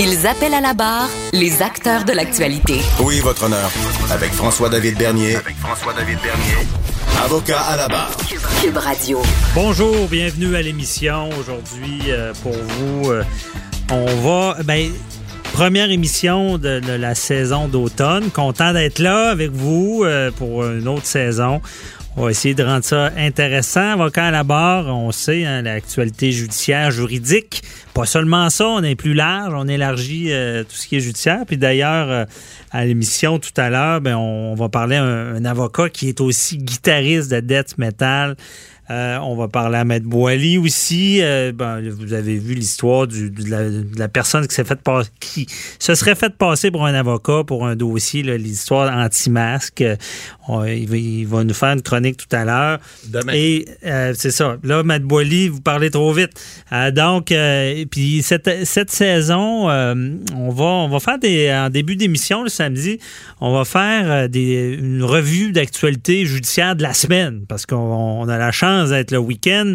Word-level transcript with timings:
Ils 0.00 0.28
appellent 0.28 0.54
à 0.54 0.60
la 0.60 0.74
barre 0.74 1.08
les 1.32 1.60
acteurs 1.60 2.04
de 2.04 2.12
l'actualité. 2.12 2.76
Oui, 3.00 3.18
votre 3.18 3.46
honneur. 3.46 3.68
Avec 4.12 4.30
François-David 4.30 4.96
Bernier. 4.96 5.34
Avec 5.34 5.56
François-David 5.56 6.18
Bernier. 6.22 6.68
Avocat 7.24 7.58
à 7.58 7.76
la 7.76 7.88
barre. 7.88 8.16
Cube 8.62 8.76
Radio. 8.76 9.20
Bonjour, 9.56 10.06
bienvenue 10.06 10.54
à 10.54 10.62
l'émission. 10.62 11.30
Aujourd'hui, 11.40 11.98
euh, 12.10 12.32
pour 12.44 12.52
vous, 12.52 13.10
euh, 13.10 13.24
on 13.90 14.06
va. 14.22 14.62
Ben, 14.62 14.88
première 15.52 15.90
émission 15.90 16.58
de, 16.58 16.78
de 16.78 16.92
la 16.92 17.16
saison 17.16 17.66
d'automne. 17.66 18.30
Content 18.30 18.72
d'être 18.72 19.00
là 19.00 19.30
avec 19.30 19.50
vous 19.50 20.02
euh, 20.04 20.30
pour 20.30 20.64
une 20.64 20.86
autre 20.86 21.06
saison. 21.06 21.60
On 22.20 22.22
va 22.22 22.32
essayer 22.32 22.52
de 22.52 22.64
rendre 22.64 22.82
ça 22.82 23.12
intéressant. 23.16 23.92
Avocat 23.92 24.26
à 24.26 24.30
la 24.32 24.42
barre, 24.42 24.88
on 24.88 25.12
sait, 25.12 25.44
hein, 25.44 25.62
l'actualité 25.62 26.32
judiciaire, 26.32 26.90
juridique. 26.90 27.62
Pas 27.94 28.06
seulement 28.06 28.50
ça, 28.50 28.66
on 28.66 28.82
est 28.82 28.96
plus 28.96 29.14
large, 29.14 29.54
on 29.54 29.68
élargit 29.68 30.32
euh, 30.32 30.64
tout 30.64 30.74
ce 30.74 30.88
qui 30.88 30.96
est 30.96 31.00
judiciaire. 31.00 31.44
Puis 31.46 31.58
d'ailleurs, 31.58 32.10
euh, 32.10 32.24
à 32.72 32.84
l'émission 32.84 33.38
tout 33.38 33.52
à 33.56 33.70
l'heure, 33.70 34.00
ben, 34.00 34.16
on, 34.16 34.56
va 34.56 34.68
parler 34.68 34.96
à 34.96 35.04
un 35.04 35.44
avocat 35.44 35.90
qui 35.90 36.08
est 36.08 36.20
aussi 36.20 36.58
guitariste 36.58 37.30
de 37.30 37.38
death 37.38 37.78
metal. 37.78 38.34
Euh, 38.90 39.18
on 39.18 39.36
va 39.36 39.48
parler 39.48 39.76
à 39.76 39.84
Maître 39.84 40.06
Boily 40.06 40.56
aussi. 40.56 41.18
Euh, 41.20 41.52
ben, 41.52 41.86
vous 41.90 42.14
avez 42.14 42.38
vu 42.38 42.54
l'histoire 42.54 43.06
de, 43.06 43.30
la, 43.48 43.68
de 43.68 43.98
la 43.98 44.08
personne 44.08 44.46
qui 44.46 44.54
s'est 44.54 44.64
fait 44.64 44.80
pas- 44.80 45.02
qui 45.20 45.46
se 45.78 45.94
serait 45.94 46.14
fait 46.14 46.34
passer 46.34 46.70
pour 46.70 46.86
un 46.86 46.94
avocat 46.94 47.44
pour 47.46 47.66
un 47.66 47.76
dossier, 47.76 48.22
l'histoire 48.22 48.90
anti-masque. 48.96 49.82
Euh, 49.82 49.96
il, 50.74 50.88
va, 50.88 50.96
il 50.96 51.26
va 51.26 51.44
nous 51.44 51.52
faire 51.52 51.72
une 51.72 51.82
chronique 51.82 52.16
tout 52.16 52.34
à 52.34 52.44
l'heure. 52.44 52.78
Demain. 53.08 53.32
Et 53.34 53.66
euh, 53.84 54.14
c'est 54.16 54.30
ça. 54.30 54.56
Là, 54.62 54.82
Matt 54.82 55.02
Boily, 55.02 55.48
vous 55.48 55.60
parlez 55.60 55.90
trop 55.90 56.12
vite. 56.12 56.30
Donc, 56.94 57.34
puis 57.90 58.22
cette, 58.22 58.64
cette 58.64 58.90
saison, 58.90 59.68
on 59.68 60.50
va 60.50 60.64
on 60.64 60.88
va 60.88 61.00
faire 61.00 61.18
des 61.18 61.52
en 61.52 61.68
début 61.70 61.96
d'émission 61.96 62.42
le 62.42 62.48
samedi, 62.48 62.98
on 63.40 63.52
va 63.52 63.64
faire 63.64 64.28
des, 64.28 64.78
une 64.80 65.02
revue 65.02 65.52
d'actualité 65.52 66.24
judiciaire 66.24 66.76
de 66.76 66.82
la 66.82 66.94
semaine 66.94 67.44
parce 67.48 67.66
qu'on 67.66 67.76
on 67.76 68.28
a 68.28 68.38
la 68.38 68.52
chance 68.52 68.77
d'être 68.86 69.10
le 69.10 69.18
week-end, 69.18 69.74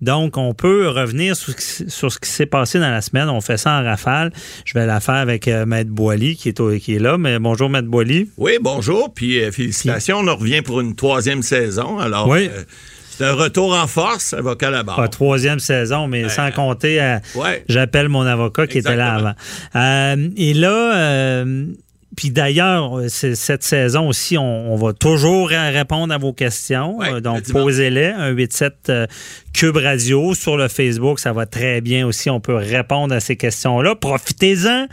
donc 0.00 0.36
on 0.36 0.54
peut 0.54 0.88
revenir 0.88 1.36
sur, 1.36 1.52
ce 1.52 1.82
qui- 1.84 1.90
sur 1.90 2.12
ce 2.12 2.18
qui 2.18 2.28
s'est 2.30 2.46
passé 2.46 2.78
dans 2.78 2.90
la 2.90 3.00
semaine. 3.00 3.28
On 3.28 3.40
fait 3.40 3.56
ça 3.56 3.72
en 3.80 3.84
rafale. 3.84 4.32
Je 4.64 4.74
vais 4.74 4.86
la 4.86 5.00
faire 5.00 5.14
avec 5.16 5.48
euh, 5.48 5.66
Maître 5.66 5.90
Boily 5.90 6.36
qui 6.36 6.48
est 6.48 6.60
au- 6.60 6.76
qui 6.78 6.94
est 6.96 6.98
là. 6.98 7.18
Mais 7.18 7.38
bonjour 7.38 7.68
Maître 7.70 7.88
Boily. 7.88 8.28
Oui, 8.38 8.58
bonjour, 8.60 9.12
puis 9.12 9.42
euh, 9.42 9.50
félicitations. 9.52 10.18
On 10.18 10.28
en 10.28 10.36
revient 10.36 10.62
pour 10.62 10.80
une 10.80 10.94
troisième 10.94 11.42
saison. 11.42 11.98
Alors, 11.98 12.28
Oui. 12.28 12.48
euh, 12.52 12.62
c'est 13.10 13.24
un 13.24 13.34
retour 13.34 13.74
en 13.74 13.86
force, 13.86 14.32
avocat 14.34 14.70
la 14.70 14.82
barre. 14.82 14.96
Pas 14.96 15.08
troisième 15.08 15.60
saison, 15.60 16.08
mais 16.08 16.28
sans 16.28 16.50
compter, 16.50 17.00
euh, 17.00 17.18
Ouais. 17.36 17.64
j'appelle 17.68 18.08
mon 18.08 18.22
avocat 18.22 18.66
qui 18.66 18.78
était 18.78 18.96
là 18.96 19.14
avant. 19.14 19.34
Euh, 19.76 20.28
et 20.36 20.52
là, 20.54 20.96
euh, 20.96 21.66
puis 22.14 22.30
d'ailleurs, 22.30 22.98
euh, 22.98 23.08
cette 23.08 23.62
saison 23.62 24.08
aussi, 24.08 24.36
on, 24.36 24.72
on 24.72 24.76
va 24.76 24.92
toujours 24.92 25.48
répondre 25.48 26.12
à 26.12 26.18
vos 26.18 26.32
questions. 26.32 26.96
Ouais, 26.98 27.14
Euh, 27.14 27.20
donc, 27.20 27.50
posez-les. 27.50 28.12
187 28.12 28.74
euh, 28.88 29.06
Cube 29.52 29.76
Radio 29.76 30.34
sur 30.34 30.56
le 30.56 30.68
Facebook, 30.68 31.20
ça 31.20 31.32
va 31.32 31.46
très 31.46 31.80
bien 31.80 32.06
aussi. 32.06 32.28
On 32.30 32.40
peut 32.40 32.54
répondre 32.54 33.14
à 33.14 33.20
ces 33.20 33.36
questions-là. 33.36 33.94
Profitez-en. 33.94 34.86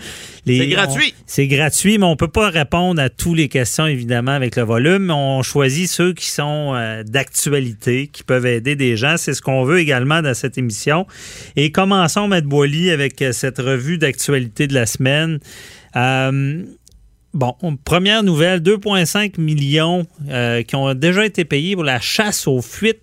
C'est 0.46 0.68
gratuit. 0.68 1.14
c'est 1.26 1.48
gratuit, 1.48 1.98
mais 1.98 2.06
on 2.06 2.16
peut 2.16 2.28
pas 2.28 2.50
répondre 2.50 3.02
à 3.02 3.10
toutes 3.10 3.38
les 3.38 3.48
questions, 3.48 3.88
évidemment, 3.88 4.32
avec 4.32 4.56
le 4.56 4.64
volume. 4.64 5.12
On 5.12 5.44
choisit 5.44 5.90
ceux 5.90 6.14
qui 6.14 6.30
sont 6.30 6.74
euh, 6.76 7.04
d'actualité, 7.04 8.08
qui 8.08 8.24
peuvent 8.24 8.46
aider 8.46 8.76
des 8.76 8.98
gens. 8.98 9.18
C'est 9.18 9.34
ce 9.34 9.42
qu'on 9.42 9.64
veut 9.64 9.80
également 9.80 10.22
dans 10.22 10.34
cette 10.34 10.58
émission. 10.58 11.06
Et 11.56 11.72
commençons, 11.72 12.28
Maître 12.28 12.48
Boily, 12.48 12.92
avec 12.92 13.24
cette 13.32 13.60
revue 13.60 13.98
d'actualité 13.98 14.68
de 14.68 14.74
la 14.74 14.86
semaine. 14.86 15.40
Euh, 15.96 16.64
Bon, 17.34 17.56
première 17.86 18.24
nouvelle, 18.24 18.60
2,5 18.60 19.40
millions 19.40 20.06
euh, 20.30 20.64
qui 20.64 20.76
ont 20.76 20.94
déjà 20.94 21.26
été 21.26 21.46
payés 21.46 21.76
pour 21.76 21.86
la 21.86 22.00
chasse 22.02 22.46
aux 22.46 22.62
fuites 22.62 23.02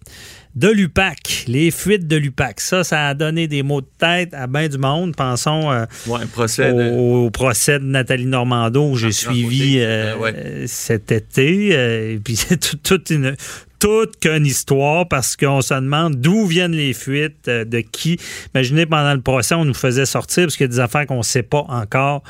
de 0.54 0.68
l'UPAC. 0.68 1.44
Les 1.46 1.70
fuites 1.70 2.06
de 2.06 2.16
l'UPAC. 2.16 2.60
Ça, 2.60 2.84
ça 2.84 3.08
a 3.08 3.14
donné 3.14 3.46
des 3.48 3.62
mots 3.62 3.80
de 3.80 3.86
tête 3.98 4.34
à 4.34 4.46
bien 4.46 4.68
du 4.68 4.76
monde. 4.76 5.14
Pensons 5.16 5.70
euh, 5.72 5.86
Ouais, 6.06 6.20
un 6.22 6.26
procès 6.26 6.72
de- 6.72 6.90
au, 6.90 7.26
au 7.26 7.30
procès 7.30 7.78
de 7.78 7.84
Nathalie 7.84 8.26
Normando 8.26 8.92
que 8.92 8.98
j'ai 8.98 9.12
suivi 9.12 9.76
euh, 9.78 10.16
ouais. 10.18 10.34
euh, 10.36 10.64
cet 10.66 11.10
été. 11.12 11.70
euh, 11.72 12.14
et 12.14 12.18
puis 12.18 12.36
c'est 12.36 12.58
tout- 12.58 12.76
toute 12.82 13.08
une 13.10 13.34
toute 13.78 14.18
qu'une 14.20 14.46
histoire 14.46 15.06
parce 15.08 15.36
qu'on 15.36 15.60
se 15.60 15.74
demande 15.74 16.16
d'où 16.16 16.46
viennent 16.46 16.72
les 16.72 16.92
fuites, 16.92 17.48
euh, 17.48 17.64
de 17.64 17.80
qui. 17.80 18.18
Imaginez 18.54 18.86
pendant 18.86 19.14
le 19.14 19.20
procès, 19.20 19.54
on 19.54 19.64
nous 19.64 19.74
faisait 19.74 20.06
sortir 20.06 20.44
parce 20.44 20.56
qu'il 20.56 20.64
y 20.64 20.68
a 20.68 20.72
des 20.72 20.80
affaires 20.80 21.06
qu'on 21.06 21.18
ne 21.18 21.22
sait 21.22 21.42
pas 21.42 21.64
encore. 21.68 22.22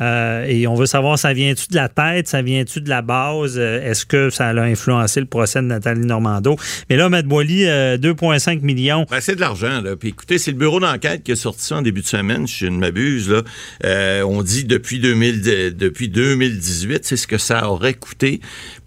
Euh, 0.00 0.44
et 0.46 0.66
on 0.66 0.74
veut 0.74 0.86
savoir, 0.86 1.18
ça 1.18 1.32
vient-tu 1.32 1.66
de 1.70 1.76
la 1.76 1.88
tête, 1.88 2.28
ça 2.28 2.42
vient-tu 2.42 2.80
de 2.80 2.88
la 2.88 3.02
base? 3.02 3.54
Euh, 3.58 3.88
Est-ce 3.90 4.06
que 4.06 4.30
ça 4.30 4.48
a 4.48 4.60
influencé 4.62 5.20
le 5.20 5.26
procès 5.26 5.60
de 5.60 5.66
Nathalie 5.66 6.06
Normando? 6.06 6.56
Mais 6.90 6.96
là, 6.96 7.08
Matt 7.08 7.26
Boily, 7.26 7.66
euh, 7.66 7.96
2,5 7.98 8.60
millions. 8.62 9.06
Ben, 9.10 9.20
c'est 9.20 9.34
de 9.36 9.40
l'argent, 9.40 9.80
là. 9.80 9.96
Puis 9.96 10.10
écoutez, 10.10 10.38
c'est 10.38 10.50
le 10.52 10.56
bureau 10.58 10.80
d'enquête 10.80 11.22
qui 11.22 11.32
a 11.32 11.36
sorti 11.36 11.64
ça 11.64 11.76
en 11.76 11.82
début 11.82 12.00
de 12.02 12.06
semaine, 12.06 12.46
si 12.46 12.58
je 12.64 12.66
ne 12.66 12.78
m'abuse, 12.78 13.28
là. 13.30 13.42
On 14.24 14.42
dit 14.42 14.64
depuis 14.64 14.98
2000, 15.00 15.42
de- 15.42 15.70
depuis 15.70 16.08
2018, 16.08 17.04
c'est 17.04 17.16
ce 17.16 17.26
que 17.26 17.38
ça 17.38 17.68
aurait 17.68 17.94
coûté 17.94 18.40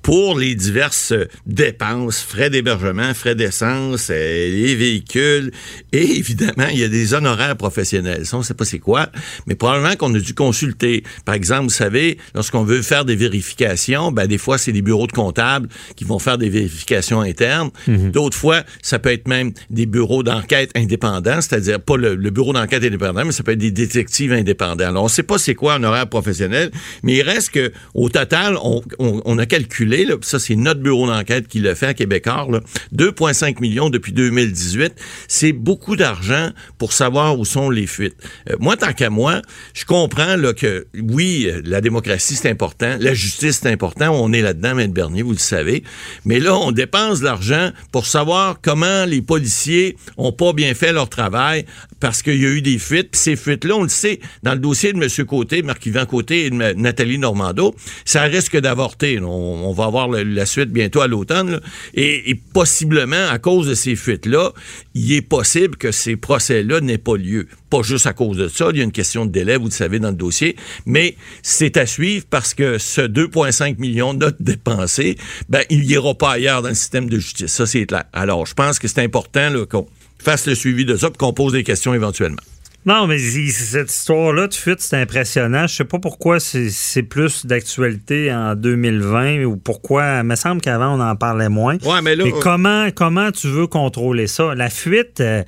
pour 0.05 0.37
les 0.37 0.53
diverses 0.53 1.13
euh, 1.13 1.25
dépenses, 1.47 2.21
frais 2.21 2.51
d'hébergement, 2.51 3.11
frais 3.15 3.33
d'essence, 3.33 4.09
euh, 4.11 4.49
les 4.51 4.75
véhicules. 4.75 5.49
Et 5.93 6.17
évidemment, 6.17 6.67
il 6.71 6.77
y 6.77 6.83
a 6.83 6.87
des 6.87 7.15
honoraires 7.15 7.57
professionnels. 7.57 8.23
Ça, 8.27 8.35
on 8.35 8.41
ne 8.41 8.45
sait 8.45 8.53
pas 8.53 8.65
c'est 8.65 8.77
quoi, 8.77 9.09
mais 9.47 9.55
probablement 9.55 9.95
qu'on 9.95 10.13
a 10.13 10.19
dû 10.19 10.35
consulter. 10.35 11.03
Par 11.25 11.33
exemple, 11.33 11.63
vous 11.63 11.69
savez, 11.71 12.19
lorsqu'on 12.35 12.63
veut 12.63 12.83
faire 12.83 13.03
des 13.03 13.15
vérifications, 13.15 14.11
ben, 14.11 14.27
des 14.27 14.37
fois, 14.37 14.59
c'est 14.59 14.71
des 14.71 14.83
bureaux 14.83 15.07
de 15.07 15.11
comptables 15.11 15.69
qui 15.95 16.03
vont 16.03 16.19
faire 16.19 16.37
des 16.37 16.49
vérifications 16.49 17.21
internes. 17.21 17.71
D'autres 17.87 18.37
fois, 18.37 18.61
ça 18.83 18.99
peut 18.99 19.11
être 19.11 19.27
même 19.27 19.53
des 19.71 19.87
bureaux 19.87 20.21
d'enquête 20.21 20.69
indépendants, 20.75 21.41
c'est-à-dire 21.41 21.79
pas 21.81 21.97
le, 21.97 22.13
le 22.13 22.29
bureau 22.29 22.53
d'enquête 22.53 22.83
indépendant, 22.83 23.25
mais 23.25 23.31
ça 23.31 23.41
peut 23.41 23.53
être 23.53 23.57
des 23.57 23.71
détectives 23.71 24.33
indépendants. 24.33 24.85
Alors, 24.89 25.01
on 25.01 25.07
ne 25.07 25.11
sait 25.11 25.23
pas 25.23 25.39
c'est 25.39 25.55
quoi 25.55 25.73
un 25.73 25.83
horaire 25.83 26.07
professionnel, 26.07 26.69
mais 27.01 27.13
il 27.15 27.21
reste 27.23 27.49
que 27.49 27.71
au 27.95 28.07
total, 28.09 28.55
on, 28.61 28.83
on- 28.99 29.23
on 29.25 29.39
a 29.39 29.47
calculé, 29.47 29.94
ça 30.21 30.39
c'est 30.39 30.55
notre 30.55 30.81
bureau 30.81 31.07
d'enquête 31.07 31.47
qui 31.47 31.59
le 31.59 31.75
fait 31.75 31.87
à 31.87 31.93
Québécois, 31.93 32.47
là, 32.49 32.59
2,5 32.95 33.61
millions 33.61 33.89
depuis 33.89 34.11
2018. 34.13 34.93
C'est 35.27 35.53
beaucoup 35.53 35.95
d'argent 35.95 36.49
pour 36.77 36.93
savoir 36.93 37.37
où 37.39 37.45
sont 37.45 37.69
les 37.69 37.87
fuites. 37.87 38.15
Euh, 38.49 38.55
moi, 38.59 38.77
tant 38.77 38.93
qu'à 38.93 39.09
moi, 39.09 39.41
je 39.73 39.85
comprends 39.85 40.35
que 40.57 40.87
oui, 41.01 41.47
euh, 41.47 41.61
la 41.65 41.81
démocratie 41.81 42.35
c'est 42.35 42.49
important, 42.49 42.97
la 42.99 43.13
justice 43.13 43.59
c'est 43.61 43.71
important, 43.71 44.09
on 44.11 44.33
est 44.33 44.41
là-dedans, 44.41 44.77
M. 44.77 44.91
Bernier, 44.91 45.21
vous 45.21 45.31
le 45.31 45.37
savez, 45.37 45.83
mais 46.25 46.39
là, 46.39 46.55
on 46.55 46.71
dépense 46.71 47.21
l'argent 47.21 47.71
pour 47.91 48.05
savoir 48.05 48.59
comment 48.61 49.05
les 49.05 49.21
policiers 49.21 49.97
ont 50.17 50.31
pas 50.31 50.53
bien 50.53 50.73
fait 50.73 50.93
leur 50.93 51.09
travail 51.09 51.65
parce 51.99 52.21
qu'il 52.21 52.41
y 52.41 52.45
a 52.45 52.49
eu 52.49 52.61
des 52.61 52.77
fuites. 52.77 53.11
Puis 53.11 53.21
ces 53.21 53.35
fuites-là, 53.35 53.75
on 53.75 53.83
le 53.83 53.89
sait, 53.89 54.19
dans 54.43 54.53
le 54.53 54.59
dossier 54.59 54.93
de 54.93 55.01
M. 55.01 55.25
Côté, 55.25 55.61
Marc-Yvan 55.61 56.05
Côté 56.05 56.45
et 56.45 56.49
de 56.49 56.55
Nathalie 56.55 57.17
Normando, 57.17 57.75
ça 58.05 58.23
risque 58.23 58.57
d'avorter. 58.57 59.19
On, 59.19 59.71
va 59.73 59.85
avoir 59.85 60.07
la 60.07 60.45
suite 60.45 60.69
bientôt 60.69 61.01
à 61.01 61.07
l'automne. 61.07 61.59
Et, 61.93 62.39
possiblement, 62.53 63.27
à 63.29 63.39
cause 63.39 63.67
de 63.67 63.73
ces 63.73 63.95
fuites-là, 63.95 64.51
il 64.93 65.13
est 65.13 65.21
possible 65.21 65.77
que 65.77 65.91
ces 65.91 66.15
procès-là 66.15 66.81
n'aient 66.81 66.97
pas 66.97 67.17
lieu. 67.17 67.47
Pas 67.69 67.81
juste 67.81 68.07
à 68.07 68.13
cause 68.13 68.37
de 68.37 68.47
ça, 68.47 68.67
il 68.71 68.77
y 68.77 68.81
a 68.81 68.83
une 68.83 68.91
question 68.91 69.25
de 69.25 69.31
délai, 69.31 69.57
vous 69.57 69.65
le 69.65 69.71
savez, 69.71 69.99
dans 69.99 70.09
le 70.09 70.15
dossier, 70.15 70.55
mais 70.85 71.15
c'est 71.41 71.77
à 71.77 71.85
suivre 71.85 72.25
parce 72.29 72.53
que 72.53 72.77
ce 72.77 73.01
2,5 73.01 73.79
millions 73.79 74.13
de 74.13 74.19
notes 74.25 74.41
dépensées, 74.41 75.17
ben, 75.49 75.63
il 75.69 75.81
n'ira 75.87 76.13
pas 76.13 76.31
ailleurs 76.31 76.61
dans 76.61 76.69
le 76.69 76.75
système 76.75 77.09
de 77.09 77.17
justice. 77.17 77.51
Ça, 77.51 77.65
c'est 77.65 77.85
clair. 77.85 78.05
Alors, 78.13 78.45
je 78.45 78.53
pense 78.53 78.79
que 78.79 78.87
c'est 78.87 79.01
important 79.01 79.51
qu'on 79.69 79.87
fasse 80.25 80.45
le 80.47 80.55
suivi 80.55 80.83
de 80.85 80.97
ça 80.97 81.07
et 81.07 81.17
qu'on 81.17 81.31
pose 81.33 81.53
des 81.53 81.63
questions 81.63 81.93
éventuellement. 81.93 82.41
Non, 82.87 83.07
mais 83.07 83.17
cette 83.17 83.91
histoire-là 83.91 84.45
de 84.47 84.53
fuite, 84.53 84.79
c'est 84.79 84.97
impressionnant. 84.97 85.65
Je 85.65 85.73
sais 85.75 85.85
pas 85.85 85.97
pourquoi 85.97 86.39
c'est 86.39 87.01
plus 87.03 87.45
d'actualité 87.47 88.31
en 88.31 88.53
2020 88.55 89.43
ou 89.45 89.57
pourquoi. 89.57 90.17
Il 90.19 90.25
me 90.25 90.35
semble 90.35 90.61
qu'avant, 90.61 90.95
on 90.95 91.01
en 91.01 91.15
parlait 91.15 91.49
moins. 91.49 91.77
Ouais, 91.83 92.01
mais 92.03 92.15
là, 92.15 92.25
Mais 92.25 92.33
comment, 92.41 92.89
comment 92.93 93.31
tu 93.31 93.47
veux 93.47 93.65
contrôler 93.65 94.27
ça? 94.27 94.53
La 94.55 94.69
fuite, 94.69 95.19
euh, 95.21 95.43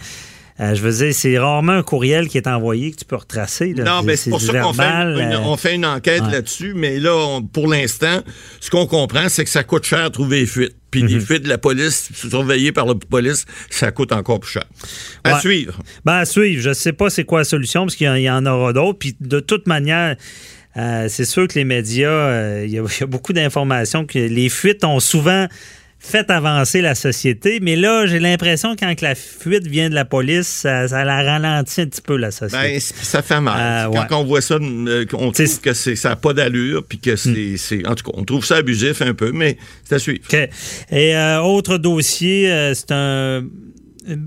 Euh, 0.60 0.74
je 0.74 0.82
veux 0.82 0.92
dire, 1.06 1.14
c'est 1.14 1.38
rarement 1.38 1.74
un 1.74 1.84
courriel 1.84 2.28
qui 2.30 2.38
est 2.40 2.48
envoyé 2.48 2.90
que 2.90 2.96
tu 2.98 3.06
peux 3.06 3.16
retracer. 3.18 3.76
là. 3.76 3.84
Non, 3.84 4.02
mais 4.02 4.16
c'est 4.16 4.32
pour 4.32 4.42
ça 4.42 4.60
qu'on 4.60 4.74
fait, 4.74 4.82
euh, 4.82 5.38
on 5.44 5.56
fait 5.56 5.76
une 5.76 5.86
enquête 5.86 6.24
ouais. 6.24 6.32
là-dessus, 6.32 6.74
mais 6.76 7.00
là, 7.00 7.16
on- 7.16 7.44
pour 7.44 7.68
l'instant, 7.68 8.22
ce 8.60 8.72
qu'on 8.72 8.88
comprend, 8.88 9.30
c'est 9.30 9.44
que 9.44 9.52
ça 9.52 9.64
coûte 9.64 9.84
cher 9.86 10.06
de 10.10 10.14
trouver 10.16 10.40
les 10.40 10.46
fuites. 10.48 10.76
Puis 10.92 11.04
Mhm. 11.04 11.10
les 11.10 11.20
fuites 11.20 11.44
de 11.44 11.50
la 11.50 11.58
police, 11.58 12.10
surveillées 12.14 12.72
par 12.72 12.86
la 12.86 12.96
police, 12.96 13.46
ça 13.70 13.92
coûte 13.92 14.12
encore 14.14 14.40
plus 14.40 14.52
cher. 14.52 14.64
À 15.24 15.34
Ouais. 15.34 15.40
suivre. 15.42 15.78
Ben, 16.06 16.14
à 16.20 16.26
suivre. 16.26 16.62
Je 16.62 16.70
ne 16.70 16.74
sais 16.74 16.94
pas 16.94 17.10
c'est 17.10 17.26
quoi 17.26 17.40
la 17.40 17.46
solution, 17.46 17.82
parce 17.86 17.96
qu'il 17.96 18.08
y 18.08 18.10
en- 18.10 18.16
il 18.16 18.24
y 18.24 18.30
en 18.30 18.46
aura 18.46 18.72
d'autres. 18.74 18.98
Puis 19.00 19.16
de 19.20 19.40
toute 19.40 19.68
manière, 19.68 20.16
euh, 20.78 21.08
c'est 21.10 21.26
sûr 21.26 21.48
que 21.48 21.56
les 21.56 21.66
médias, 21.66 22.10
euh, 22.10 22.66
y, 22.66 22.72
il 22.72 22.76
y 22.76 23.04
a 23.04 23.06
beaucoup 23.06 23.34
d'informations 23.34 24.06
que 24.06 24.18
les 24.20 24.50
fuites 24.50 24.84
ont 24.86 25.00
souvent 25.00 25.48
fait 26.10 26.30
avancer 26.32 26.82
la 26.82 26.96
société. 26.96 27.60
Mais 27.62 27.76
là, 27.76 28.06
j'ai 28.06 28.20
l'impression 28.20 28.76
que 28.76 28.80
quand 28.82 29.02
la 29.02 29.16
fuite 29.16 29.68
vient 29.68 29.90
de 29.90 29.96
la 29.96 30.06
police, 30.06 30.48
ça, 30.48 30.88
ça 30.88 31.04
la 31.04 31.22
ralentit 31.24 31.82
un 31.82 31.86
petit 31.88 32.02
peu, 32.02 32.16
la 32.18 32.32
société. 32.32 32.64
Ben, 32.74 32.80
ça 32.80 33.22
fait 33.22 33.42
mal. 33.42 33.88
Euh, 33.90 33.92
Quand 33.94 34.00
ouais. 34.18 34.22
on 34.22 34.24
voit 34.24 34.42
ça, 34.42 34.56
euh, 34.56 35.06
on 35.14 35.32
trouve 35.32 35.60
que 35.62 35.74
ça 35.74 36.10
n'a 36.10 36.16
pas 36.16 36.34
d'allure, 36.34 36.84
puis 36.88 37.00
que 37.00 37.16
c'est, 37.16 37.30
Hmm. 37.30 37.58
c'est- 37.58 37.88
En 37.88 37.96
tout 37.96 38.04
cas, 38.10 38.18
on 38.18 38.24
trouve 38.24 38.46
ça 38.46 38.56
abusif 38.58 39.02
un 39.02 39.14
peu, 39.14 39.32
mais 39.32 39.58
c'est 39.84 39.96
à 39.96 40.00
suivre. 40.00 40.20
OK. 40.32 40.50
Et 40.92 41.16
euh, 41.16 41.42
autre 41.42 41.78
dossier, 41.78 42.52
euh, 42.52 42.74
c'est 42.74 42.92
un. 42.92 43.44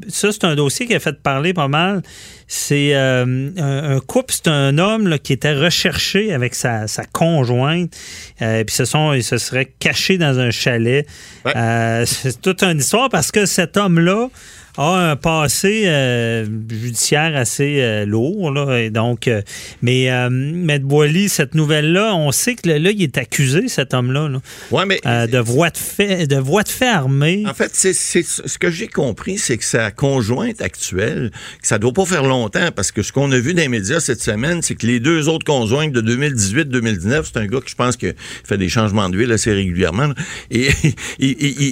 Ça, 0.08 0.30
c'est 0.30 0.44
un 0.44 0.54
dossier 0.54 0.86
qui 0.86 0.94
a 0.94 1.00
fait 1.00 1.22
parler 1.22 1.54
pas 1.54 1.66
mal. 1.68 2.02
C'est 2.52 2.96
euh, 2.96 3.48
un, 3.58 3.96
un 3.96 4.00
couple, 4.00 4.34
c'est 4.34 4.48
un 4.48 4.76
homme 4.78 5.06
là, 5.06 5.18
qui 5.18 5.32
était 5.32 5.54
recherché 5.54 6.32
avec 6.32 6.56
sa, 6.56 6.88
sa 6.88 7.04
conjointe. 7.04 7.96
Euh, 8.42 8.64
puis 8.64 8.74
ce 8.74 8.84
sont, 8.84 9.12
ils 9.12 9.22
se 9.22 9.38
seraient 9.38 9.72
cachés 9.78 10.18
dans 10.18 10.36
un 10.40 10.50
chalet. 10.50 11.06
Ouais. 11.44 11.56
Euh, 11.56 12.04
c'est 12.06 12.40
toute 12.40 12.64
une 12.64 12.78
histoire 12.78 13.08
parce 13.08 13.30
que 13.30 13.46
cet 13.46 13.76
homme-là 13.76 14.30
a 14.76 15.10
un 15.10 15.16
passé 15.16 15.84
euh, 15.86 16.44
judiciaire 16.70 17.36
assez 17.36 17.80
euh, 17.80 18.06
lourd. 18.06 18.50
Là, 18.52 18.78
et 18.80 18.90
donc, 18.90 19.28
euh, 19.28 19.42
mais 19.82 20.08
Maître 20.30 20.84
Boily, 20.86 21.28
cette 21.28 21.54
nouvelle-là, 21.54 22.14
on 22.14 22.32
sait 22.32 22.54
que 22.54 22.68
là, 22.68 22.90
il 22.90 23.02
est 23.02 23.18
accusé, 23.18 23.68
cet 23.68 23.94
homme-là. 23.94 24.28
là. 24.28 24.38
Ouais, 24.70 24.86
mais 24.86 25.00
de 25.26 25.38
voie 25.38 25.70
de 25.70 25.76
fait, 25.78 26.26
de 26.26 26.36
voie 26.36 26.62
de 26.62 26.68
fait 26.68 26.88
armée. 26.88 27.44
En 27.46 27.54
fait, 27.54 27.70
c'est, 27.74 27.92
c'est- 27.92 28.22
ce 28.46 28.58
que 28.58 28.70
j'ai 28.70 28.88
compris, 28.88 29.38
c'est 29.38 29.56
que 29.58 29.64
sa 29.64 29.90
conjointe 29.90 30.60
actuelle, 30.62 31.30
que 31.60 31.66
ça 31.66 31.78
doit 31.78 31.92
pas 31.92 32.04
faire 32.04 32.24
longtemps, 32.24 32.70
parce 32.74 32.92
que 32.92 33.02
ce 33.02 33.12
qu'on 33.12 33.30
a 33.32 33.38
vu 33.38 33.54
dans 33.54 33.62
les 33.62 33.68
médias 33.68 34.00
cette 34.00 34.22
semaine, 34.22 34.62
c'est 34.62 34.74
que 34.74 34.86
les 34.86 35.00
deux 35.00 35.28
autres 35.28 35.44
conjointes 35.44 35.92
de 35.92 36.00
2018-2019, 36.00 37.22
c'est 37.32 37.38
un 37.38 37.46
gars 37.46 37.60
qui 37.60 37.70
je 37.70 37.74
pense 37.76 37.96
que 37.96 38.14
fait 38.44 38.58
des 38.58 38.68
changements 38.68 39.08
d'huile 39.08 39.32
assez 39.32 39.52
régulièrement, 39.52 40.06
là. 40.08 40.14
et, 40.50 40.68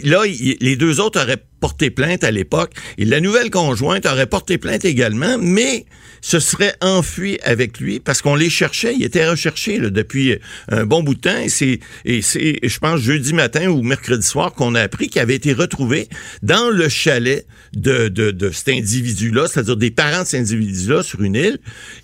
là, 0.04 0.24
il- 0.26 0.56
les 0.60 0.76
deux 0.76 1.00
autres 1.00 1.20
auraient 1.22 1.42
porté 1.60 1.90
plainte 1.90 2.24
à 2.24 2.30
l'époque, 2.30 2.72
et 2.98 3.04
la 3.04 3.20
nouvelle 3.20 3.50
conjointe 3.50 4.06
aurait 4.06 4.26
porté 4.26 4.58
plainte 4.58 4.84
également, 4.84 5.36
mais 5.38 5.86
se 6.20 6.40
serait 6.40 6.74
enfui 6.80 7.38
avec 7.44 7.78
lui 7.78 8.00
parce 8.00 8.22
qu'on 8.22 8.34
les 8.34 8.50
cherchait, 8.50 8.94
il 8.94 9.04
était 9.04 9.28
recherché 9.28 9.78
là, 9.78 9.90
depuis 9.90 10.36
un 10.68 10.84
bon 10.84 11.02
bout 11.02 11.14
de 11.14 11.20
temps, 11.20 11.38
et 11.38 11.48
c'est, 11.48 11.80
et 12.04 12.22
c'est, 12.22 12.58
je 12.62 12.78
pense, 12.78 13.00
jeudi 13.00 13.32
matin 13.32 13.68
ou 13.68 13.82
mercredi 13.82 14.26
soir 14.26 14.52
qu'on 14.52 14.74
a 14.74 14.82
appris 14.82 15.08
qu'il 15.08 15.20
avait 15.20 15.36
été 15.36 15.52
retrouvé 15.52 16.08
dans 16.42 16.70
le 16.70 16.88
chalet 16.88 17.46
de, 17.74 18.08
de, 18.08 18.30
de 18.30 18.50
cet 18.50 18.68
individu-là, 18.68 19.46
c'est-à-dire 19.46 19.76
des 19.76 19.90
parents 19.90 20.22
de 20.22 20.26
cet 20.26 20.40
individu-là 20.40 21.02
sur 21.02 21.22
une 21.22 21.34
île, 21.34 21.58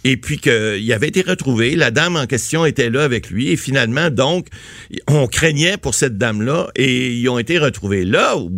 et 0.04 0.16
puis 0.16 0.38
qu'il 0.38 0.92
avait 0.92 1.08
été 1.08 1.22
retrouvé, 1.22 1.74
la 1.74 1.90
dame 1.90 2.16
en 2.16 2.26
question 2.26 2.64
était 2.64 2.90
là 2.90 3.02
avec 3.02 3.30
lui, 3.30 3.50
et 3.50 3.56
finalement, 3.56 4.10
donc, 4.10 4.48
on 5.08 5.26
craignait 5.26 5.76
pour 5.76 5.94
cette 5.94 6.18
dame-là, 6.18 6.70
et 6.76 7.12
ils 7.14 7.28
ont 7.28 7.38
été 7.38 7.58
retrouvés. 7.58 8.04
Là, 8.04 8.36
où 8.36 8.50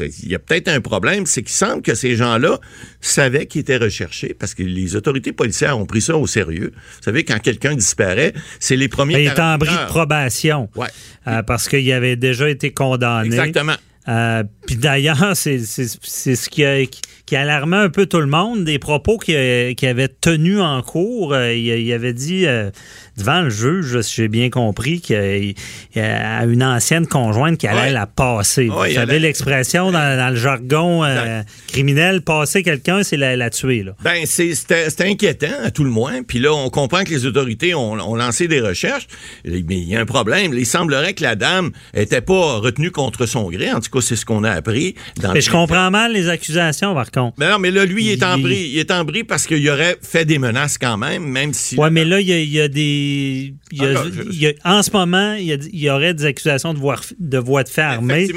il 0.00 0.28
y 0.28 0.34
a 0.34 0.37
peut-être 0.38 0.68
un 0.68 0.80
problème, 0.80 1.26
c'est 1.26 1.42
qu'il 1.42 1.54
semble 1.54 1.82
que 1.82 1.94
ces 1.94 2.16
gens-là 2.16 2.58
savaient 3.00 3.46
qu'ils 3.46 3.62
étaient 3.62 3.76
recherchés, 3.76 4.34
parce 4.38 4.54
que 4.54 4.62
les 4.62 4.96
autorités 4.96 5.32
policières 5.32 5.78
ont 5.78 5.86
pris 5.86 6.00
ça 6.00 6.16
au 6.16 6.26
sérieux. 6.26 6.72
Vous 6.74 7.02
savez, 7.02 7.24
quand 7.24 7.38
quelqu'un 7.40 7.74
disparaît, 7.74 8.32
c'est 8.60 8.76
les 8.76 8.88
premiers... 8.88 9.14
Ben, 9.14 9.20
il 9.20 9.26
est 9.26 9.32
en 9.32 9.58
48 9.58 9.66
bris 9.66 9.76
de 9.76 9.88
probation. 9.88 10.68
Ouais. 10.76 10.88
Euh, 11.26 11.42
parce 11.42 11.68
qu'il 11.68 11.90
avait 11.92 12.16
déjà 12.16 12.48
été 12.48 12.72
condamné. 12.72 13.26
Exactement. 13.26 13.76
Euh, 14.08 14.42
Puis 14.68 14.76
d'ailleurs, 14.76 15.30
c'est 15.34 15.60
c'est- 15.60 15.98
c'est 16.02 16.36
ce 16.36 16.50
qui 16.50 16.62
a, 16.62 16.84
qui 17.24 17.36
a 17.36 17.40
alarmé 17.40 17.78
un 17.78 17.88
peu 17.88 18.04
tout 18.04 18.20
le 18.20 18.26
monde, 18.26 18.64
des 18.64 18.78
propos 18.78 19.16
qu'il 19.16 19.34
avait 19.34 20.08
tenus 20.08 20.60
en 20.60 20.82
cours. 20.82 21.32
Euh, 21.32 21.54
il, 21.54 21.64
il 21.68 21.90
avait 21.94 22.12
dit 22.12 22.44
euh, 22.46 22.70
devant 23.16 23.40
le 23.40 23.48
juge, 23.48 23.98
si 24.02 24.16
j'ai 24.16 24.28
bien 24.28 24.50
compris, 24.50 25.00
qu'il 25.00 25.54
y 25.96 26.00
a 26.00 26.44
une 26.44 26.62
ancienne 26.62 27.06
conjointe 27.06 27.56
qui 27.56 27.66
allait 27.66 27.78
Ouais. 27.80 27.90
la 27.92 28.06
passer. 28.06 28.68
Ouais, 28.68 28.90
Vous 28.90 28.94
savez 28.96 29.18
l'expression 29.20 29.90
dans, 29.90 30.18
dans 30.18 30.28
le 30.28 30.36
jargon 30.36 31.02
euh, 31.02 31.40
criminel, 31.68 32.20
passer 32.20 32.62
quelqu'un, 32.62 33.02
c'est 33.02 33.16
la, 33.16 33.36
la 33.36 33.48
tuer. 33.48 33.84
Là. 33.84 33.92
Ben, 34.04 34.26
c'est- 34.26 34.54
c'était 34.54 34.88
inquiétant, 35.08 35.46
à 35.64 35.70
tout 35.70 35.84
le 35.84 35.90
moins. 35.90 36.22
Puis 36.22 36.40
là, 36.40 36.52
on 36.52 36.68
comprend 36.68 37.04
que 37.04 37.10
les 37.10 37.24
autorités 37.24 37.74
ont, 37.74 37.92
ont 37.92 38.16
lancé 38.16 38.48
des 38.48 38.60
recherches. 38.60 39.06
Mais 39.46 39.62
il 39.78 39.88
y 39.88 39.96
a 39.96 40.00
un 40.00 40.04
problème. 40.06 40.52
Il 40.54 40.66
semblerait 40.66 41.14
que 41.14 41.22
la 41.22 41.36
dame 41.36 41.70
était 41.94 42.20
pas 42.20 42.58
retenue 42.58 42.90
contre 42.90 43.24
son 43.24 43.48
gré. 43.50 43.72
En 43.72 43.80
tout 43.80 43.90
cas, 43.90 44.00
c'est 44.02 44.16
ce 44.16 44.26
qu'on 44.26 44.44
a 44.44 44.57
appris. 44.58 44.94
Dans 45.20 45.32
Mais 45.32 45.40
je 45.40 45.50
comprends 45.50 45.90
mal 45.90 46.12
les 46.12 46.28
accusations, 46.28 46.94
par 46.94 47.10
contre. 47.10 47.34
Mais 47.38 47.48
non, 47.50 47.58
mais 47.58 47.70
là, 47.70 47.84
lui, 47.84 48.04
il 48.06 48.10
est 48.12 48.22
en 48.22 48.38
bris. 48.38 48.70
Il 48.72 48.78
est 48.78 48.90
en 48.90 49.04
bris 49.04 49.24
parce 49.24 49.46
qu'il 49.46 49.68
aurait 49.70 49.96
fait 50.02 50.24
des 50.24 50.38
menaces 50.38 50.78
quand 50.78 50.96
même, 50.98 51.24
même 51.24 51.52
si... 51.54 51.76
Oui, 51.78 51.88
mais 51.90 52.04
là, 52.04 52.20
il 52.20 52.26
y 52.28 52.32
a, 52.32 52.38
il 52.40 52.50
y 52.52 52.60
a 52.60 52.68
des. 52.68 53.54
il 53.72 53.78
y 53.82 53.84
a- 53.84 53.92
là, 53.92 54.02
je- 54.04 54.22
il 54.30 54.38
y 54.40 54.46
a- 54.46 54.52
en 54.64 54.82
ce 54.82 54.90
moment, 54.92 55.34
il 55.34 55.46
y, 55.46 55.52
a- 55.52 55.56
il 55.72 55.78
y 55.80 55.90
aurait 55.90 56.14
des 56.14 56.24
accusations 56.24 56.74
de 56.74 56.78
voie 56.78 56.96
de, 57.18 57.38
voie 57.38 57.62
de 57.64 57.68
fait 57.68 57.82
armée. 57.82 58.28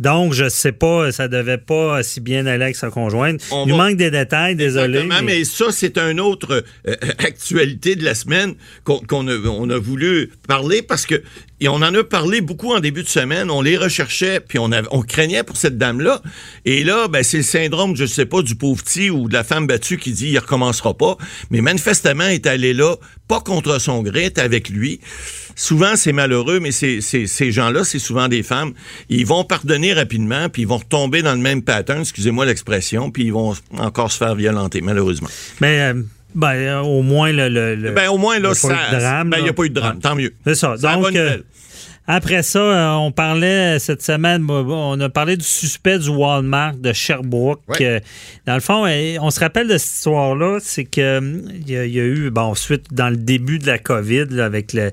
Donc, 0.00 0.32
je 0.32 0.48
sais 0.48 0.72
pas, 0.72 1.12
ça 1.12 1.28
devait 1.28 1.58
pas 1.58 2.02
si 2.02 2.20
bien 2.20 2.46
aller 2.46 2.64
avec 2.64 2.76
sa 2.76 2.90
conjointe. 2.90 3.40
On 3.50 3.64
il 3.66 3.72
va- 3.72 3.76
manque 3.78 3.96
des 3.96 4.10
détails, 4.10 4.56
désolé. 4.56 4.98
Exactement, 5.00 5.22
mais... 5.24 5.44
ça, 5.44 5.66
c'est 5.70 5.98
une 5.98 6.20
autre 6.20 6.64
euh, 6.86 6.94
actualité 7.18 7.94
de 7.96 8.04
la 8.04 8.14
semaine 8.14 8.54
qu'on 8.84 9.28
a, 9.28 9.34
on 9.46 9.70
a 9.70 9.78
voulu 9.78 10.30
parler 10.46 10.82
parce 10.82 11.06
que 11.06 11.22
et 11.60 11.68
on 11.68 11.74
en 11.74 11.92
a 11.92 12.04
parlé 12.04 12.40
beaucoup 12.40 12.72
en 12.72 12.78
début 12.78 13.02
de 13.02 13.08
semaine. 13.08 13.50
On 13.50 13.62
les 13.62 13.76
recherchait, 13.76 14.38
puis 14.38 14.60
on, 14.60 14.70
avait, 14.70 14.86
on 14.92 15.02
craignait 15.02 15.42
pour 15.42 15.56
cette 15.58 15.78
dame-là. 15.78 16.22
Et 16.64 16.84
là, 16.84 17.08
ben, 17.08 17.22
c'est 17.22 17.38
le 17.38 17.42
syndrome, 17.42 17.96
je 17.96 18.06
sais 18.06 18.26
pas, 18.26 18.42
du 18.42 18.54
pauvre 18.54 18.82
petit 18.82 19.10
ou 19.10 19.28
de 19.28 19.34
la 19.34 19.44
femme 19.44 19.66
battue 19.66 19.96
qui 19.98 20.12
dit 20.12 20.28
il 20.30 20.38
recommencera 20.38 20.94
pas. 20.96 21.16
Mais 21.50 21.60
manifestement, 21.60 22.24
est 22.26 22.46
allé 22.46 22.72
là, 22.74 22.96
pas 23.28 23.40
contre 23.40 23.78
son 23.80 24.02
gré, 24.02 24.24
est 24.24 24.38
avec 24.38 24.68
lui. 24.68 25.00
Souvent, 25.56 25.96
c'est 25.96 26.12
malheureux, 26.12 26.60
mais 26.60 26.70
c'est, 26.70 27.00
ces 27.00 27.50
gens-là, 27.52 27.82
c'est 27.82 27.98
souvent 27.98 28.28
des 28.28 28.42
femmes. 28.44 28.72
Ils 29.08 29.26
vont 29.26 29.42
pardonner 29.44 29.92
rapidement, 29.92 30.48
puis 30.48 30.62
ils 30.62 30.68
vont 30.68 30.76
retomber 30.78 31.20
dans 31.22 31.32
le 31.34 31.40
même 31.40 31.62
pattern, 31.62 32.00
excusez-moi 32.00 32.46
l'expression, 32.46 33.10
puis 33.10 33.24
ils 33.24 33.32
vont 33.32 33.54
encore 33.76 34.12
se 34.12 34.18
faire 34.18 34.36
violenter, 34.36 34.80
malheureusement. 34.82 35.28
Mais 35.60 35.80
euh, 35.80 35.94
ben, 36.34 36.52
euh, 36.54 36.80
au 36.82 37.02
moins, 37.02 37.32
le. 37.32 37.48
le- 37.48 37.90
Ben, 37.90 38.08
au 38.08 38.18
moins, 38.18 38.38
là, 38.38 38.54
ça. 38.54 38.68
ben, 39.24 39.38
il 39.38 39.42
n'y 39.44 39.48
a 39.48 39.52
pas 39.52 39.64
eu 39.64 39.70
de 39.70 39.74
drame, 39.74 39.98
tant 39.98 40.14
mieux. 40.14 40.32
C'est 40.44 40.54
ça. 40.54 40.76
Donc, 40.76 41.16
euh. 41.16 41.38
Après 42.10 42.42
ça, 42.42 42.58
euh, 42.58 42.90
on 42.94 43.12
parlait 43.12 43.78
cette 43.78 44.02
semaine, 44.02 44.44
on 44.50 44.98
a 44.98 45.08
parlé 45.10 45.36
du 45.36 45.44
suspect 45.44 45.98
du 45.98 46.08
Walmart 46.08 46.74
de 46.74 46.92
Sherbrooke. 46.92 47.60
Ouais. 47.68 47.76
Euh, 47.82 48.00
dans 48.46 48.54
le 48.54 48.60
fond, 48.60 48.86
on 49.20 49.30
se 49.30 49.38
rappelle 49.40 49.68
de 49.68 49.76
cette 49.78 49.94
histoire-là, 49.96 50.58
c'est 50.60 50.84
que 50.86 51.00
euh, 51.00 51.20
il 51.66 51.70
y, 51.70 51.76
a- 51.76 51.84
eu, 51.84 52.30
bon, 52.30 52.54
suite 52.54 52.86
dans 52.92 53.10
le 53.10 53.16
début 53.16 53.58
de 53.58 53.66
la 53.66 53.78
COVID, 53.78 54.24
là, 54.30 54.46
avec 54.46 54.72
le, 54.72 54.90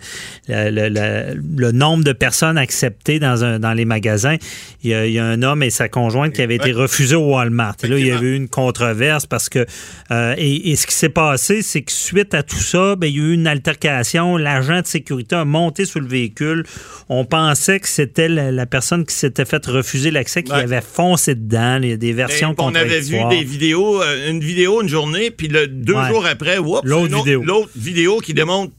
le, 0.50 0.70
le- 0.70 0.90
le- 0.90 1.42
le 1.58 1.72
nombre 1.72 2.04
de 2.04 2.12
personnes 2.12 2.58
acceptées 2.58 3.20
dans, 3.20 3.44
un, 3.44 3.60
dans 3.60 3.74
les 3.74 3.86
magasins, 3.86 4.36
il 4.84 4.90
y, 4.90 4.94
a, 4.94 5.06
il 5.08 5.14
y 5.14 5.20
a 5.20 5.26
un 5.26 5.42
homme 5.42 5.64
et 5.64 5.70
sa 5.70 5.88
conjointe 5.88 6.34
qui 6.34 6.42
avaient 6.42 6.56
été 6.58 6.74
refusés 6.74 7.16
au 7.16 7.32
Walmart. 7.34 7.76
Et 7.84 7.88
là, 7.88 7.98
il 7.98 8.06
y 8.08 8.12
avait 8.12 8.28
eu 8.28 8.36
une 8.36 8.50
controverse 8.50 9.26
parce 9.26 9.48
que 9.50 9.66
euh, 10.12 10.36
et, 10.38 10.72
et 10.72 10.76
ce 10.76 10.86
qui 10.86 10.94
s'est 10.94 11.08
passé, 11.10 11.62
c'est 11.62 11.82
que 11.82 11.92
suite 11.94 12.34
à 12.34 12.44
tout 12.44 12.56
ça, 12.60 12.96
ben, 12.98 13.08
il 13.08 13.16
y 13.16 13.20
a 13.20 13.24
eu 13.24 13.34
une 13.34 13.48
altercation. 13.48 14.36
L'agent 14.38 14.82
de 14.82 14.86
sécurité 14.88 15.36
a 15.38 15.46
monté 15.46 15.86
sur 15.86 16.02
le 16.02 16.08
véhicule. 16.08 16.66
On 17.08 17.24
pensait 17.24 17.80
que 17.80 17.88
c'était 17.88 18.28
la, 18.28 18.52
la 18.52 18.66
personne 18.66 19.06
qui 19.06 19.14
s'était 19.14 19.46
fait 19.46 19.64
refuser 19.68 20.10
l'accès 20.10 20.42
qui 20.42 20.52
Ouais. 20.52 20.62
avait 20.64 20.82
foncé 20.82 21.36
dedans. 21.36 21.80
Il 21.84 21.90
y 21.90 21.92
a 21.94 21.98
des 21.98 22.14
versions 22.14 22.50
Ben, 22.58 22.64
on 22.64 22.74
avait 22.76 23.00
vu 23.00 23.18
des 23.30 23.44
vidéos, 23.44 24.02
euh, 24.02 24.32
une 24.32 24.40
vidéo 24.40 24.82
une 24.82 24.90
journée, 24.90 25.30
puis 25.30 25.48
le, 25.48 25.68
deux 25.68 25.94
Ouais. 25.94 26.08
jours 26.10 26.26
après, 26.26 26.56
L'autre 26.56 27.18
vidéo. 27.18 27.44
Vidéo 27.76 28.18
qui 28.20 28.34
démontre, 28.34 28.74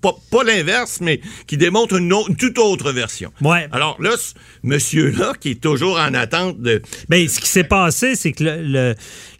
pas, 0.00 0.14
pas 0.30 0.44
l'inverse, 0.44 0.98
mais 1.00 1.20
qui 1.46 1.56
démontre 1.56 1.94
une, 1.96 2.12
autre- 2.12 2.30
une 2.30 2.36
toute 2.36 2.58
autre 2.58 2.92
version. 2.92 3.32
Ouais. 3.40 3.66
Alors 3.72 3.96
là, 4.00 4.10
ce 4.16 4.34
monsieur-là, 4.62 5.32
qui 5.40 5.50
est 5.52 5.60
toujours 5.60 5.98
en 5.98 6.14
attente 6.14 6.60
de... 6.60 6.82
Ben, 7.08 7.28
ce 7.28 7.40
qui 7.40 7.48
s'est 7.48 7.64
passé, 7.64 8.14
c'est 8.16 8.32
que 8.32 8.44
le- 8.44 8.94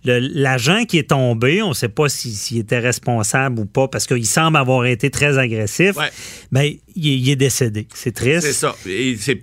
l'agent 0.05 0.85
qui 0.85 0.99
est 0.99 1.11
tombé, 1.11 1.61
on 1.63 1.71
ne 1.71 1.75
sait 1.75 1.89
pas 1.89 2.09
si- 2.09 2.33
s'il 2.35 2.59
était 2.59 2.79
responsable 2.79 3.61
ou 3.61 3.67
pas, 3.67 3.89
parce 3.89 4.07
qu'il 4.07 4.25
semble 4.27 4.57
avoir 4.57 4.87
été 4.87 5.11
très 5.11 5.39
agressif. 5.39 5.97
Ouais. 5.97 6.11
Ben, 6.53 6.73
il, 6.95 7.09
est- 7.09 7.19
il 7.19 7.31
est 7.31 7.37
décédé. 7.37 7.87
C'est 7.95 8.13
triste. 8.15 8.43
C'est 8.47 8.53
ça. 8.53 8.75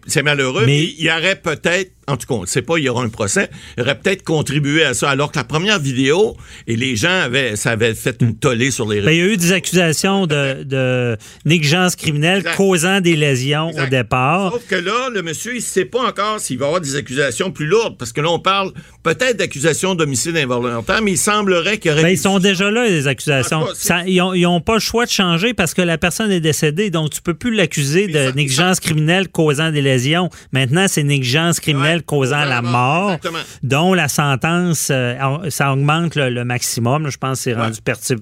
C'est 0.07 0.23
malheureux, 0.23 0.61
Mais- 0.65 0.73
mais 0.85 0.93
il 0.97 1.09
aurait 1.09 1.35
peut-être 1.35 1.91
en 2.07 2.17
tout 2.17 2.27
cas, 2.27 2.35
on 2.35 2.41
ne 2.41 2.45
sait 2.45 2.61
pas, 2.61 2.77
il 2.77 2.83
y 2.83 2.89
aura 2.89 3.03
un 3.03 3.09
procès, 3.09 3.49
aurait 3.79 3.97
peut-être 3.97 4.23
contribué 4.23 4.83
à 4.83 4.93
ça, 4.93 5.09
alors 5.09 5.31
que 5.31 5.37
la 5.37 5.43
première 5.43 5.79
vidéo, 5.79 6.37
et 6.67 6.75
les 6.75 6.95
gens 6.95 7.09
avaient, 7.09 7.55
ça 7.55 7.71
avait 7.71 7.95
fait 7.95 8.21
une 8.21 8.37
tollée 8.37 8.71
sur 8.71 8.87
les 8.87 8.99
réseaux. 8.99 9.07
Ben, 9.07 9.15
il 9.15 9.19
y 9.19 9.21
a 9.21 9.33
eu 9.33 9.37
des 9.37 9.51
accusations 9.51 10.27
de, 10.27 10.63
de 10.63 11.17
négligence 11.45 11.95
criminelle 11.95 12.43
causant 12.55 13.01
des 13.01 13.15
lésions 13.15 13.69
au 13.69 13.87
départ. 13.87 14.51
Sauf 14.53 14.67
que 14.67 14.75
là, 14.75 15.09
le 15.11 15.21
monsieur, 15.21 15.53
il 15.53 15.57
ne 15.57 15.61
sait 15.61 15.85
pas 15.85 16.07
encore 16.07 16.39
s'il 16.39 16.59
va 16.59 16.65
y 16.65 16.67
avoir 16.67 16.81
des 16.81 16.95
accusations 16.95 17.51
plus 17.51 17.65
lourdes, 17.65 17.97
parce 17.97 18.13
que 18.13 18.21
là, 18.21 18.29
on 18.29 18.39
parle 18.39 18.71
peut-être 19.03 19.37
d'accusations 19.37 19.95
d'homicide 19.95 20.37
involontaire, 20.37 21.01
mais 21.01 21.13
il 21.13 21.17
semblerait 21.17 21.77
qu'il 21.77 21.89
y 21.89 21.93
aurait... 21.93 22.03
Ben, 22.03 22.09
ils 22.09 22.17
sont 22.17 22.39
déjà 22.39 22.69
là, 22.69 22.87
les 22.87 23.07
accusations. 23.07 23.65
ils 24.05 24.41
n'ont 24.41 24.61
pas 24.61 24.75
le 24.75 24.79
choix 24.79 25.05
de 25.05 25.11
changer 25.11 25.53
parce 25.53 25.73
que 25.73 25.81
la 25.81 25.97
personne 25.97 26.31
est 26.31 26.39
décédée, 26.39 26.89
donc 26.91 27.09
tu 27.09 27.21
peux 27.21 27.33
plus 27.33 27.53
l'accuser 27.53 28.07
de 28.07 28.31
négligence 28.31 28.79
criminelle 28.79 29.27
causant 29.29 29.71
des 29.71 29.81
lésions. 29.81 30.29
Maintenant, 30.51 30.85
c'est 30.87 31.03
négligence 31.03 31.59
criminelle 31.59 31.94
causant 32.03 32.45
la 32.45 32.61
mort, 32.61 33.17
dont 33.63 33.93
la 33.93 34.07
sentence, 34.07 34.89
euh, 34.91 35.49
ça 35.49 35.73
augmente 35.73 36.15
le, 36.15 36.43
maximum. 36.43 37.09
Je 37.09 37.17
pense 37.17 37.39
que 37.39 37.43
c'est 37.43 37.53
rendu 37.53 37.79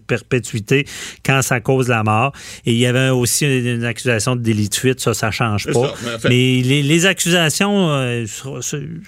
perpétuité 0.08 0.86
quand 1.26 1.42
ça 1.42 1.60
cause 1.60 1.88
la 1.88 2.04
mort. 2.04 2.34
Et 2.66 2.74
il 2.74 2.78
y 2.78 2.86
avait 2.86 3.10
aussi 3.10 3.46
une, 3.46 3.84
accusation 3.84 4.36
de 4.36 4.42
délit 4.42 4.70
de 4.70 4.76
fuite, 4.76 5.00
ça, 5.00 5.14
ça 5.14 5.32
change 5.32 5.68
pas. 5.72 5.94
mais, 6.26 6.62
les, 6.62 7.06
accusations 7.06 7.90
euh, 7.90 8.26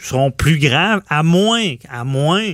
seront 0.01 0.31
plus 0.31 0.57
graves, 0.57 1.01
à 1.07 1.23
moins, 1.23 1.75
à 1.89 2.03
moins 2.03 2.53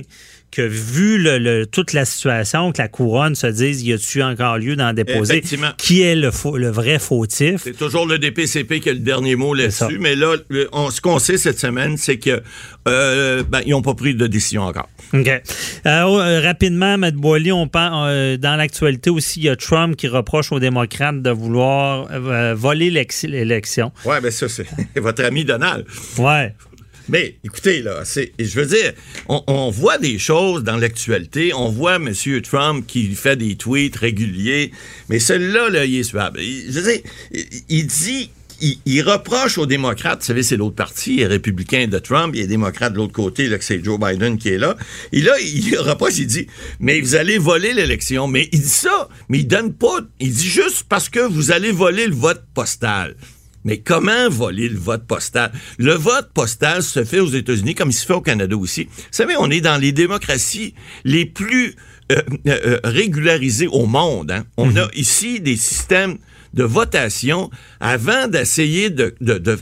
que 0.52 0.62
vu 0.62 1.18
le, 1.18 1.64
toute 1.64 1.94
la 1.94 2.04
situation, 2.04 2.72
que 2.72 2.78
la 2.80 2.88
couronne 2.88 3.34
se 3.34 3.46
dise 3.46 3.82
y 3.82 3.92
a-tu 3.92 4.22
encore 4.22 4.58
lieu 4.58 4.76
d'en 4.76 4.92
déposer 4.92 5.42
Qui 5.78 6.02
est 6.02 6.14
le, 6.14 6.30
le 6.56 6.68
vrai 6.68 6.98
fautif 6.98 7.62
C'est 7.64 7.76
toujours 7.76 8.06
le 8.06 8.18
DPCP 8.18 8.80
qui 8.80 8.90
a 8.90 8.92
le 8.92 8.98
dernier 8.98 9.34
mot 9.34 9.54
là-dessus. 9.54 9.98
Mais 9.98 10.14
là, 10.14 10.36
ce 10.50 11.00
qu'on 11.00 11.18
sait 11.18 11.38
cette 11.38 11.58
semaine, 11.58 11.96
c'est 11.96 12.18
que 12.18 12.42
euh, 12.86 13.42
ben, 13.48 13.62
ils 13.64 13.70
n'ont 13.70 13.82
pas 13.82 13.94
pris 13.94 14.14
de 14.14 14.26
décision 14.26 14.62
encore. 14.62 14.88
OK. 15.14 15.26
Euh, 15.26 15.40
euh, 15.86 16.40
rapidement, 16.42 16.94
M. 16.94 17.10
Boily, 17.12 17.50
on 17.50 17.66
parle 17.66 18.36
dans 18.36 18.56
l'actualité 18.56 19.08
aussi, 19.08 19.40
il 19.40 19.44
y 19.44 19.48
a 19.48 19.56
Trump 19.56 19.96
qui 19.96 20.06
reproche 20.06 20.52
aux 20.52 20.60
démocrates 20.60 21.22
de 21.22 21.30
vouloir 21.30 22.08
voler 22.54 22.90
l'élection. 22.90 23.90
Oui, 24.04 24.20
bien 24.20 24.30
ça, 24.30 24.48
c'est 24.48 24.66
votre 24.96 25.24
ami 25.24 25.44
Donald. 25.44 25.86
Ouais. 26.18 26.54
Mais 27.08 27.36
écoutez, 27.44 27.82
là, 27.82 28.04
c'est, 28.04 28.32
je 28.38 28.60
veux 28.60 28.66
dire, 28.66 28.92
on, 29.28 29.70
voit 29.70 29.98
des 29.98 30.18
choses 30.18 30.64
dans 30.64 30.76
l'actualité. 30.76 31.52
On 31.54 31.68
voit 31.68 31.96
M. 31.96 32.12
Trump 32.42 32.86
qui 32.86 33.14
fait 33.14 33.36
des 33.36 33.56
tweets 33.56 33.96
réguliers, 33.96 34.72
mais 35.08 35.18
celui-là, 35.18 35.68
là, 35.70 35.84
il 35.84 35.98
est 35.98 36.02
suave. 36.02 36.34
Je 36.38 36.70
veux 36.70 36.92
dire, 36.92 37.00
il 37.68 37.86
dit 37.86 38.30
il, 38.86 39.02
reproche 39.02 39.58
aux 39.58 39.66
démocrates, 39.66 40.20
vous 40.20 40.26
savez, 40.26 40.42
c'est 40.42 40.56
l'autre 40.56 40.76
parti, 40.76 41.16
les 41.16 41.26
républicains 41.26 41.88
de 41.88 41.98
Trump, 41.98 42.32
il 42.34 42.42
les 42.42 42.46
démocrates 42.46 42.92
de 42.92 42.98
l'autre 42.98 43.12
côté, 43.12 43.48
là, 43.48 43.58
que 43.58 43.64
c'est 43.64 43.82
Joe 43.82 43.98
Biden 43.98 44.38
qui 44.38 44.50
est 44.50 44.58
là. 44.58 44.76
Et 45.12 45.20
là, 45.20 45.32
il 45.40 45.76
reproche, 45.78 46.18
il 46.18 46.26
dit, 46.26 46.46
mais 46.78 47.00
vous 47.00 47.14
allez 47.14 47.38
voler 47.38 47.72
l'élection. 47.72 48.28
Mais 48.28 48.48
il 48.52 48.60
dit 48.60 48.68
ça, 48.68 49.08
mais 49.28 49.40
il 49.40 49.46
donne 49.46 49.72
pas, 49.72 50.00
il 50.20 50.32
dit 50.32 50.48
juste 50.48 50.84
parce 50.88 51.08
que 51.08 51.20
vous 51.20 51.50
allez 51.50 51.72
voler 51.72 52.06
le 52.06 52.14
vote 52.14 52.42
postal. 52.54 53.16
Mais 53.64 53.78
comment 53.78 54.28
voler 54.28 54.68
le 54.68 54.78
vote 54.78 55.06
postal? 55.06 55.52
Le 55.78 55.94
vote 55.94 56.30
postal 56.34 56.82
se 56.82 57.04
fait 57.04 57.20
aux 57.20 57.30
États-Unis 57.30 57.74
comme 57.74 57.90
il 57.90 57.94
se 57.94 58.04
fait 58.06 58.14
au 58.14 58.20
Canada 58.20 58.56
aussi. 58.56 58.84
Vous 58.84 59.02
savez, 59.10 59.34
on 59.38 59.50
est 59.50 59.60
dans 59.60 59.80
les 59.80 59.92
démocraties 59.92 60.74
les 61.04 61.26
plus 61.26 61.76
euh, 62.10 62.20
euh, 62.46 62.60
euh, 62.66 62.80
régularisées 62.84 63.68
au 63.68 63.86
monde. 63.86 64.32
Hein. 64.32 64.44
On 64.56 64.66
mhm. 64.66 64.78
a 64.78 64.88
ici 64.94 65.40
des 65.40 65.56
systèmes 65.56 66.18
de 66.54 66.64
votation 66.64 67.50
avant 67.80 68.28
d'essayer 68.28 68.90
de, 68.90 69.14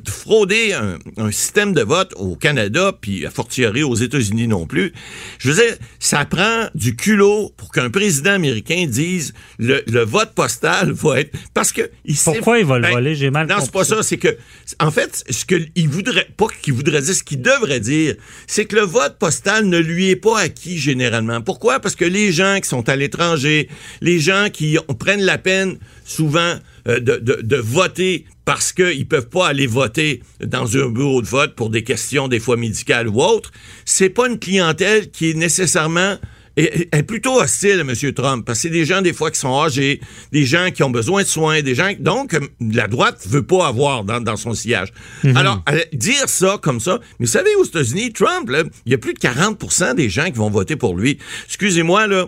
frauder 0.07 0.73
un, 0.73 1.31
système 1.31 1.73
de 1.73 1.83
vote 1.83 2.13
au 2.17 2.37
Canada, 2.37 2.93
puis 2.99 3.27
à 3.27 3.31
fortiori 3.31 3.83
aux 3.83 3.95
États-Unis 3.95 4.49
non 4.49 4.67
plus. 4.67 4.93
Je 5.39 5.51
veux 5.51 5.63
dire, 5.63 5.77
ça 5.99 6.25
prend 6.25 6.69
du 6.75 6.97
culot 6.97 7.53
pour 7.57 7.71
qu'un 7.71 7.91
président 7.91 8.33
américain 8.33 8.87
dise 8.89 9.33
le, 9.59 10.05
vote 10.05 10.33
postal 10.35 10.93
va 10.93 11.21
être... 11.21 11.37
Parce 11.55 11.73
que... 11.73 11.91
Il 12.05 12.17
Pourquoi 12.17 12.59
il 12.59 12.65
va 12.65 12.79
le 12.79 12.83
ben, 12.83 12.93
voler? 12.93 13.15
J'ai 13.15 13.31
mal 13.31 13.47
Non, 13.47 13.57
c'est 13.61 13.73
pas 13.73 13.85
ça. 13.85 14.03
C'est 14.03 14.19
que, 14.19 14.37
en 14.79 14.91
fait, 14.91 15.25
ce 15.29 15.45
qu'il 15.45 15.89
voudrait... 15.89 16.29
Pas 16.37 16.47
qu'il 16.63 16.75
voudrait 16.75 17.03
dire, 17.03 17.15
ce 17.15 17.23
qu'il 17.23 17.43
devrait 17.43 17.81
dire, 17.81 18.17
c'est 18.47 18.65
que 18.65 18.77
le 18.77 18.83
vote 18.83 19.17
postal 19.19 19.67
ne 19.67 19.79
lui 19.79 20.11
est 20.11 20.17
pas 20.17 20.41
acquis 20.41 20.79
généralement. 20.79 21.41
Pourquoi? 21.41 21.81
Parce 21.81 21.95
que 21.95 22.05
les 22.05 22.33
gens 22.33 22.59
qui 22.61 22.69
sont 22.69 22.89
à 22.89 22.97
l'étranger, 22.97 23.69
les 24.01 24.19
gens 24.19 24.49
qui 24.53 24.79
prennent 24.99 25.23
la 25.23 25.39
peine 25.39 25.79
souvent 26.11 26.55
euh, 26.89 26.99
de, 27.01 27.57
voter 27.57 28.25
parce 28.45 28.73
qu'ils 28.73 28.99
ne 28.99 29.05
peuvent 29.05 29.29
pas 29.29 29.47
aller 29.47 29.67
voter 29.67 30.23
dans 30.45 30.77
un 30.77 30.89
bureau 30.89 31.23
de 31.23 31.27
vote 31.27 31.55
pour 31.55 31.71
des 31.71 31.85
questions 31.85 32.27
des 32.27 32.41
fois 32.41 32.57
médicales 32.57 33.09
ou 33.09 33.23
autres, 33.23 33.53
c'est 33.85 34.09
pas 34.09 34.29
une 34.29 34.39
clientèle 34.39 35.11
qui 35.11 35.31
est 35.31 35.35
nécessairement 35.35 36.17
est, 36.57 37.03
plutôt 37.05 37.41
hostile 37.41 37.79
à 37.79 37.81
M. 37.81 38.13
Trump, 38.13 38.45
parce 38.45 38.59
que 38.59 38.63
c'est 38.63 38.71
des 38.71 38.85
gens, 38.85 39.03
des 39.03 39.13
fois, 39.13 39.31
qui 39.31 39.39
sont 39.39 39.59
âgés, 39.63 40.01
des 40.33 40.45
gens 40.45 40.71
qui 40.75 40.83
ont 40.83 40.91
besoin 40.91 41.23
de 41.23 41.29
soins, 41.29 41.63
des 41.63 41.75
gens... 41.75 41.93
Donc, 41.99 42.37
la 42.61 42.89
droite 42.89 43.25
veut 43.27 43.45
pas 43.45 43.69
avoir 43.69 44.05
dans, 44.05 44.37
son 44.37 44.53
sillage. 44.53 44.93
Mhm. 45.25 45.37
Alors, 45.37 45.65
dire 45.93 46.29
ça 46.29 46.59
comme 46.61 46.81
ça... 46.81 46.99
Mais 47.19 47.27
vous 47.27 47.33
savez, 47.33 47.55
aux 47.55 47.65
États-Unis, 47.65 48.13
Trump, 48.13 48.51
il 48.85 48.93
y 48.93 48.95
a 48.95 48.99
plus 48.99 49.15
de 49.15 49.19
40% 49.21 49.95
des 49.95 50.11
gens 50.11 50.27
qui 50.27 50.39
vont 50.39 50.51
voter 50.51 50.77
pour 50.77 50.97
lui. 50.97 51.19
Excusez-moi, 51.47 52.07
là, 52.09 52.27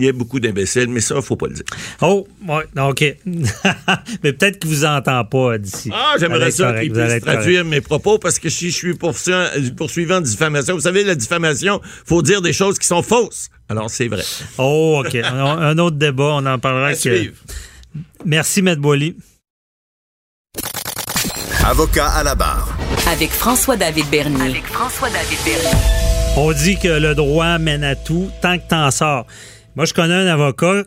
il 0.00 0.06
y 0.06 0.08
a 0.08 0.12
beaucoup 0.12 0.40
d'imbéciles, 0.40 0.88
mais 0.88 1.00
ça, 1.00 1.16
il 1.16 1.22
faut 1.22 1.36
pas 1.36 1.46
le 1.46 1.54
dire. 1.54 1.64
Oh, 2.00 2.26
ouais, 2.48 2.64
OK. 2.82 3.04
mais 4.22 4.32
peut-être 4.32 4.58
qu'il 4.58 4.70
vous 4.70 4.84
entend 4.84 5.24
pas 5.24 5.58
d'ici. 5.58 5.90
Ah, 5.92 6.14
j'aimerais 6.18 6.50
ça 6.50 6.80
qu'il 6.80 6.92
puisse 6.92 7.20
traduire 7.22 7.64
mes 7.64 7.80
propos, 7.80 8.18
parce 8.18 8.38
que 8.38 8.48
si 8.48 8.70
je 8.70 8.76
suis 8.76 8.94
poursuivant 8.94 10.20
de 10.20 10.26
diffamation, 10.26 10.74
vous 10.74 10.80
savez, 10.80 11.04
la 11.04 11.14
diffamation, 11.14 11.80
faut 12.04 12.22
dire 12.22 12.42
des 12.42 12.52
choses 12.52 12.78
qui 12.78 12.86
sont 12.86 13.02
fausses. 13.02 13.50
Alors, 13.68 13.90
c'est 13.90 14.08
vrai. 14.08 14.24
Oh, 14.58 15.02
OK. 15.04 15.14
Un 15.24 15.78
autre 15.78 15.96
débat, 15.96 16.30
on 16.32 16.46
en 16.46 16.58
parlera. 16.58 16.94
Que... 16.94 17.32
Merci, 18.24 18.60
M. 18.60 18.74
Boily. 18.76 19.16
Avocat 21.64 22.08
à 22.08 22.24
la 22.24 22.34
barre. 22.34 22.76
Avec 23.06 23.30
François-David 23.30 24.06
Bernier. 24.10 24.40
Avec 24.42 24.66
François-David 24.66 25.38
Bernier. 25.44 25.78
On 26.36 26.52
dit 26.52 26.78
que 26.78 26.88
le 26.88 27.14
droit 27.14 27.58
mène 27.58 27.84
à 27.84 27.96
tout 27.96 28.30
tant 28.40 28.56
que 28.56 28.68
t'en 28.68 28.90
sors. 28.90 29.26
Moi, 29.76 29.84
je 29.84 29.94
connais 29.94 30.14
un 30.14 30.26
avocat 30.26 30.82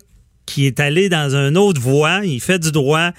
qui 0.45 0.65
est 0.65 0.81
allé 0.81 1.07
dans 1.07 1.35
un 1.35 1.55
autre 1.55 1.79
voie. 1.79 2.25
Il 2.25 2.41
fait 2.41 2.59
du 2.59 2.71
droit 2.71 3.11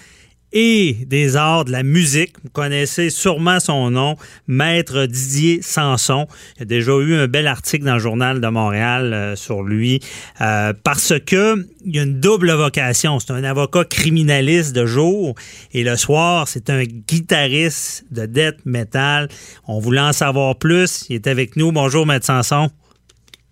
et 0.53 0.99
des 1.07 1.37
arts 1.37 1.65
de 1.65 1.73
la 1.73 1.83
musique. 1.83 2.35
Vous 2.45 2.51
connaissez 2.51 3.09
sûrement 3.09 3.59
son 3.61 3.91
nom, 3.91 4.17
Maître 4.47 5.07
Didier 5.07 5.63
Sanson. 5.63 6.29
Il 6.57 6.61
y 6.61 6.63
a 6.63 6.67
déjà 6.67 6.93
eu 6.93 7.15
un 7.15 7.27
bel 7.27 7.47
article 7.47 7.87
dans 7.87 7.95
le 7.95 7.99
journal 7.99 8.43
de 8.43 8.47
Montréal 8.47 9.13
euh, 9.15 9.37
sur 9.37 9.63
lui 9.63 10.01
euh, 10.43 10.75
parce 10.85 11.15
que 11.27 11.67
il 11.87 11.97
y 11.97 11.99
a 11.99 12.03
une 12.03 12.21
double 12.21 12.53
vocation. 12.53 13.19
C'est 13.19 13.33
un 13.33 13.43
avocat 13.43 13.85
criminaliste 13.85 14.75
de 14.77 14.85
jour 14.85 15.35
et 15.73 15.83
le 15.83 15.97
soir, 15.97 16.47
c'est 16.47 16.69
un 16.69 16.85
guitariste 16.85 18.05
de 18.11 18.27
death 18.27 18.65
metal. 18.67 19.29
On 19.67 19.81
voulait 19.81 20.01
en 20.01 20.13
savoir 20.13 20.57
plus. 20.57 21.07
Il 21.09 21.17
est 21.17 21.27
avec 21.27 21.57
nous. 21.57 21.73
Bonjour, 21.73 22.07
Maître 22.07 22.27
Sanson. 22.27 22.71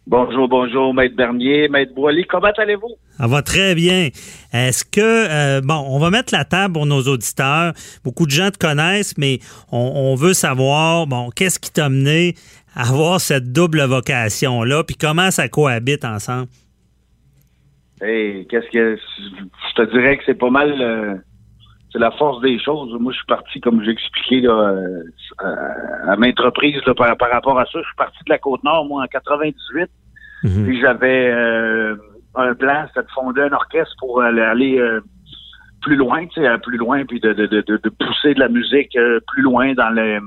Bonjour, 0.07 0.49
bonjour, 0.49 0.93
Maître 0.93 1.15
Bernier, 1.15 1.69
Maître 1.69 1.95
Boily, 1.95 2.25
comment 2.25 2.51
allez-vous? 2.57 2.97
Ça 3.19 3.29
va 3.29 3.41
très 3.43 3.77
bien. 3.77 4.09
Est-ce 4.53 4.85
que, 4.85 5.01
euh, 5.01 5.61
bon, 5.63 5.85
on 5.89 6.01
va 6.01 6.11
mettre 6.11 6.35
la 6.35 6.45
table 6.45 6.75
pour 6.75 6.87
nos 6.87 7.03
auditeurs. 7.03 7.73
Beaucoup 8.03 8.27
de 8.27 8.33
gens 8.33 8.51
te 8.51 8.59
connaissent, 8.59 9.17
mais 9.17 9.39
on, 9.71 10.17
veut 10.17 10.35
savoir, 10.35 11.07
bon, 11.07 11.31
qu'est-ce 11.31 11.61
qui 11.61 11.71
t'a 11.71 11.89
mené 11.89 12.35
à 12.75 12.89
avoir 12.89 13.21
cette 13.21 13.53
double 13.53 13.81
vocation-là, 13.83 14.83
puis 14.83 14.97
comment 14.97 15.31
ça 15.31 15.49
cohabite 15.49 16.05
ensemble? 16.05 16.49
Hey, 18.01 18.45
qu'est-ce 18.51 18.71
que. 18.73 18.97
Je 18.99 19.75
te 19.77 19.91
dirais 19.93 20.17
que 20.17 20.25
c'est 20.27 20.35
pas 20.35 20.51
mal. 20.51 20.75
Euh, 20.81 21.15
c'est 21.93 21.99
la 21.99 22.11
force 22.13 22.41
des 22.41 22.59
choses. 22.59 22.91
Moi, 22.99 23.13
je 23.13 23.19
suis 23.19 23.27
parti, 23.27 23.61
comme 23.61 23.83
j'ai 23.85 23.91
expliqué 23.91 24.47
euh, 24.47 25.03
à 26.07 26.17
maintes 26.17 26.41
reprises 26.41 26.81
par, 26.97 27.17
par, 27.17 27.31
rapport 27.31 27.59
à 27.59 27.67
ça. 27.67 27.79
Je 27.81 27.87
suis 27.87 27.97
parti 27.97 28.19
de 28.25 28.31
la 28.31 28.39
Côte-Nord, 28.39 28.87
moi, 28.87 29.05
en 29.05 29.07
98. 29.07 29.91
Mhm. 30.45 30.65
Puis 30.65 30.81
j'avais 30.81 31.31
euh, 31.31 31.95
un 32.35 32.55
plan, 32.55 32.87
c'était 32.89 33.07
de 33.07 33.13
fonder 33.13 33.43
un 33.43 33.53
orchestre 33.53 33.95
pour 33.99 34.23
aller, 34.23 34.79
euh, 34.79 35.01
plus 35.83 35.97
loin, 35.97 36.27
tu 36.27 36.41
sais, 36.41 36.59
plus 36.63 36.79
loin, 36.79 37.05
puis 37.05 37.21
de, 37.21 37.33
de, 37.33 37.47
de, 37.47 37.89
pousser 37.89 38.35
de 38.35 38.41
la 38.41 38.49
musique 38.49 38.97
plus 39.27 39.43
loin 39.43 39.75
dans 39.75 39.91
les 39.91 40.21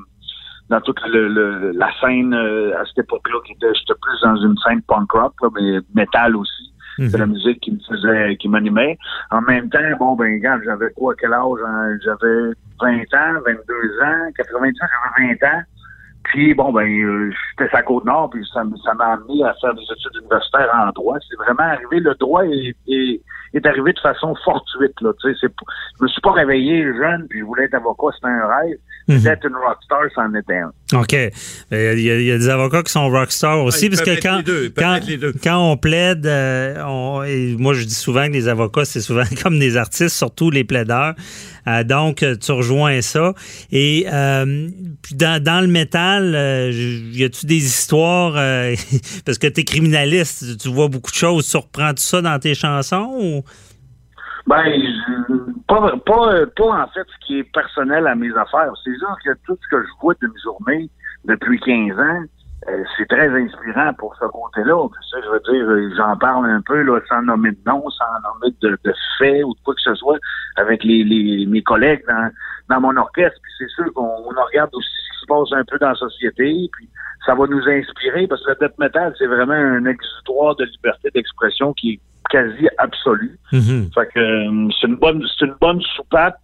dans 0.69 0.81
toute 0.81 0.99
le, 1.07 1.71
la 1.73 1.89
scène 2.01 2.33
à 2.33 2.83
cette 2.85 3.05
époque-là, 3.05 3.39
qui 3.45 3.53
était, 3.53 3.73
j'étais 3.73 3.93
plus 4.01 4.19
dans 4.23 4.35
une 4.35 4.57
scène 4.57 4.81
punk 4.81 5.11
rock, 5.11 5.33
mais 5.53 5.79
métal 5.93 6.35
aussi. 6.35 6.73
C'est 6.97 7.17
la 7.17 7.25
mhm. 7.25 7.33
musique 7.33 7.59
qui 7.61 7.71
me 7.71 7.79
faisait, 7.79 8.37
qui 8.37 8.47
m'animait. 8.47 8.97
En 9.31 9.41
même 9.41 9.69
temps, 9.69 9.79
bon, 9.99 10.15
ben, 10.15 10.33
regarde, 10.33 10.61
j'avais 10.63 10.91
quoi, 10.91 11.13
quel 11.19 11.33
âge? 11.33 11.59
Hein? 11.65 11.97
J'avais 12.03 12.53
20 12.81 13.01
ans, 13.13 13.41
22 13.45 14.03
ans, 14.03 14.31
90 14.35 14.81
ans, 14.81 14.87
j'avais 15.17 15.35
20 15.35 15.47
ans. 15.47 15.61
Puis, 16.25 16.53
bon, 16.53 16.71
ben, 16.71 16.87
euh, 16.87 17.31
j'étais 17.59 17.75
à 17.75 17.83
Côte-Nord, 17.83 18.31
puis 18.31 18.43
ça, 18.51 18.63
ça 18.83 18.93
m'a 18.95 19.13
amené 19.13 19.43
à 19.43 19.53
faire 19.61 19.73
des 19.75 19.83
études 19.83 20.21
universitaires 20.21 20.69
en 20.73 20.89
droit. 20.91 21.17
C'est 21.29 21.37
vraiment 21.37 21.63
arrivé, 21.63 21.99
le 21.99 22.15
droit 22.15 22.43
est, 22.45 22.75
est, 22.87 23.21
est, 23.53 23.65
arrivé 23.65 23.93
de 23.93 23.99
façon 23.99 24.33
fortuite, 24.43 24.99
là, 25.01 25.11
tu 25.21 25.33
sais. 25.35 25.47
Je 25.99 26.03
me 26.03 26.07
suis 26.07 26.21
pas 26.21 26.31
réveillé 26.31 26.83
jeune, 26.83 27.27
puis 27.29 27.39
je 27.39 27.45
voulais 27.45 27.65
être 27.65 27.75
avocat, 27.75 28.07
c'était 28.15 28.27
un 28.27 28.47
rêve. 28.47 28.77
Mhm. 29.07 29.19
D'être 29.19 29.45
une 29.45 29.55
rockstar, 29.55 29.99
c'en 30.15 30.33
était 30.33 30.57
un. 30.57 30.71
OK. 30.99 31.13
Euh, 31.13 31.93
Il 31.95 32.01
y, 32.03 32.09
a, 32.09 32.15
il 32.15 32.23
y 32.25 32.31
a 32.31 32.37
des 32.39 32.49
avocats 32.49 32.81
qui 32.81 32.91
sont 32.91 33.07
rockstars 33.07 33.63
aussi, 33.63 33.85
ils 33.85 33.89
parce 33.91 34.01
que 34.01 34.19
quand, 34.19 34.37
les 34.37 34.43
deux, 34.43 34.73
quand, 34.75 34.95
être 34.95 35.05
les 35.07 35.17
deux. 35.17 35.33
quand 35.43 35.57
on 35.71 35.77
plaide, 35.77 36.25
euh, 36.25 36.81
on- 36.83 37.21
et 37.23 37.55
moi 37.59 37.75
je 37.75 37.83
dis 37.83 37.93
souvent 37.93 38.25
que 38.27 38.31
les 38.33 38.47
avocats, 38.47 38.83
c'est 38.85 39.01
souvent 39.01 39.21
comme 39.43 39.59
des 39.59 39.77
artistes, 39.77 40.15
surtout 40.15 40.49
les 40.49 40.63
plaideurs. 40.63 41.13
Euh, 41.67 41.83
donc, 41.83 42.23
euh, 42.23 42.35
tu 42.35 42.51
rejoins 42.51 43.01
ça. 43.01 43.33
Et 43.71 44.05
euh, 44.11 44.69
puis 45.03 45.13
dans, 45.15 45.41
dans 45.41 45.61
le 45.61 45.67
métal, 45.67 46.33
euh, 46.35 46.71
y 47.13 47.23
a-tu 47.23 47.45
des 47.45 47.57
histoires, 47.63 48.33
euh, 48.37 48.75
parce 49.25 49.37
que 49.37 49.45
tu 49.47 49.61
es 49.61 49.63
criminaliste, 49.63 50.57
tu 50.57 50.69
vois 50.69 50.87
beaucoup 50.87 51.11
de 51.11 51.15
choses, 51.15 51.47
tu 51.49 51.57
reprends 51.57 51.89
tout 51.91 52.01
ça 52.03 52.21
dans 52.21 52.39
tes 52.39 52.55
chansons? 52.55 53.11
Ou? 53.19 53.43
Ben, 54.47 54.79
pas, 55.67 55.97
pas, 56.05 56.45
pas 56.55 56.83
en 56.83 56.87
fait 56.87 57.05
ce 57.07 57.25
qui 57.25 57.39
est 57.39 57.51
personnel 57.51 58.05
à 58.05 58.13
mes 58.13 58.31
affaires. 58.37 58.71
C'est 58.83 58.95
sûr 58.95 59.15
que 59.23 59.31
tout 59.45 59.57
ce 59.59 59.67
que 59.69 59.81
je 59.81 59.89
vois 60.01 60.13
de 60.21 60.27
mes 60.27 60.39
journées 60.43 60.89
depuis 61.25 61.59
15 61.59 61.99
ans, 61.99 62.23
euh, 62.69 62.83
c'est 62.95 63.07
très 63.07 63.27
inspirant 63.27 63.93
pour 63.95 64.15
ce 64.15 64.25
côté-là. 64.25 64.87
Je 65.13 65.29
veux 65.29 65.39
dire, 65.51 65.69
euh, 65.69 65.89
j'en 65.97 66.15
parle 66.17 66.45
un 66.47 66.61
peu 66.61 66.81
là, 66.81 66.99
sans 67.09 67.23
nommer 67.23 67.51
de 67.51 67.59
nom, 67.65 67.89
sans 67.89 68.05
nommer 68.23 68.55
de, 68.61 68.77
de 68.83 68.93
faits 69.17 69.43
ou 69.43 69.53
de 69.53 69.59
quoi 69.63 69.73
que 69.73 69.81
ce 69.81 69.95
soit 69.95 70.19
avec 70.57 70.83
les, 70.83 71.03
les 71.03 71.45
mes 71.47 71.63
collègues 71.63 72.03
dans, 72.07 72.29
dans 72.69 72.81
mon 72.81 72.95
orchestre. 72.97 73.39
Puis 73.41 73.51
c'est 73.57 73.69
sûr 73.69 73.91
qu'on 73.93 74.03
on 74.03 74.45
regarde 74.45 74.69
aussi 74.73 74.89
ce 74.89 75.13
qui 75.13 75.21
se 75.21 75.25
passe 75.25 75.59
un 75.59 75.63
peu 75.65 75.79
dans 75.79 75.89
la 75.89 75.95
société. 75.95 76.69
Puis 76.71 76.89
ça 77.25 77.33
va 77.33 77.47
nous 77.47 77.67
inspirer 77.67 78.27
parce 78.27 78.43
que 78.45 78.51
le 78.51 78.57
death 78.67 78.77
metal, 78.77 79.13
c'est 79.17 79.27
vraiment 79.27 79.53
un 79.53 79.85
exutoire 79.85 80.55
de 80.55 80.65
liberté 80.65 81.09
d'expression 81.13 81.73
qui 81.73 81.93
est 81.93 81.99
quasi 82.29 82.67
absolu. 82.77 83.37
Mhm. 83.51 83.89
Fait 83.93 84.07
que 84.13 84.19
euh, 84.19 84.69
c'est 84.79 84.87
une 84.87 84.95
bonne 84.95 85.23
c'est 85.37 85.45
une 85.45 85.55
bonne 85.59 85.81
soupape 85.81 86.37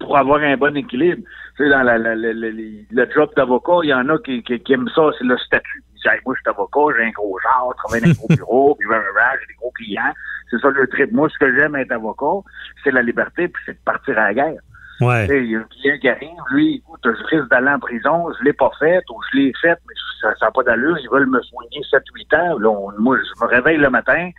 pour 0.00 0.16
avoir 0.16 0.40
un 0.40 0.56
bon 0.56 0.74
équilibre. 0.76 1.22
Tu 1.56 1.64
sais, 1.64 1.70
dans 1.70 1.82
la, 1.82 1.98
la- 1.98 2.14
la- 2.14 2.32
la- 2.32 2.48
le 2.50 3.08
job 3.14 3.30
d'avocat, 3.36 3.80
il 3.82 3.90
y 3.90 3.94
en 3.94 4.08
a 4.08 4.18
qui, 4.18 4.42
qui, 4.42 4.58
qui 4.60 4.72
aiment 4.72 4.88
ça, 4.94 5.10
c'est 5.18 5.24
le 5.24 5.36
statut. 5.38 5.84
Ils 5.94 6.10
disent, 6.10 6.20
moi, 6.24 6.34
je 6.34 6.40
suis 6.40 6.48
avocat, 6.50 6.96
j'ai 6.98 7.04
un 7.06 7.10
gros 7.10 7.38
genre, 7.40 7.72
je 7.72 7.76
travaille 7.76 8.00
dans 8.00 8.08
un 8.10 8.12
gros 8.14 8.28
bureau, 8.36 8.74
puis 8.78 8.88
j'ai 8.90 9.46
des 9.48 9.54
gros 9.54 9.70
clients. 9.76 10.14
C'est 10.50 10.58
ça 10.60 10.70
le 10.70 10.86
trip. 10.88 11.12
Moi, 11.12 11.28
ce 11.28 11.38
que 11.38 11.54
j'aime 11.58 11.76
être 11.76 11.92
avocat, 11.92 12.48
c'est 12.82 12.90
la 12.90 13.02
liberté, 13.02 13.48
puis 13.48 13.62
c'est 13.66 13.74
de 13.74 13.84
partir 13.84 14.18
à 14.18 14.28
la 14.28 14.34
guerre. 14.34 14.60
Ouais. 15.02 15.26
Tu 15.26 15.32
sais, 15.32 15.44
Il 15.44 15.50
y 15.50 15.56
a 15.56 15.60
un 15.60 15.64
client 15.64 15.98
qui 16.00 16.08
arrive, 16.08 16.38
lui, 16.52 16.76
écoute, 16.76 17.00
je 17.04 17.36
risque 17.36 17.48
d'aller 17.50 17.68
en 17.70 17.78
prison, 17.78 18.26
je 18.38 18.44
l'ai 18.44 18.52
pas 18.54 18.70
fait, 18.78 19.02
ou 19.10 19.20
je 19.30 19.38
l'ai 19.38 19.52
fait, 19.60 19.76
mais 19.86 19.94
ça 20.22 20.32
n'a 20.40 20.50
pas 20.50 20.62
d'allure, 20.62 20.96
ils 20.98 21.10
veulent 21.10 21.26
me 21.28 21.40
soigner 21.42 21.80
7-8 21.90 22.34
ans. 22.34 22.58
Là, 22.58 22.68
on- 22.70 22.92
moi, 22.98 23.18
je 23.18 23.44
me 23.44 23.48
réveille 23.50 23.78
le 23.78 23.90
matin, 23.90 24.30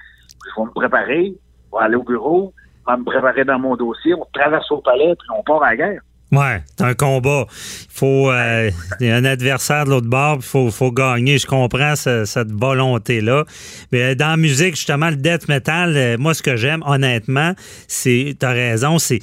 je 0.55 0.62
vais 0.62 0.65
me 0.67 0.71
préparer, 0.73 1.33
je 1.71 1.77
vais 1.77 1.83
aller 1.83 1.95
au 1.95 2.03
bureau, 2.03 2.53
vais 2.88 2.97
me 2.97 3.03
préparer 3.03 3.45
dans 3.45 3.59
mon 3.59 3.75
dossier, 3.75 4.13
on 4.13 4.25
traverse 4.33 4.69
au 4.71 4.77
palais, 4.81 5.13
puis 5.17 5.27
on 5.38 5.43
part 5.43 5.63
à 5.63 5.69
la 5.71 5.75
guerre. 5.77 6.01
Ouais, 6.31 6.63
c'est 6.75 6.83
un 6.83 6.95
combat. 6.95 7.45
Il 7.47 7.88
faut 7.91 8.31
euh, 8.31 8.71
il 9.00 9.05
y 9.05 9.12
a 9.12 9.15
un 9.17 9.23
adversaire 9.25 9.85
de 9.85 9.91
l'autre 9.91 10.07
bord, 10.09 10.38
il 10.38 10.41
faut, 10.41 10.71
faut 10.71 10.91
gagner. 10.91 11.38
Je 11.38 11.45
comprends 11.45 11.95
ce- 11.95 12.25
cette 12.25 12.51
volonté-là. 12.51 13.45
Mais 13.91 14.15
dans 14.15 14.29
la 14.29 14.38
musique, 14.38 14.75
justement, 14.75 15.12
le 15.12 15.15
death 15.15 15.47
metal, 15.47 15.95
euh, 15.95 16.17
moi, 16.17 16.33
ce 16.33 16.41
que 16.41 16.55
j'aime, 16.55 16.81
honnêtement, 16.88 17.53
c'est, 17.88 18.35
t'as 18.39 18.51
raison, 18.51 18.97
c'est. 18.97 19.19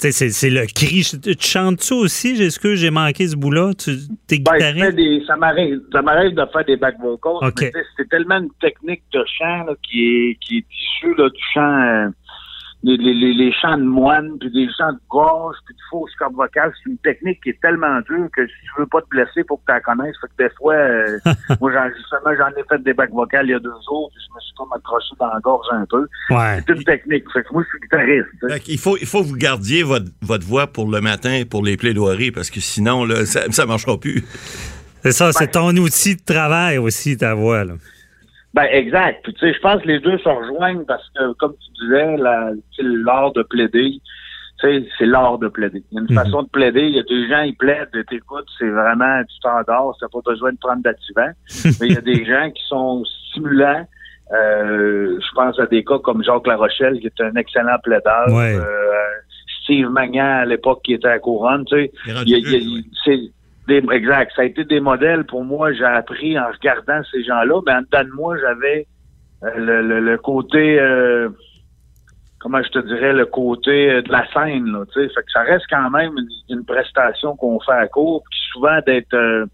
Tu 0.00 0.06
sais, 0.06 0.12
C'est, 0.12 0.30
c'est 0.30 0.50
le 0.50 0.66
cri. 0.66 1.02
Tu 1.22 1.36
tu 1.36 1.46
chantes-tu 1.46 1.92
aussi? 1.94 2.40
Est-ce 2.40 2.58
que 2.60 2.74
j'ai 2.76 2.90
manqué 2.90 3.26
ce 3.26 3.36
bout-là? 3.36 3.72
Tu, 3.74 3.96
t'es 4.26 4.38
Ben, 4.38 4.94
des, 4.94 5.22
ça 5.26 5.36
m'arrive, 5.36 5.80
ça 5.92 6.02
m'arrive 6.02 6.34
de 6.34 6.44
faire 6.52 6.64
des 6.64 6.76
back 6.76 6.96
vocals, 7.00 7.32
OK. 7.48 7.60
mais 7.60 7.70
tu 7.70 7.78
sais, 7.78 7.84
c'est 7.96 8.08
tellement 8.08 8.38
une 8.38 8.50
technique 8.60 9.02
de 9.12 9.24
chant 9.38 9.64
là, 9.64 9.74
qui 9.82 10.04
est 10.04 10.38
qui 10.40 10.58
est 10.58 10.64
issue 10.70 11.14
là, 11.16 11.28
du 11.28 11.40
chant, 11.52 11.82
euh, 11.82 12.08
les, 12.84 12.96
les, 12.96 13.12
les, 13.12 13.32
les 13.32 13.52
chants 13.52 13.76
de 13.76 13.82
moine, 13.82 14.38
puis 14.38 14.50
des 14.50 14.68
chants 14.76 14.92
de 14.92 15.00
gorge, 15.10 15.56
puis 15.66 15.74
de 15.74 15.80
fausses 15.90 16.14
cordes 16.16 16.34
vocales. 16.34 16.72
C'est 16.76 16.90
une 16.90 16.98
technique 16.98 17.42
qui 17.42 17.50
est 17.50 17.60
tellement 17.60 18.00
dure 18.02 18.28
que 18.32 18.46
si 18.46 18.52
tu 18.52 18.80
veux 18.80 18.86
pas 18.86 19.00
te 19.02 19.08
blesser, 19.08 19.42
faut 19.48 19.56
que 19.56 19.62
tu 19.66 19.72
la 19.72 19.80
connaisses. 19.80 20.14
Fait 20.20 20.28
que 20.28 20.44
des 20.44 20.54
fois, 20.56 20.74
euh, 20.74 21.18
moi, 21.60 21.72
j'en, 21.72 21.88
justement, 21.88 22.34
j'en 22.36 22.60
ai 22.60 22.64
fait 22.68 22.82
des 22.82 22.94
back 22.94 23.10
vocales 23.10 23.46
il 23.46 23.50
y 23.50 23.54
a 23.54 23.58
deux 23.58 23.70
jours, 23.88 24.10
puis 24.14 24.22
je 24.24 24.34
me 24.34 24.40
suis 24.40 24.54
comme 24.56 24.72
accroché 24.72 25.14
dans 25.18 25.26
la 25.26 25.40
gorge 25.40 25.66
un 25.72 25.86
peu. 25.90 26.06
Ouais. 26.30 26.62
C'est 26.66 26.74
une 26.74 26.84
technique. 26.84 27.24
Fait 27.32 27.42
que 27.42 27.52
moi, 27.52 27.64
je 27.64 27.68
suis 27.68 27.80
guitariste. 27.80 28.52
Fait 28.52 28.60
qu'il 28.60 28.78
faut, 28.78 28.96
il 28.96 29.06
faut 29.06 29.22
que 29.22 29.26
vous 29.28 29.36
gardiez 29.36 29.82
votre, 29.82 30.06
votre 30.22 30.46
voix 30.46 30.68
pour 30.68 30.88
le 30.88 31.00
matin, 31.00 31.42
pour 31.50 31.64
les 31.64 31.76
plaidoiries, 31.76 32.30
parce 32.30 32.50
que 32.50 32.60
sinon, 32.60 33.04
là, 33.04 33.26
ça 33.26 33.46
ne 33.48 33.68
marchera 33.68 33.98
plus. 33.98 34.24
C'est 35.02 35.12
ça, 35.12 35.32
c'est 35.32 35.48
ton 35.48 35.76
outil 35.76 36.16
de 36.16 36.22
travail 36.24 36.78
aussi, 36.78 37.16
ta 37.16 37.34
voix. 37.34 37.64
Là. 37.64 37.74
Ben 38.54 38.66
exact. 38.70 39.22
Puis 39.24 39.34
tu 39.34 39.40
sais, 39.40 39.52
je 39.52 39.60
pense 39.60 39.82
que 39.82 39.88
les 39.88 40.00
deux 40.00 40.18
se 40.18 40.28
rejoignent 40.28 40.84
parce 40.86 41.06
que, 41.10 41.32
comme 41.34 41.54
tu 41.54 41.84
disais, 41.84 42.16
la- 42.16 42.52
tu 42.74 42.82
sais, 42.82 42.88
l'art 43.04 43.32
de 43.32 43.42
plaider, 43.42 44.00
tu 44.60 44.66
sais, 44.66 44.88
c'est 44.98 45.06
l'art 45.06 45.38
de 45.38 45.48
plaider. 45.48 45.82
Il 45.92 45.94
y 45.96 45.98
a 45.98 46.00
une 46.00 46.06
Mhm. 46.10 46.16
façon 46.24 46.42
de 46.44 46.48
plaider. 46.48 46.80
Il 46.82 46.96
y 46.96 46.98
a 46.98 47.02
des 47.02 47.28
gens, 47.28 47.42
ils 47.42 47.54
plaident, 47.56 47.90
t'écoutes, 48.08 48.46
c'est 48.58 48.68
vraiment 48.68 49.20
du 49.20 49.34
standard, 49.36 49.92
t'as 50.00 50.08
pas 50.08 50.20
besoin 50.24 50.52
de 50.52 50.58
prendre 50.58 50.82
d'activant. 50.82 51.30
Mais 51.80 51.86
il 51.88 51.92
y 51.94 51.98
a 51.98 52.00
des 52.00 52.24
gens 52.24 52.50
qui 52.50 52.62
sont 52.66 53.04
stimulants. 53.30 53.86
Euh, 54.32 55.18
je 55.20 55.34
pense 55.34 55.58
à 55.58 55.66
des 55.66 55.84
cas 55.84 55.98
comme 55.98 56.22
Jacques 56.24 56.46
Larochelle, 56.46 56.98
qui 57.00 57.06
est 57.06 57.20
un 57.20 57.34
excellent 57.36 57.78
plaideur. 57.82 58.26
Ouais. 58.28 58.56
Euh, 58.56 58.64
Steve 59.62 59.88
Magnan, 59.90 60.40
à 60.40 60.44
l'époque, 60.46 60.80
qui 60.84 60.94
était 60.94 61.08
à 61.08 61.18
Couronne, 61.18 61.64
tu 61.66 61.90
sais. 63.04 63.30
Des, 63.68 63.82
exact. 63.92 64.32
Ça 64.34 64.42
a 64.42 64.44
été 64.46 64.64
des 64.64 64.80
modèles 64.80 65.24
pour 65.24 65.44
moi. 65.44 65.72
J'ai 65.72 65.84
appris 65.84 66.38
en 66.38 66.48
regardant 66.50 67.00
ces 67.12 67.22
gens-là. 67.22 67.60
Mais 67.66 67.72
en 67.74 67.82
dedans 67.82 68.04
de 68.04 68.14
moi, 68.16 68.36
j'avais 68.38 68.86
euh, 69.44 69.50
le, 69.56 69.82
le- 69.82 70.00
le 70.00 70.18
côté, 70.18 70.80
euh, 70.80 71.28
comment 72.40 72.62
je 72.62 72.70
te 72.70 72.78
dirais, 72.80 73.12
le 73.12 73.26
côté 73.26 73.90
euh, 73.92 74.02
de 74.02 74.10
la 74.10 74.26
scène. 74.32 74.66
Là, 74.72 74.84
tu 74.92 75.00
sais. 75.00 75.08
fait 75.14 75.22
que 75.22 75.30
ça 75.32 75.42
reste 75.42 75.66
quand 75.70 75.90
même 75.90 76.12
une, 76.16 76.56
une 76.56 76.64
prestation 76.64 77.36
qu'on 77.36 77.60
fait 77.60 77.72
à 77.72 77.86
court, 77.88 78.22
puis 78.30 78.40
souvent 78.52 78.78
d'être, 78.86 79.14
euh, 79.14 79.44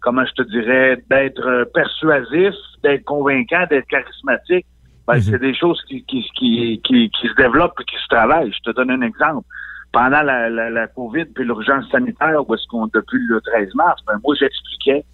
comment 0.00 0.24
je 0.24 0.32
te 0.32 0.42
dirais, 0.48 1.02
d'être 1.10 1.46
euh, 1.46 1.64
persuasif, 1.74 2.54
d'être 2.82 3.04
convaincant, 3.04 3.64
d'être 3.70 3.86
charismatique. 3.88 4.66
Ben, 5.06 5.14
Mhm. 5.14 5.20
C'est 5.22 5.38
des 5.38 5.54
choses 5.54 5.82
qui, 5.88 6.04
qui, 6.04 6.22
qui, 6.36 6.80
qui, 6.84 7.10
qui 7.10 7.28
se 7.28 7.34
développent 7.34 7.78
et 7.80 7.84
qui 7.84 7.96
se 7.96 8.08
travaillent. 8.08 8.52
Je 8.52 8.70
te 8.70 8.74
donne 8.76 8.90
un 8.90 9.00
exemple 9.02 9.46
pendant 9.92 10.22
la, 10.22 10.48
la, 10.50 10.70
la 10.70 10.86
COVID 10.88 11.26
puis 11.34 11.44
l'urgence 11.44 11.88
sanitaire, 11.90 12.48
où 12.48 12.54
est-ce 12.54 12.66
qu'on, 12.68 12.86
depuis 12.88 13.18
le 13.28 13.40
13 13.40 13.74
mars, 13.74 14.00
ben, 14.06 14.18
moi, 14.24 14.34
j'expliquais 14.38 15.04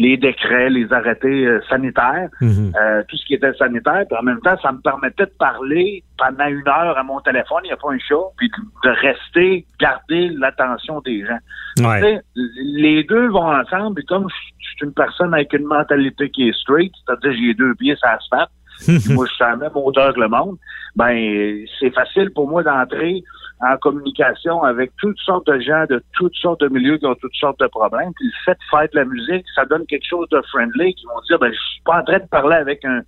les 0.00 0.16
décrets, 0.16 0.70
les 0.70 0.92
arrêtés 0.92 1.46
euh, 1.46 1.60
sanitaires, 1.68 2.28
Mhm. 2.40 2.72
euh, 2.80 3.02
tout 3.06 3.16
ce 3.16 3.24
qui 3.26 3.34
était 3.34 3.52
sanitaire, 3.54 4.02
puis 4.08 4.18
en 4.18 4.24
même 4.24 4.40
temps, 4.40 4.56
ça 4.60 4.72
me 4.72 4.80
permettait 4.80 5.26
de 5.26 5.32
parler 5.38 6.02
pendant 6.18 6.46
une 6.46 6.66
heure 6.66 6.98
à 6.98 7.02
mon 7.04 7.20
téléphone, 7.20 7.60
il 7.62 7.68
n'y 7.68 7.72
a 7.72 7.76
pas 7.76 7.92
un 7.92 7.98
chat, 8.00 8.16
puis 8.36 8.48
de, 8.50 8.88
de 8.88 8.94
rester, 8.96 9.64
garder 9.78 10.30
l'attention 10.30 11.00
des 11.02 11.24
gens. 11.24 11.38
Ouais. 11.78 12.00
Tu 12.00 12.06
sais, 12.06 12.22
les 12.64 13.04
deux 13.04 13.28
vont 13.28 13.46
ensemble, 13.54 14.00
et 14.00 14.04
comme 14.06 14.26
je 14.58 14.66
suis 14.70 14.84
une 14.86 14.94
personne 14.94 15.32
avec 15.32 15.52
une 15.52 15.66
mentalité 15.66 16.28
qui 16.30 16.48
est 16.48 16.58
straight, 16.58 16.90
c'est-à-dire 17.06 17.32
j'ai 17.40 17.54
deux 17.54 17.74
pieds 17.76 17.94
sur 17.94 18.08
l'asphalte, 18.08 18.50
puis 19.04 19.14
moi 19.14 19.26
je 19.28 19.32
suis 19.34 19.44
à 19.44 19.50
la 19.50 19.56
même 19.58 19.70
hauteur 19.76 20.12
que 20.12 20.18
le 20.20 20.26
monde, 20.28 20.56
ben 20.96 21.64
c'est 21.78 21.94
facile 21.94 22.30
pour 22.32 22.48
moi 22.48 22.64
d'entrer 22.64 23.22
en 23.60 23.76
communication 23.78 24.62
avec 24.62 24.90
toutes 24.98 25.18
sortes 25.18 25.46
de 25.46 25.58
gens 25.60 25.84
de 25.88 26.02
toutes 26.12 26.34
sortes 26.36 26.60
de 26.60 26.68
milieux 26.68 26.98
qui 26.98 27.06
ont 27.06 27.14
toutes 27.14 27.34
sortes 27.36 27.58
de 27.60 27.66
problèmes. 27.68 28.12
Puis 28.16 28.26
le 28.26 28.32
fait 28.44 28.52
de 28.58 28.64
faire 28.70 28.88
de 28.92 28.98
la 28.98 29.04
musique, 29.04 29.44
ça 29.54 29.64
donne 29.64 29.86
quelque 29.86 30.06
chose 30.08 30.28
de 30.30 30.40
friendly 30.50 30.94
qui 30.94 31.06
vont 31.06 31.20
dire 31.28 31.38
ben 31.38 31.52
je 31.52 31.58
suis 31.58 31.82
pas 31.84 32.00
en 32.00 32.04
train 32.04 32.18
de 32.18 32.26
parler 32.28 32.56
avec 32.56 32.84
un 32.84 33.00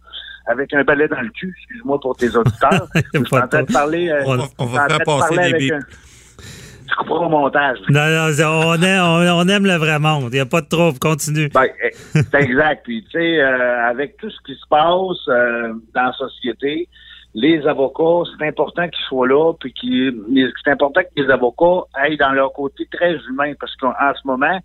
avec 0.48 0.72
un 0.74 0.84
balai 0.84 1.08
dans 1.08 1.20
le 1.20 1.28
cul, 1.30 1.52
excuse-moi 1.58 1.98
pour 2.00 2.16
tes 2.16 2.34
auditeurs. 2.36 2.86
je 2.94 3.00
suis 3.24 3.36
en 3.36 3.48
train 3.48 3.62
de 3.64 3.72
parler 3.72 4.08
euh, 4.10 4.22
On- 4.26 4.48
on 4.58 4.66
va 4.66 4.88
faire 4.88 4.98
passer 5.04 5.34
des 5.36 5.40
avec 5.42 5.58
bips. 5.58 5.72
un- 5.72 5.80
Tu 6.88 6.94
couperas 6.98 7.26
au 7.26 7.28
montage. 7.28 7.78
Non, 7.88 8.06
non, 8.06 8.28
c'est- 8.32 8.44
on 8.44 8.74
aime, 8.74 9.02
on, 9.02 9.40
on 9.44 9.48
aime 9.48 9.66
le 9.66 9.74
vrai 9.74 9.98
monde. 9.98 10.28
Il 10.30 10.34
n'y 10.36 10.38
a 10.40 10.46
pas 10.46 10.60
de 10.60 10.68
trouble. 10.68 11.00
Continue. 11.00 11.48
Ben, 11.48 11.64
eh, 11.84 11.90
c'est 12.14 12.34
exact. 12.42 12.84
Puis, 12.84 13.02
tu 13.10 13.18
sais, 13.18 13.40
euh, 13.40 13.88
avec 13.88 14.16
tout 14.18 14.30
ce 14.30 14.36
qui 14.46 14.54
se 14.54 14.66
passe 14.70 15.26
euh, 15.28 15.72
dans 15.92 16.04
la 16.04 16.12
société, 16.12 16.88
les 17.38 17.66
avocats, 17.66 18.30
c'est 18.38 18.48
important 18.48 18.88
qu'ils 18.88 19.04
soient 19.08 19.28
là, 19.28 19.52
puis 19.60 19.70
qu'ils- 19.74 20.50
c'est 20.64 20.70
important 20.70 21.02
que 21.02 21.22
les 21.22 21.28
avocats 21.30 21.82
aillent 21.94 22.16
dans 22.16 22.32
leur 22.32 22.50
côté 22.54 22.88
très 22.90 23.14
humain, 23.28 23.52
parce 23.60 23.76
qu'en 23.76 23.90
en 23.90 24.14
ce 24.14 24.26
moment, 24.26 24.58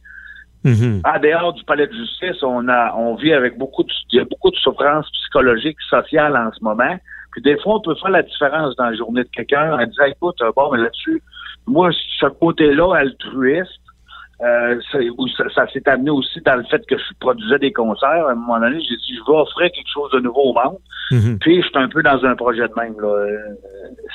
Mhm. 0.63 1.01
en 1.03 1.19
dehors 1.19 1.53
du 1.53 1.63
palais 1.65 1.87
de 1.87 1.91
justice, 1.93 2.41
on 2.43 2.67
a, 2.69 2.93
on 2.95 3.15
vit 3.15 3.33
avec 3.33 3.57
beaucoup 3.57 3.83
de, 3.83 3.91
il 4.13 4.19
y 4.19 4.21
a 4.21 4.25
beaucoup 4.25 4.51
de 4.51 4.55
souffrances 4.55 5.09
psychologiques, 5.11 5.81
sociales 5.89 6.37
en 6.37 6.51
ce 6.53 6.63
moment. 6.63 6.95
Puis 7.33 7.41
des 7.41 7.57
fois, 7.59 7.75
on 7.75 7.81
peut 7.81 7.95
faire 7.95 8.11
la 8.11 8.21
différence 8.21 8.75
dans 8.77 8.85
la 8.85 8.95
journée 8.95 9.23
de 9.23 9.29
quelqu'un 9.35 9.73
en 9.73 9.85
disant, 9.85 10.05
écoute, 10.05 10.37
bon, 10.55 10.71
mais 10.71 10.77
là-dessus, 10.79 11.21
moi, 11.67 11.89
ce 12.19 12.27
côté-là, 12.27 12.93
altruiste, 12.95 13.80
euh, 14.43 14.79
ça, 14.91 14.97
où 15.17 15.27
ça, 15.27 15.67
s'est 15.71 15.87
amené 15.87 16.09
aussi 16.09 16.41
dans 16.41 16.55
le 16.55 16.63
fait 16.63 16.81
que 16.87 16.97
je 16.97 17.03
produisais 17.19 17.59
des 17.59 17.71
concerts. 17.71 18.27
À 18.27 18.31
un 18.31 18.35
moment 18.35 18.59
donné, 18.59 18.79
j'ai 18.81 18.95
dit, 18.95 19.15
je 19.15 19.31
vais 19.31 19.37
offrir 19.37 19.71
quelque 19.71 19.91
chose 19.93 20.11
de 20.11 20.19
nouveau 20.19 20.51
au 20.51 20.53
monde. 20.53 20.77
Mhm. 21.11 21.37
Puis, 21.39 21.61
je 21.61 21.67
suis 21.67 21.77
un 21.77 21.89
peu 21.89 22.01
dans 22.01 22.23
un 22.25 22.35
projet 22.35 22.67
de 22.67 22.73
même, 22.75 22.99
là, 22.99 23.07
euh, 23.07 23.37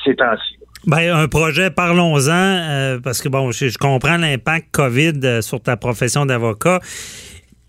ces 0.03 0.15
temps-ci. 0.15 0.57
Ben, 0.85 1.13
un 1.13 1.27
projet, 1.27 1.69
parlons-en, 1.69 2.31
euh, 2.31 2.99
parce 3.03 3.21
que 3.21 3.29
bon, 3.29 3.51
je, 3.51 3.67
je 3.67 3.77
comprends 3.77 4.17
l'impact 4.17 4.67
COVID 4.71 5.19
euh, 5.23 5.41
sur 5.41 5.59
ta 5.59 5.75
profession 5.75 6.25
d'avocat. 6.25 6.79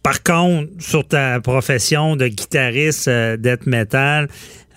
Par 0.08 0.22
contre, 0.22 0.70
sur 0.78 1.06
ta 1.06 1.38
profession 1.38 2.16
de 2.16 2.28
guitariste 2.28 3.08
euh, 3.08 3.36
death 3.36 3.66
metal, 3.66 4.28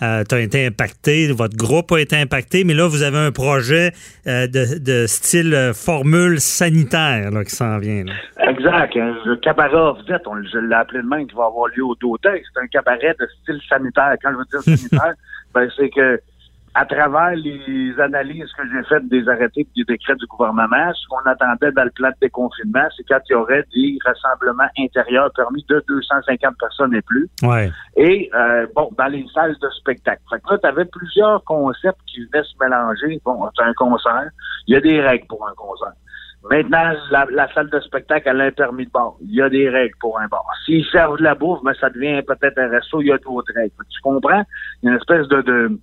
euh, 0.02 0.24
tu 0.28 0.34
as 0.34 0.40
été 0.40 0.66
impacté, 0.66 1.32
votre 1.32 1.56
groupe 1.56 1.90
a 1.92 2.00
été 2.00 2.16
impacté, 2.16 2.64
mais 2.64 2.74
là, 2.74 2.86
vous 2.86 3.02
avez 3.02 3.16
un 3.16 3.32
projet 3.32 3.92
euh, 4.26 4.46
de, 4.46 4.78
de, 4.78 5.06
style 5.06 5.54
euh, 5.54 5.72
formule 5.72 6.38
sanitaire 6.38 7.30
là, 7.30 7.44
qui 7.44 7.56
s'en 7.56 7.78
vient. 7.78 8.04
Là. 8.04 8.12
Exact. 8.50 8.94
Le 8.94 9.36
cabaret 9.36 9.74
off-death, 9.74 10.20
je 10.52 10.58
l'ai 10.58 10.74
appelé 10.74 11.00
de 11.00 11.08
même, 11.08 11.26
qui 11.26 11.34
va 11.34 11.46
avoir 11.46 11.68
lieu 11.68 11.86
au 11.86 11.94
Dotec. 11.94 12.44
C'est 12.52 12.60
un 12.60 12.66
cabaret 12.66 13.16
de 13.18 13.26
style 13.40 13.60
sanitaire. 13.70 14.14
Quand 14.22 14.32
je 14.32 14.36
veux 14.36 14.44
dire 14.52 14.76
sanitaire, 14.76 15.14
ben, 15.54 15.66
c'est 15.78 15.88
que 15.88 16.20
à 16.74 16.86
travers 16.86 17.36
les 17.36 17.94
analyses 18.00 18.50
que 18.56 18.62
j'ai 18.70 18.82
faites 18.88 19.06
des 19.08 19.28
arrêtés 19.28 19.60
et 19.60 19.68
des 19.76 19.84
décrets 19.84 20.16
du 20.16 20.26
gouvernement, 20.26 20.92
ce 20.94 21.06
qu'on 21.08 21.30
attendait 21.30 21.70
dans 21.72 21.84
le 21.84 21.90
plan 21.90 22.08
de 22.08 22.14
déconfinement, 22.22 22.88
c'est 22.96 23.04
quand 23.04 23.20
il 23.28 23.32
y 23.32 23.34
aurait 23.34 23.64
des 23.74 23.98
rassemblements 24.04 24.68
intérieurs 24.78 25.30
permis 25.36 25.64
de 25.68 25.84
250 25.86 26.54
personnes 26.58 26.94
et 26.94 27.02
plus. 27.02 27.28
Ouais. 27.42 27.70
Et, 27.96 28.30
euh, 28.34 28.66
bon, 28.74 28.90
dans 28.96 29.08
les 29.08 29.26
salles 29.34 29.56
de 29.60 29.68
spectacle. 29.80 30.22
Fait 30.30 30.40
que 30.40 30.52
là, 30.52 30.58
tu 30.58 30.66
avais 30.66 30.86
plusieurs 30.86 31.44
concepts 31.44 32.00
qui 32.06 32.24
venaient 32.24 32.44
se 32.44 32.54
mélanger. 32.58 33.20
Bon, 33.24 33.48
c'est 33.54 33.64
un 33.64 33.74
concert. 33.74 34.30
Il 34.66 34.74
y 34.74 34.76
a 34.76 34.80
des 34.80 35.00
règles 35.00 35.26
pour 35.26 35.46
un 35.46 35.54
concert. 35.54 35.92
Maintenant, 36.50 36.92
la, 37.10 37.26
la, 37.30 37.52
salle 37.54 37.70
de 37.70 37.78
spectacle, 37.80 38.28
elle 38.28 38.40
a 38.40 38.44
un 38.44 38.50
permis 38.50 38.84
de 38.86 38.90
bar. 38.90 39.14
Il 39.22 39.34
y 39.34 39.40
a 39.42 39.48
des 39.48 39.68
règles 39.68 39.94
pour 40.00 40.18
un 40.18 40.26
bar. 40.26 40.44
S'ils 40.64 40.84
servent 40.86 41.18
de 41.18 41.22
la 41.22 41.34
bouffe, 41.36 41.60
mais 41.64 41.72
ça 41.80 41.88
devient 41.88 42.20
peut-être 42.26 42.58
un 42.58 42.68
resto, 42.68 43.00
il 43.00 43.08
y 43.08 43.12
a 43.12 43.18
d'autres 43.18 43.52
règles. 43.54 43.72
Tu 43.90 44.00
comprends? 44.02 44.42
Il 44.82 44.86
y 44.86 44.88
a 44.88 44.92
une 44.92 44.98
espèce 44.98 45.28
de, 45.28 45.40
de 45.42 45.78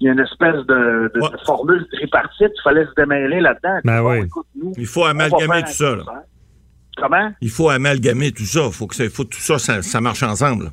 il 0.00 0.06
y 0.06 0.08
a 0.08 0.12
une 0.12 0.20
espèce 0.20 0.54
de, 0.66 1.10
de, 1.14 1.20
Ouais. 1.20 1.30
de 1.32 1.36
formule 1.44 1.86
tripartite. 1.92 2.52
Il 2.56 2.62
fallait 2.62 2.86
se 2.86 2.92
démêler 2.96 3.40
là-dedans. 3.40 3.80
Ben 3.84 4.00
oui. 4.02 4.24
écoute, 4.24 4.46
nous, 4.54 4.72
Il 4.78 4.86
faut 4.86 5.04
amalgamer 5.04 5.62
tout 5.64 5.72
ça. 5.72 5.96
là. 5.96 6.04
Comment? 6.96 7.30
Il 7.40 7.50
faut 7.50 7.68
amalgamer 7.68 8.32
tout 8.32 8.44
ça. 8.44 8.70
faut 8.70 8.86
que 8.86 8.94
ça, 8.94 9.04
faut 9.10 9.24
que 9.24 9.30
tout 9.34 9.40
ça, 9.40 9.58
ça, 9.58 9.82
ça 9.82 10.00
marche 10.00 10.22
ensemble. 10.22 10.70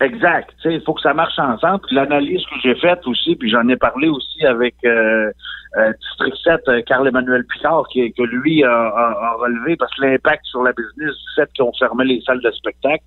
Exact. 0.00 0.50
Il 0.64 0.80
faut 0.84 0.94
que 0.94 1.02
ça 1.02 1.14
marche 1.14 1.38
ensemble. 1.38 1.80
Puis 1.86 1.94
l'analyse 1.94 2.42
que 2.46 2.60
j'ai 2.62 2.74
faite 2.76 3.06
aussi, 3.06 3.36
puis 3.36 3.50
j'en 3.50 3.68
ai 3.68 3.76
parlé 3.76 4.08
aussi 4.08 4.44
avec 4.46 4.74
euh, 4.84 5.30
euh, 5.76 5.92
District 6.00 6.36
7, 6.44 6.60
euh, 6.68 6.82
Carl-Emmanuel 6.86 7.44
Picard, 7.46 7.86
qui, 7.92 8.12
que 8.12 8.22
lui 8.22 8.64
a, 8.64 8.70
a- 8.72 9.18
a 9.30 9.36
relevé, 9.38 9.76
parce 9.76 9.94
que 9.94 10.02
l'impact 10.04 10.44
sur 10.46 10.62
la 10.62 10.72
business 10.72 11.14
du 11.14 11.34
fait 11.36 11.48
qu'on 11.58 11.72
fermait 11.74 12.04
les 12.04 12.20
salles 12.22 12.40
de 12.42 12.50
spectacle, 12.50 13.04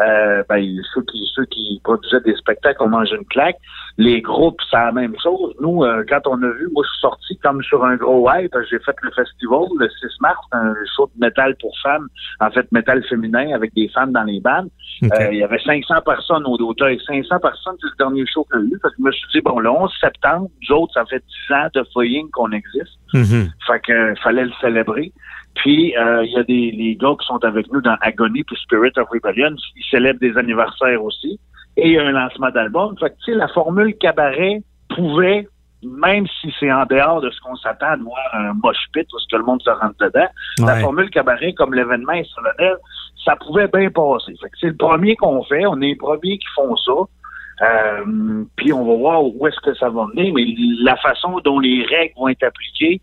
euh, 0.00 0.42
ben, 0.48 0.64
ceux 0.94 1.02
qui 1.02 1.30
ceux 1.34 1.44
qui 1.46 1.80
produisaient 1.82 2.20
des 2.20 2.34
spectacles 2.34 2.82
ont 2.82 2.88
mangé 2.88 3.16
une 3.16 3.24
claque. 3.26 3.56
Les 3.98 4.20
groupes, 4.20 4.60
c'est 4.70 4.76
la 4.76 4.92
même 4.92 5.14
chose. 5.22 5.54
Nous, 5.60 5.84
euh, 5.84 6.04
quand 6.08 6.20
on 6.26 6.42
a 6.42 6.48
vu, 6.48 6.68
moi 6.72 6.84
je 6.84 6.90
suis 6.90 7.00
sorti 7.00 7.38
comme 7.38 7.62
sur 7.62 7.84
un 7.84 7.96
gros 7.96 8.28
hype, 8.30 8.54
j'ai 8.70 8.78
fait 8.80 8.94
le 9.02 9.10
festival 9.10 9.64
le 9.78 9.88
6 9.88 10.20
mars, 10.20 10.40
un 10.52 10.74
show 10.96 11.10
de 11.14 11.24
métal 11.24 11.56
pour 11.60 11.72
femmes, 11.82 12.08
en 12.40 12.50
fait 12.50 12.70
métal 12.72 13.02
féminin 13.04 13.54
avec 13.54 13.74
des 13.74 13.88
femmes 13.88 14.12
dans 14.12 14.24
les 14.24 14.40
bandes. 14.40 14.68
Euh, 15.04 15.28
il 15.32 15.38
y 15.38 15.42
avait 15.42 15.58
500 15.58 15.94
personnes 16.04 16.44
au 16.46 16.56
Doteuil. 16.56 17.00
500 17.06 17.38
personnes, 17.40 17.76
c'est 17.80 17.88
le 17.88 17.96
dernier 17.98 18.24
show 18.26 18.46
que 18.50 18.58
j'ai 18.58 18.66
eu. 18.66 18.78
Fait 18.82 18.88
que 18.88 18.94
je 18.98 19.02
me 19.02 19.12
suis 19.12 19.28
dit, 19.34 19.40
bon, 19.40 19.58
le 19.58 19.70
11 19.70 19.90
septembre, 20.00 20.48
nous 20.62 20.76
autres, 20.76 20.94
ça 20.94 21.04
fait 21.06 21.22
10 21.48 21.54
ans 21.54 21.68
de 21.74 21.84
foying 21.92 22.30
qu'on 22.30 22.50
existe. 22.52 22.98
Mhm. 23.12 23.50
Fait 23.66 23.80
que 23.80 23.92
euh, 23.92 24.14
fallait 24.22 24.44
le 24.44 24.52
célébrer. 24.60 25.12
Puis, 25.56 25.96
euh, 25.96 26.24
il 26.24 26.32
y 26.32 26.36
a 26.36 26.42
des 26.42 26.70
les 26.70 26.96
gars 26.96 27.14
qui 27.18 27.26
sont 27.26 27.42
avec 27.44 27.70
nous 27.72 27.80
dans 27.80 27.96
Agony 28.00 28.44
puis 28.44 28.56
Spirit 28.56 28.92
of 28.96 29.08
Rebellion. 29.08 29.54
Ils 29.76 29.84
célèbrent 29.90 30.20
des 30.20 30.36
anniversaires 30.36 31.02
aussi. 31.02 31.40
Et 31.76 31.88
il 31.88 31.92
y 31.92 31.98
a 31.98 32.06
un 32.06 32.12
lancement 32.12 32.50
d'album. 32.50 32.96
Fait 32.98 33.10
que, 33.10 33.14
tu 33.24 33.32
sais, 33.32 33.34
la 33.34 33.48
formule 33.48 33.96
cabaret 33.96 34.62
pouvait, 34.94 35.48
même 35.82 36.26
si 36.40 36.52
c'est 36.58 36.72
en 36.72 36.84
dehors 36.86 37.20
de 37.20 37.30
ce 37.30 37.40
qu'on 37.40 37.56
s'attend 37.56 37.96
de 37.96 38.02
voir 38.02 38.18
un 38.32 38.52
mosh 38.62 38.86
pit 38.92 39.06
où 39.12 39.18
ce 39.18 39.26
que 39.30 39.36
le 39.36 39.44
monde 39.44 39.62
se 39.62 39.70
rentre 39.70 39.96
dedans, 40.00 40.28
la 40.58 40.76
formule 40.76 41.10
cabaret, 41.10 41.52
comme 41.52 41.74
l'événement 41.74 42.12
est 42.12 42.30
solennel, 42.34 42.76
ça 43.24 43.36
pouvait 43.36 43.68
bien 43.68 43.90
passer. 43.90 44.34
Fait 44.40 44.48
que 44.48 44.58
c'est 44.60 44.68
le 44.68 44.76
premier 44.76 45.16
qu'on 45.16 45.42
fait. 45.44 45.66
On 45.66 45.80
est 45.80 45.88
les 45.88 45.96
premiers 45.96 46.38
qui 46.38 46.48
font 46.54 46.76
ça. 46.76 46.92
Euh, 47.62 48.44
puis 48.56 48.72
on 48.72 48.84
va 48.84 48.94
voir 48.96 49.24
où 49.24 49.46
est-ce 49.46 49.60
que 49.60 49.74
ça 49.74 49.88
va 49.88 50.06
mener, 50.14 50.30
mais 50.32 50.44
la 50.82 50.96
façon 50.96 51.40
dont 51.42 51.58
les 51.58 51.86
règles 51.86 52.12
vont 52.16 52.28
être 52.28 52.42
appliquées, 52.42 53.00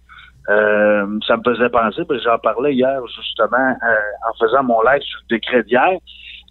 euh, 0.50 1.06
ça 1.28 1.38
me 1.38 1.44
faisait 1.44 1.70
penser, 1.70 2.04
parce 2.06 2.20
que 2.24 2.30
j'en 2.30 2.38
parlais 2.40 2.74
hier 2.74 3.00
justement 3.16 3.58
euh, 3.58 4.30
en 4.30 4.34
faisant 4.40 4.64
mon 4.64 4.82
live 4.82 5.02
sur 5.02 5.20
le 5.30 5.36
décret 5.36 5.64
d'hier. 5.64 5.92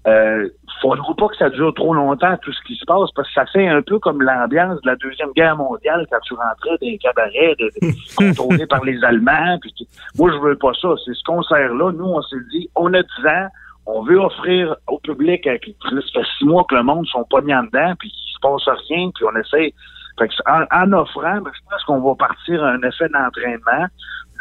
Euh, 0.09 0.48
faudra 0.81 1.14
pas 1.14 1.28
que 1.28 1.37
ça 1.37 1.48
dure 1.50 1.72
trop 1.74 1.94
longtemps 1.94 2.37
tout 2.42 2.52
ce 2.52 2.61
qui 2.66 2.74
se 2.74 2.85
passe 2.85 3.09
parce 3.14 3.28
que 3.28 3.35
ça 3.35 3.46
fait 3.46 3.68
un 3.68 3.83
peu 3.83 4.00
comme 4.00 4.20
l'ambiance 4.20 4.81
de 4.83 4.90
la 4.90 4.96
deuxième 4.96 5.31
guerre 5.31 5.57
mondiale 5.57 6.05
quand 6.11 6.18
tu 6.24 6.35
rentrais 6.35 6.70
dans 6.70 6.76
les 6.88 6.98
cabarets 6.98 7.55
de, 7.61 7.70
de- 7.81 7.92
contrôlés 8.16 8.66
par 8.66 8.83
les 8.85 9.02
Allemands. 9.05 9.59
Puis 9.61 9.72
tout. 9.78 9.85
moi 10.18 10.33
je 10.33 10.38
veux 10.38 10.57
pas 10.59 10.72
ça. 10.81 10.88
C'est 11.05 11.14
ce 11.14 11.22
concert-là. 11.24 11.92
Nous 11.92 12.05
on 12.05 12.20
s'est 12.22 12.37
dit, 12.50 12.68
on 12.74 12.92
a 12.94 13.00
10 13.02 13.09
ans, 13.28 13.46
on 13.87 14.02
veut 14.02 14.18
offrir 14.18 14.74
au 14.88 14.98
public. 14.98 15.46
euh, 15.46 15.57
là, 15.92 16.00
ça 16.12 16.20
fait 16.20 16.26
six 16.37 16.46
mois 16.46 16.64
que 16.68 16.74
le 16.74 16.83
monde 16.83 17.07
sont 17.07 17.22
pas 17.31 17.40
mis 17.40 17.55
en 17.55 17.62
dedans 17.62 17.94
puis 18.00 18.11
qu'il 18.11 18.33
se 18.35 18.40
passe 18.40 18.66
rien 18.88 19.09
puis 19.14 19.24
on 19.24 19.38
essaie. 19.38 19.72
Fait 20.18 20.29
que 20.29 20.35
en, 20.46 20.64
en 20.70 20.92
offrant, 20.92 21.40
ben, 21.40 21.51
je 21.55 21.61
pense 21.70 21.85
qu'on 21.85 22.01
va 22.01 22.14
partir 22.14 22.62
à 22.62 22.70
un 22.70 22.83
effet 22.83 23.09
d'entraînement. 23.09 23.87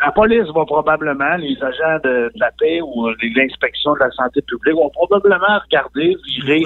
La 0.03 0.11
police 0.11 0.47
va 0.55 0.65
probablement, 0.65 1.35
les 1.37 1.57
agents 1.61 1.99
de, 2.03 2.31
de 2.33 2.39
la 2.39 2.49
paix 2.59 2.81
ou 2.81 3.07
euh, 3.07 3.15
les 3.21 3.43
inspections 3.43 3.93
de 3.93 3.99
la 3.99 4.11
santé 4.11 4.41
publique 4.41 4.75
vont 4.75 4.89
probablement 4.89 5.59
regarder, 5.63 6.17
virer. 6.25 6.63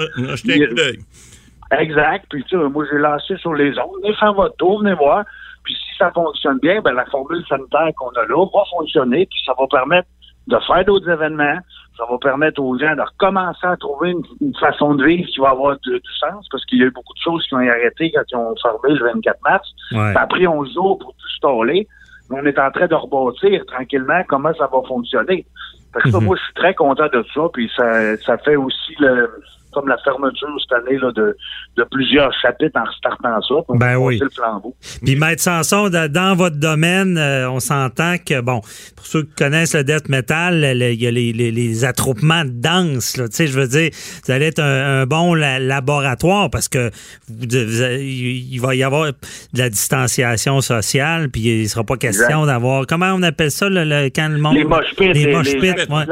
Exact. 1.78 2.26
Puis 2.30 2.44
tu 2.44 2.56
sais, 2.56 2.68
moi 2.68 2.84
j'ai 2.90 2.98
lancé 2.98 3.36
sur 3.36 3.54
les 3.54 3.78
ondes. 3.78 4.00
Venez 4.02 4.14
faire 4.14 4.32
votre 4.32 4.56
tour, 4.56 4.80
venez 4.80 4.94
voir. 4.94 5.24
Puis 5.64 5.74
si 5.74 5.98
ça 5.98 6.10
fonctionne 6.12 6.58
bien, 6.60 6.80
ben 6.80 6.92
la 6.92 7.04
formule 7.06 7.44
sanitaire 7.46 7.90
qu'on 7.96 8.10
a 8.10 8.24
là 8.26 8.46
va 8.54 8.60
fonctionner, 8.70 9.26
puis 9.26 9.38
ça 9.44 9.52
va 9.58 9.66
permettre 9.66 10.08
de 10.46 10.58
faire 10.66 10.84
d'autres 10.84 11.08
événements. 11.08 11.58
Ça 11.96 12.04
va 12.10 12.18
permettre 12.18 12.60
aux 12.62 12.78
gens 12.78 12.94
de 12.94 13.00
recommencer 13.00 13.66
à 13.66 13.76
trouver 13.76 14.10
une, 14.10 14.22
une 14.40 14.54
façon 14.56 14.94
de 14.94 15.04
vivre 15.04 15.26
qui 15.28 15.40
va 15.40 15.50
avoir 15.50 15.78
du, 15.80 15.90
du 15.92 16.12
sens, 16.20 16.46
parce 16.50 16.64
qu'il 16.66 16.78
y 16.78 16.82
a 16.82 16.86
eu 16.86 16.90
beaucoup 16.90 17.14
de 17.14 17.20
choses 17.24 17.42
qui 17.46 17.54
ont 17.54 17.58
arrêté 17.58 18.12
quand 18.14 18.22
ils 18.30 18.36
ont 18.36 18.54
fermé 18.62 18.98
le 18.98 19.04
24 19.14 19.38
mars. 19.42 19.68
Ouais. 19.92 20.12
Ça 20.12 20.20
a 20.20 20.26
pris 20.26 20.46
11 20.46 20.74
jours 20.74 20.98
pour 20.98 21.12
tout 21.14 21.28
staller. 21.38 21.88
Mais 22.28 22.38
on 22.42 22.44
est 22.44 22.58
en 22.58 22.70
train 22.70 22.86
de 22.86 22.94
rebâtir 22.94 23.64
tranquillement 23.66 24.22
comment 24.28 24.52
ça 24.54 24.66
va 24.66 24.82
fonctionner. 24.86 25.46
Fait 25.94 26.00
que 26.02 26.10
ça, 26.10 26.18
Mhm. 26.18 26.24
moi, 26.26 26.36
je 26.36 26.42
suis 26.42 26.54
très 26.54 26.74
content 26.74 27.06
de 27.12 27.24
ça. 27.32 27.40
Puis 27.52 27.70
ça, 27.76 28.16
ça 28.18 28.36
fait 28.38 28.56
aussi 28.56 28.94
le 28.98 29.30
comme 29.76 29.88
la 29.88 29.98
fermeture 29.98 30.48
cette 30.60 30.78
année 30.78 30.96
là, 30.98 31.12
de, 31.12 31.36
de 31.76 31.84
plusieurs 31.90 32.32
chapitres 32.40 32.80
en 32.80 32.84
restartant 32.84 33.40
ça. 33.42 33.54
pour 33.66 33.76
Ben 33.76 33.96
oui. 33.96 34.18
le 34.18 34.30
flambeau. 34.30 34.74
Puis 35.04 35.16
Maître 35.16 35.42
Sanson, 35.42 35.90
dans 35.90 36.34
votre 36.34 36.56
domaine, 36.56 37.18
euh, 37.18 37.50
on 37.50 37.60
s'entend 37.60 38.14
que, 38.24 38.40
bon, 38.40 38.60
pour 38.96 39.06
ceux 39.06 39.24
qui 39.24 39.34
connaissent 39.34 39.74
le 39.74 39.84
death 39.84 40.08
metal, 40.08 40.54
il 40.80 41.02
y 41.02 41.06
a 41.06 41.10
les, 41.10 41.32
les- 41.34 41.50
les 41.50 41.84
attroupements 41.84 42.44
de 42.46 42.50
danse. 42.50 43.18
là. 43.18 43.26
Sais, 43.30 43.46
je 43.46 43.58
veux 43.60 43.68
dire, 43.68 43.90
vous 44.24 44.32
allez 44.32 44.46
être 44.46 44.60
un, 44.60 45.02
un 45.02 45.06
bon 45.06 45.34
la- 45.34 45.58
laboratoire 45.58 46.48
parce 46.48 46.68
que 46.68 46.90
vous, 47.28 47.44
vous- 47.50 47.82
il 48.00 48.58
va 48.60 48.74
y 48.74 48.82
avoir 48.82 49.06
de 49.12 49.58
la 49.58 49.68
distanciation 49.68 50.60
sociale, 50.62 51.28
puis 51.30 51.42
il 51.42 51.62
ne 51.64 51.68
sera 51.68 51.84
pas 51.84 51.96
question 51.98 52.46
d'avoir... 52.46 52.86
Comment 52.86 53.12
on 53.14 53.22
appelle 53.22 53.50
ça, 53.50 53.68
le, 53.68 53.84
le- 53.84 54.08
quand 54.08 54.28
le 54.28 54.38
monde... 54.38 54.54
Les 54.54 54.64
mosh 54.64 54.94
pits, 54.96 55.12
Les 55.12 55.26
les, 55.26 55.32
mosh 55.34 55.46
les, 55.52 55.58
pits, 55.58 55.72
les 55.76 55.92
ouais. 55.94 56.04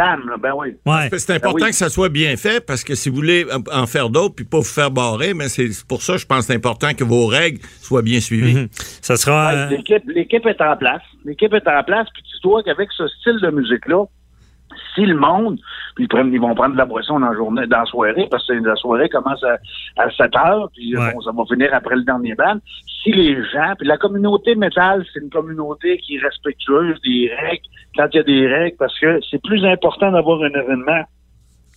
ben 0.42 0.53
oui. 0.57 0.74
Ouais. 0.85 1.09
C'est 1.16 1.35
important 1.37 1.57
Ben 1.59 1.64
oui. 1.64 1.70
que 1.70 1.77
ça 1.77 1.88
soit 1.88 2.09
bien 2.11 2.37
fait 2.37 2.61
parce 2.64 2.85
que 2.85 2.94
si 2.94 3.09
vous 3.09 3.14
voulez 3.16 3.46
en 3.72 3.86
faire 3.86 4.08
d'autres 4.10 4.34
puis 4.34 4.44
pas 4.44 4.58
vous 4.58 4.64
faire 4.64 4.90
barrer, 4.90 5.34
mais 5.34 5.48
c'est 5.48 5.68
pour 5.88 6.02
ça, 6.02 6.16
je 6.16 6.26
pense 6.26 6.40
que 6.40 6.44
c'est 6.46 6.54
important 6.54 6.92
que 6.94 7.04
vos 7.04 7.26
règles 7.26 7.60
soient 7.80 8.02
bien 8.02 8.20
suivies. 8.20 8.54
Mhm. 8.54 8.68
Ça 9.02 9.16
sera... 9.16 9.48
Ouais, 9.52 9.58
euh, 9.58 9.68
L'équipe, 9.70 10.02
l'équipe 10.06 10.46
est 10.46 10.60
en 10.60 10.76
place. 10.76 11.02
L'équipe 11.24 11.52
est 11.54 11.68
en 11.68 11.82
place. 11.82 12.08
Puis 12.12 12.22
tu 12.22 12.36
dois 12.42 12.62
qu'avec 12.62 12.90
ce 12.92 13.06
style 13.08 13.38
de 13.40 13.50
musique-là, 13.50 14.04
si 14.94 15.02
le 15.06 15.16
monde, 15.16 15.58
puis 15.94 16.04
ils, 16.04 16.08
prennent- 16.08 16.32
ils 16.32 16.40
vont 16.40 16.54
prendre 16.54 16.72
de 16.72 16.78
la 16.78 16.84
boisson 16.84 17.18
dans 17.20 17.28
la 17.28 17.34
journée, 17.36 17.66
dans 17.66 17.80
la 17.80 17.84
soirée, 17.84 18.26
parce 18.30 18.46
que 18.46 18.52
la 18.54 18.74
soirée 18.76 19.08
commence 19.08 19.42
à, 19.44 19.58
à 20.02 20.10
7 20.10 20.34
heures, 20.36 20.68
puis 20.72 20.94
euh, 20.96 21.00
Ouais. 21.00 21.12
bon, 21.14 21.20
ça 21.20 21.30
va 21.32 21.44
finir 21.46 21.72
après 21.72 21.96
le 21.96 22.02
dernier 22.02 22.34
band. 22.34 22.58
Si 23.02 23.12
les 23.12 23.34
gens, 23.52 23.74
puis 23.78 23.86
la 23.86 23.96
communauté 23.98 24.54
métal, 24.54 25.04
c'est 25.12 25.20
une 25.20 25.30
communauté 25.30 25.98
qui 25.98 26.16
est 26.16 26.20
respectueuse 26.20 27.00
des 27.02 27.30
règles, 27.40 27.64
quand 27.96 28.06
il 28.12 28.16
y 28.16 28.20
a 28.20 28.22
des 28.22 28.46
règles, 28.46 28.76
parce 28.78 28.98
que 28.98 29.20
c'est 29.30 29.42
plus 29.42 29.64
important 29.64 30.10
d'avoir 30.12 30.42
un 30.42 30.48
événement 30.60 31.02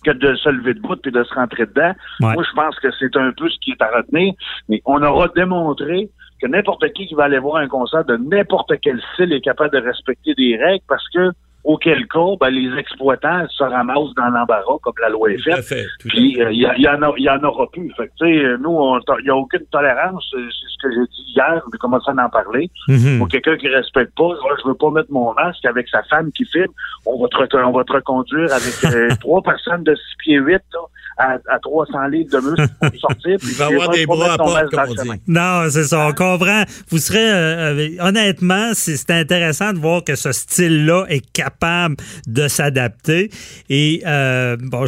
que 0.04 0.10
de 0.10 0.34
se 0.36 0.48
lever 0.48 0.74
de 0.74 0.80
bout 0.80 0.96
puis 0.96 1.12
de 1.12 1.22
se 1.24 1.34
rentrer 1.34 1.66
dedans. 1.66 1.92
Ouais. 2.20 2.34
Moi, 2.34 2.44
je 2.48 2.54
pense 2.54 2.78
que 2.80 2.88
c'est 2.98 3.16
un 3.16 3.32
peu 3.32 3.48
ce 3.48 3.58
qui 3.60 3.72
est 3.72 3.82
à 3.82 3.88
retenir, 3.88 4.34
mais 4.68 4.82
on 4.84 5.02
aura 5.02 5.28
démontré 5.34 6.08
que 6.40 6.46
n'importe 6.46 6.92
qui 6.92 7.06
qui 7.06 7.14
va 7.14 7.24
aller 7.24 7.38
voir 7.38 7.56
un 7.56 7.68
concert 7.68 8.04
de 8.04 8.16
n'importe 8.16 8.72
quel 8.80 9.00
style 9.14 9.32
est 9.32 9.40
capable 9.40 9.72
de 9.72 9.84
respecter 9.84 10.34
des 10.34 10.56
règles 10.56 10.84
parce 10.88 11.06
que, 11.08 11.30
auquel 11.68 12.06
cas, 12.08 12.32
ben, 12.40 12.48
les 12.50 12.76
exploitants 12.78 13.46
se 13.50 13.62
ramassent 13.62 14.14
dans 14.16 14.30
l'embarras 14.30 14.78
comme 14.82 14.94
la 15.02 15.10
loi 15.10 15.30
est 15.32 15.38
faite. 15.38 15.62
fait. 15.64 15.84
Puis 16.08 16.34
fait. 16.34 16.42
euh, 16.42 16.50
il 16.50 16.58
y, 16.62 16.68
il 16.78 16.82
y 16.82 16.88
en 16.88 17.02
a- 17.02 17.12
il 17.16 17.24
y 17.24 17.30
en 17.30 17.42
aura 17.44 17.66
plus. 17.70 17.92
Fait 17.96 18.06
que, 18.08 18.12
tu 18.18 18.26
sais, 18.40 18.58
nous, 18.62 18.74
il 19.20 19.24
n'y 19.24 19.30
a 19.30 19.36
aucune 19.36 19.66
tolérance. 19.70 20.24
C'est 20.32 20.38
ce 20.38 20.78
que 20.82 20.94
j'ai 20.94 21.06
dit 21.06 21.32
hier. 21.36 21.62
On 21.66 21.68
a 21.74 21.78
commencé 21.78 22.10
à 22.10 22.24
en 22.24 22.30
parler. 22.30 22.70
mhm. 22.88 23.18
Pour 23.18 23.28
quelqu'un 23.28 23.56
qui 23.56 23.68
respecte 23.68 24.14
pas, 24.16 24.30
je 24.62 24.68
veux 24.68 24.74
pas 24.74 24.90
mettre 24.90 25.12
mon 25.12 25.34
masque 25.34 25.64
avec 25.66 25.88
sa 25.88 26.02
femme 26.04 26.32
qui 26.32 26.44
filme. 26.46 26.72
On 27.04 27.20
va 27.22 27.28
te, 27.28 27.56
on 27.56 27.72
va 27.72 27.84
te 27.84 27.92
reconduire 27.92 28.50
avec 28.52 28.94
euh, 28.94 29.08
trois 29.20 29.42
personnes 29.42 29.84
de 29.84 29.94
6 29.94 30.02
pieds 30.20 30.38
8 30.38 30.52
là, 30.72 30.80
à, 31.18 31.38
à 31.48 31.58
300 31.58 32.06
livres 32.08 32.30
de 32.30 32.38
muscle 32.38 32.68
pour 32.80 33.00
sortir. 33.00 33.36
Il 33.42 33.54
va 33.54 33.70
y 33.70 33.74
avoir 33.74 33.90
des 33.90 34.06
bras 34.06 34.34
à 34.34 34.36
porte, 34.38 34.70
comme 34.70 34.80
on 34.88 35.02
dit. 35.14 35.20
Non, 35.26 35.64
c'est 35.68 35.84
ça, 35.84 36.06
on 36.06 36.12
comprend. 36.12 36.62
Vous 36.90 36.98
serez, 36.98 37.28
euh, 37.30 37.76
euh, 37.76 37.88
honnêtement, 38.00 38.70
c'est 38.74 38.96
c'est 38.96 39.10
intéressant 39.10 39.72
de 39.72 39.78
voir 39.78 40.04
que 40.04 40.14
ce 40.14 40.32
style-là 40.32 41.06
est 41.08 41.24
capable 41.32 41.96
de 42.26 42.46
s'adapter. 42.46 43.30
Et 43.68 44.02
euh, 44.06 44.56
bon, 44.60 44.84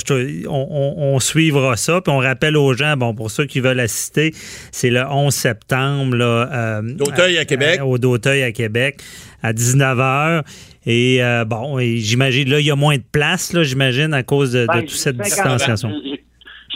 on, 0.49 1.19
suivra 1.21 1.77
ça. 1.77 2.01
Puis 2.01 2.12
on 2.12 2.19
rappelle 2.19 2.57
aux 2.57 2.73
gens, 2.75 2.97
bon, 2.97 3.14
pour 3.14 3.31
ceux 3.31 3.47
qui 3.47 3.61
veulent 3.61 3.81
assister, 3.81 4.33
c'est 4.73 4.90
le 4.90 5.05
11 5.05 5.35
septembre. 5.35 6.16
Là, 6.16 6.81
D'Auteuil 6.83 7.38
à 7.38 7.45
Québec. 7.45 7.81
au 7.85 7.99
D'Auteuil 7.99 8.43
à 8.43 8.53
Québec 8.53 9.03
à 9.43 9.53
19h. 9.53 10.43
Et 10.87 11.21
bon, 11.47 11.79
j'imagine, 11.79 12.49
là, 12.49 12.61
il 12.61 12.66
y 12.66 12.71
a 12.71 12.77
moins 12.77 12.97
de 12.97 13.05
place, 13.12 13.53
là, 13.53 13.62
j'imagine, 13.62 14.14
à 14.14 14.23
cause 14.23 14.53
de, 14.53 14.66
ben, 14.66 14.81
toute 14.81 14.90
cette 14.90 15.19
distanciation. 15.19 15.90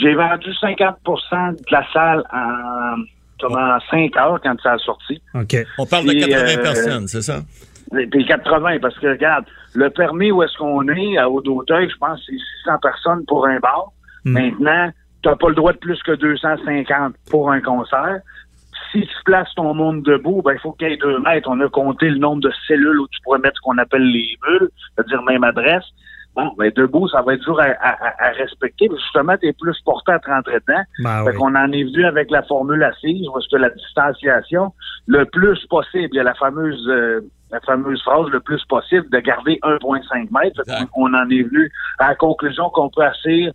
J'ai 0.01 0.15
vendu 0.15 0.51
50% 0.51 1.57
de 1.57 1.63
la 1.71 1.87
salle 1.93 2.25
en, 2.33 2.97
comme 3.41 3.59
5 3.91 4.17
heures 4.17 4.41
quand 4.43 4.57
ça 4.63 4.73
a 4.73 4.79
sorti. 4.79 5.21
OK. 5.35 5.57
On 5.79 5.87
parle 5.87 6.07
de 6.07 6.13
80 6.13 6.63
personnes, 6.63 7.09
c'est 7.09 7.23
ça? 7.23 7.41
Puis 8.11 8.27
80, 8.27 8.79
parce 8.81 8.99
que 8.99 9.09
regarde, 9.09 9.45
le 9.75 9.91
permis 9.91 10.31
où 10.31 10.43
est-ce 10.43 10.57
qu'on 10.57 10.89
est, 10.89 11.19
à 11.19 11.29
Haut-d'Auteuil, 11.29 11.89
je 11.91 11.97
pense 11.97 12.19
que 12.21 12.27
c'est 12.27 12.39
600 12.65 12.79
personnes 12.83 13.25
pour 13.27 13.47
un 13.47 13.59
bar. 13.61 13.93
Hmm. 14.25 14.33
Maintenant, 14.33 14.91
tu 15.23 15.29
n'as 15.29 15.37
pas 15.37 15.49
le 15.49 15.55
droit 15.55 15.73
de 15.73 15.79
plus 15.79 16.03
que 16.03 16.13
250 16.13 17.15
pour 17.31 17.51
un 17.51 17.61
concert. 17.61 18.21
Si 18.91 19.01
tu 19.01 19.25
places 19.25 19.53
ton 19.55 19.75
monde 19.75 20.03
debout, 20.03 20.43
ben, 20.43 20.53
il 20.55 20.61
faut 20.61 20.73
qu'il 20.73 20.89
y 20.89 20.93
ait 20.93 20.97
deux 20.97 21.19
mètres. 21.21 21.49
On 21.51 21.61
a 21.61 21.69
compté 21.69 22.09
le 22.09 22.19
nombre 22.19 22.43
de 22.43 22.53
cellules 22.67 23.01
où 23.01 23.09
tu 23.09 23.21
pourrais 23.23 23.39
mettre 23.39 23.57
ce 23.57 23.61
qu'on 23.63 23.79
appelle 23.79 24.05
les 24.05 24.37
bulles, 24.43 24.71
c'est-à-dire 24.95 25.23
même 25.23 25.45
adresse. 25.45 25.85
Bon, 26.35 26.53
ben 26.59 26.73
debout, 26.75 27.09
ça 27.09 27.23
va 27.23 27.35
être 27.35 27.43
dur 27.43 27.61
à, 27.61 27.67
à, 27.81 28.27
à 28.27 28.31
respecter. 28.33 28.89
Justement, 28.91 29.37
tu 29.37 29.47
es 29.47 29.53
plus 29.53 29.79
porté 29.85 30.13
à 30.13 30.19
te 30.19 30.29
rentrer 30.29 30.59
dedans. 30.67 30.83
Ben 30.99 31.25
fait 31.25 31.35
qu'on 31.35 31.55
en 31.55 31.71
est 31.73 31.85
venu 31.85 32.05
avec 32.05 32.31
la 32.31 32.43
formule 32.43 32.83
assise, 32.83 33.27
parce 33.33 33.47
que 33.49 33.57
la 33.57 33.71
distanciation, 33.71 34.73
le 35.07 35.25
plus 35.27 35.65
possible, 35.67 36.09
il 36.13 36.17
y 36.17 36.21
a 36.21 36.25
la 36.25 36.35
fameuse 36.35 36.89
euh, 36.89 37.21
la 37.51 37.61
fameuse 37.61 38.03
phrase 38.03 38.27
le 38.31 38.41
plus 38.41 38.65
possible 38.65 39.09
de 39.11 39.19
garder 39.21 39.61
1,5 39.63 40.29
mètres. 40.33 40.63
On 40.97 41.15
en 41.15 41.31
est 41.31 41.43
venu 41.43 41.71
à 41.99 42.09
la 42.09 42.15
conclusion 42.17 42.69
qu'on 42.71 42.91
peut 42.91 43.03
asseoir 43.03 43.53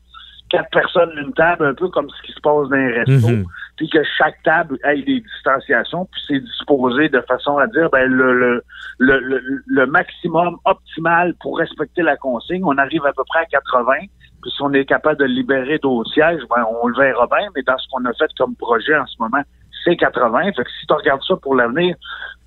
quatre 0.50 0.70
personnes 0.72 1.12
d'une 1.16 1.34
table, 1.34 1.66
un 1.66 1.74
peu 1.74 1.90
comme 1.90 2.10
ce 2.10 2.22
qui 2.24 2.32
se 2.32 2.40
passe 2.42 2.68
dans 2.70 2.76
les 2.76 3.00
restos, 3.00 3.30
mhm. 3.30 3.46
puis 3.78 3.90
que 3.90 4.00
chaque 4.18 4.42
table 4.44 4.78
ait 4.84 5.02
des 5.02 5.22
distanciations, 5.22 6.06
puis 6.06 6.22
c'est 6.28 6.40
disposé 6.40 7.10
de 7.10 7.22
façon 7.22 7.58
à 7.58 7.68
dire 7.68 7.90
ben, 7.92 8.10
le, 8.10 8.64
le, 9.00 9.62
le, 9.66 9.86
maximum 9.86 10.58
optimal 10.66 11.34
pour 11.42 11.58
respecter 11.58 12.02
la 12.02 12.18
consigne. 12.18 12.64
On 12.66 12.78
arrive 12.78 13.06
à 13.06 13.14
peu 13.14 13.24
près 13.28 13.40
à 13.40 13.46
80, 13.46 13.94
puis 14.42 14.52
si 14.52 14.62
on 14.62 14.74
est 14.74 14.86
capable 14.86 15.20
de 15.20 15.26
libérer 15.26 15.78
d'autres 15.80 16.12
sièges, 16.12 16.42
ben, 16.50 16.66
on 16.82 16.88
le 16.88 16.98
verra 16.98 17.28
bien, 17.28 17.48
mais 17.56 17.62
dans 17.64 17.78
ce 17.78 17.88
qu'on 17.90 18.04
a 18.06 18.14
fait 18.14 18.30
comme 18.38 18.56
projet 18.56 18.98
en 18.98 19.06
ce 19.06 19.16
moment, 19.20 19.42
c'est 19.84 19.96
80. 19.96 20.44
Fait 20.56 20.64
que 20.64 20.70
si 20.80 20.88
tu 20.88 20.94
regardes 20.94 21.24
ça 21.28 21.36
pour 21.38 21.56
l'avenir, 21.56 21.96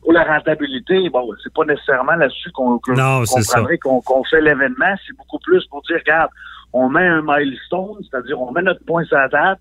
pour 0.03 0.12
la 0.12 0.25
rentabilité, 0.25 1.09
bon, 1.11 1.29
c'est 1.43 1.53
pas 1.55 1.65
nécessairement 1.65 2.17
là-dessus 2.17 2.51
qu'on 2.51 2.79
qu'on 2.79 4.25
fait 4.25 4.41
l'événement. 4.41 4.95
C'est 5.07 5.17
beaucoup 5.17 5.38
plus 5.38 5.65
pour 5.67 5.83
dire, 5.83 5.99
regarde, 5.99 6.31
on 6.73 6.89
met 6.89 7.07
un 7.07 7.23
milestone, 7.23 8.03
c'est-à-dire 8.03 8.41
on 8.41 8.53
met 8.53 8.63
notre 8.63 8.85
point 8.85 9.05
sur 9.05 9.17
la 9.17 9.29
table. 9.29 9.61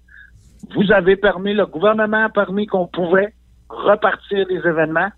Vous 0.75 0.91
avez 0.91 1.15
permis, 1.15 1.53
le 1.53 1.65
gouvernement 1.65 2.25
a 2.25 2.29
permis 2.29 2.67
qu'on 2.67 2.87
pouvait 2.87 3.33
repartir 3.69 4.45
les 4.49 4.57
événements. 4.57 5.09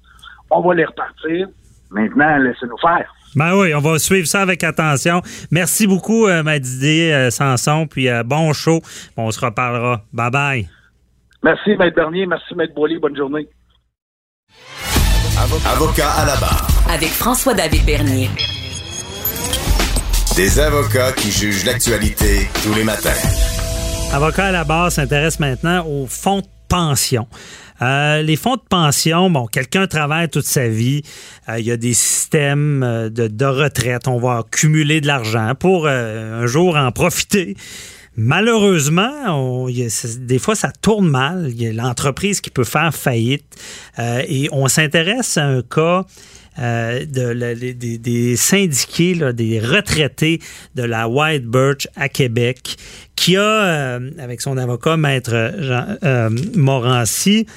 On 0.50 0.62
va 0.62 0.74
les 0.74 0.86
repartir. 0.86 1.48
Maintenant, 1.92 2.38
laissez-nous 2.38 2.78
faire. 2.78 3.12
Ben 3.36 3.56
oui, 3.56 3.74
on 3.74 3.80
va 3.80 3.98
suivre 4.00 4.28
ça 4.28 4.42
avec 4.42 4.64
attention. 4.64 5.22
Merci 5.52 5.88
beaucoup, 5.88 6.28
euh, 6.28 6.44
euh 6.46 7.30
Sanson, 7.30 7.88
puis 7.88 8.10
euh, 8.10 8.24
bon 8.24 8.54
show. 8.54 8.80
On 9.18 9.32
se 9.32 9.44
reparlera. 9.44 10.02
Bye 10.14 10.32
bye. 10.32 10.70
Merci, 11.44 11.76
Maître 11.76 11.96
Bernier. 11.96 12.26
Merci, 12.26 12.56
Maître 12.56 12.74
Boily. 12.74 13.00
Bonne 13.00 13.18
journée. 13.18 13.48
Avocat 15.38 16.10
à 16.10 16.26
la 16.26 16.36
barre. 16.40 16.68
Avec 16.90 17.10
François-David 17.10 17.86
Bernier. 17.86 18.30
Des 20.36 20.60
avocats 20.60 21.12
qui 21.12 21.30
jugent 21.30 21.64
l'actualité 21.64 22.48
tous 22.64 22.74
les 22.74 22.84
matins. 22.84 23.12
Avocat 24.12 24.46
à 24.46 24.52
la 24.52 24.64
barre 24.64 24.92
s'intéresse 24.92 25.40
maintenant 25.40 25.86
aux 25.86 26.08
fonds 26.08 26.40
de 26.40 26.48
pension. 26.68 27.28
Euh, 27.84 28.24
les 28.24 28.36
fonds 28.36 28.56
de 28.56 28.62
pension, 28.68 29.30
bon, 29.30 29.46
quelqu'un 29.46 29.86
travaille 29.86 30.30
toute 30.30 30.46
sa 30.46 30.68
vie, 30.68 31.04
euh, 31.50 31.60
il 31.60 31.66
y 31.66 31.72
a 31.72 31.78
des 31.78 31.94
systèmes 31.94 32.82
euh, 32.82 33.10
de, 33.10 33.46
retraite, 33.46 34.08
on 34.08 34.18
va 34.18 34.38
accumuler 34.38 35.02
de 35.02 35.08
l'argent 35.08 35.54
pour 35.54 35.88
un 35.88 36.48
jour 36.48 36.78
en 36.78 36.92
profiter. 36.92 37.56
Malheureusement, 38.16 39.68
des 39.68 40.40
fois, 40.40 40.56
ça 40.56 40.72
tourne 40.82 41.08
mal. 41.08 41.48
Il 41.50 41.62
y 41.62 41.68
a 41.68 41.74
l'entreprise 41.74 42.42
qui 42.42 42.50
peut 42.50 42.64
faire 42.64 42.94
faillite. 42.94 43.56
et 44.00 44.50
on 44.52 44.68
s'intéresse 44.68 45.38
à 45.38 45.46
un 45.46 45.62
cas 45.64 46.06
euh, 46.60 47.06
de, 47.06 47.74
des, 47.98 48.36
syndiqués, 48.36 49.16
des 49.34 49.60
retraités 49.60 50.40
de 50.76 50.84
la 50.84 51.08
White 51.08 51.46
Birch 51.46 51.88
à 51.96 52.10
Québec, 52.10 52.76
qui 53.16 53.38
a, 53.38 53.42
euh, 53.42 54.12
avec 54.20 54.40
son 54.40 54.58
avocat, 54.58 54.96
maître 54.96 55.32
euh, 55.34 56.30
Morancy, 56.56 57.48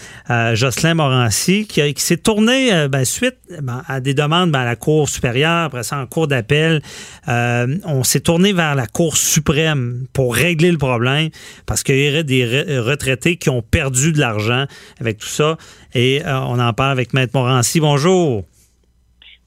Jocelyn 0.54 0.94
Morancy, 0.94 1.66
qui, 1.66 1.92
s'est 1.98 2.16
tourné 2.16 2.88
ben, 2.88 3.04
suite 3.04 3.36
ben, 3.60 3.82
à 3.86 4.00
des 4.00 4.14
demandes 4.14 4.50
ben, 4.50 4.60
à 4.60 4.64
la 4.64 4.76
Cour 4.76 5.10
supérieure, 5.10 5.64
après 5.64 5.82
ça 5.82 5.98
en 5.98 6.06
Cour 6.06 6.26
d'appel. 6.26 6.80
on 7.26 8.02
s'est 8.02 8.20
tourné 8.20 8.54
vers 8.54 8.74
la 8.74 8.86
Cour 8.86 9.18
suprême 9.18 10.06
pour 10.14 10.34
régler 10.34 10.72
le 10.72 10.78
problème 10.78 11.28
parce 11.66 11.82
qu'il 11.82 11.98
y 11.98 12.08
aurait 12.08 12.24
des 12.24 12.64
retraités 12.78 13.36
qui 13.36 13.50
ont 13.50 13.62
perdu 13.62 14.12
de 14.12 14.20
l'argent 14.20 14.64
avec 15.00 15.18
tout 15.18 15.28
ça. 15.28 15.58
Et 15.94 16.22
on 16.24 16.58
en 16.58 16.72
parle 16.72 16.92
avec 16.92 17.12
Maître 17.12 17.32
Morancy. 17.34 17.80
Bonjour. 17.80 18.44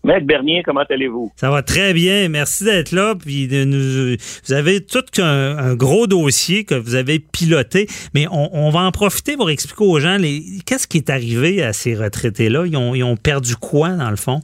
Maître 0.04 0.26
Bernier, 0.26 0.64
comment 0.64 0.84
allez-vous? 0.90 1.32
Ça 1.36 1.50
va 1.50 1.62
très 1.62 1.94
bien. 1.94 2.30
Merci 2.30 2.64
d'être 2.64 2.94
là. 2.94 3.16
Puis 3.16 3.48
de 3.48 3.66
nous, 3.66 4.16
vous 4.46 4.54
avez 4.54 4.86
tout 4.86 5.04
un, 5.22 5.76
gros 5.76 6.08
dossier 6.08 6.64
que 6.64 6.76
vous 6.76 6.96
avez 6.96 7.20
piloté, 7.20 7.88
mais 8.14 8.26
on, 8.32 8.70
va 8.70 8.82
en 8.82 8.92
profiter 8.92 9.36
pour 9.36 9.50
expliquer 9.50 9.84
aux 9.84 10.00
gens 10.00 10.18
qu'est-ce 10.66 10.88
qui 10.88 10.98
est 10.98 11.10
arrivé 11.10 11.62
à 11.64 11.74
ces 11.74 11.96
retraités-là? 11.96 12.66
Ils 12.66 13.04
ont, 13.04 13.18
perdu 13.18 13.56
quoi, 13.58 13.90
dans 13.90 14.10
le 14.10 14.16
fond? 14.16 14.40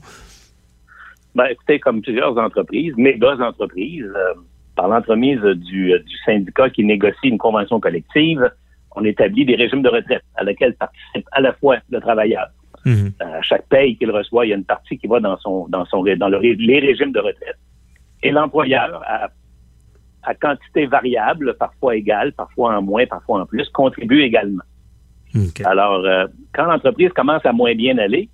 Ben, 1.34 1.46
écoutez, 1.46 1.78
comme 1.80 2.02
plusieurs 2.02 2.36
entreprises, 2.36 2.94
méga 2.96 3.36
entreprises, 3.40 4.04
euh, 4.04 4.34
par 4.74 4.88
l'entremise 4.88 5.40
du, 5.40 5.92
du 5.98 6.16
syndicat 6.24 6.70
qui 6.70 6.84
négocie 6.84 7.28
une 7.28 7.38
convention 7.38 7.80
collective, 7.80 8.50
on 8.94 9.04
établit 9.04 9.44
des 9.44 9.54
régimes 9.54 9.82
de 9.82 9.88
retraite 9.88 10.22
à 10.36 10.44
laquelle 10.44 10.74
participent 10.74 11.28
à 11.32 11.40
la 11.40 11.52
fois 11.54 11.78
le 11.90 12.00
travailleur, 12.00 12.46
Mhm. 12.86 13.12
À 13.18 13.42
chaque 13.42 13.68
paye 13.68 13.96
qu'il 13.96 14.12
reçoit, 14.12 14.46
il 14.46 14.50
y 14.50 14.52
a 14.52 14.56
une 14.56 14.64
partie 14.64 14.96
qui 14.96 15.08
va 15.08 15.18
dans 15.18 15.36
son 15.38 15.66
dans 15.68 15.84
son 15.86 16.04
dans 16.04 16.28
le, 16.28 16.38
les 16.38 16.78
régimes 16.78 17.10
de 17.10 17.18
retraite. 17.18 17.58
Et 18.22 18.30
l'employeur, 18.30 19.02
à, 19.04 19.28
à, 20.22 20.34
quantité 20.34 20.86
variable, 20.86 21.54
parfois 21.58 21.96
égale, 21.96 22.32
parfois 22.32 22.78
en 22.78 22.82
moins, 22.82 23.04
parfois 23.06 23.42
en 23.42 23.46
plus, 23.46 23.68
contribue 23.70 24.22
également. 24.22 24.62
Alors, 25.64 26.04
euh, 26.06 26.26
quand 26.54 26.64
l'entreprise 26.64 27.10
commence 27.10 27.44
à 27.44 27.52
moins 27.52 27.74
bien 27.74 27.98
aller, 27.98 28.30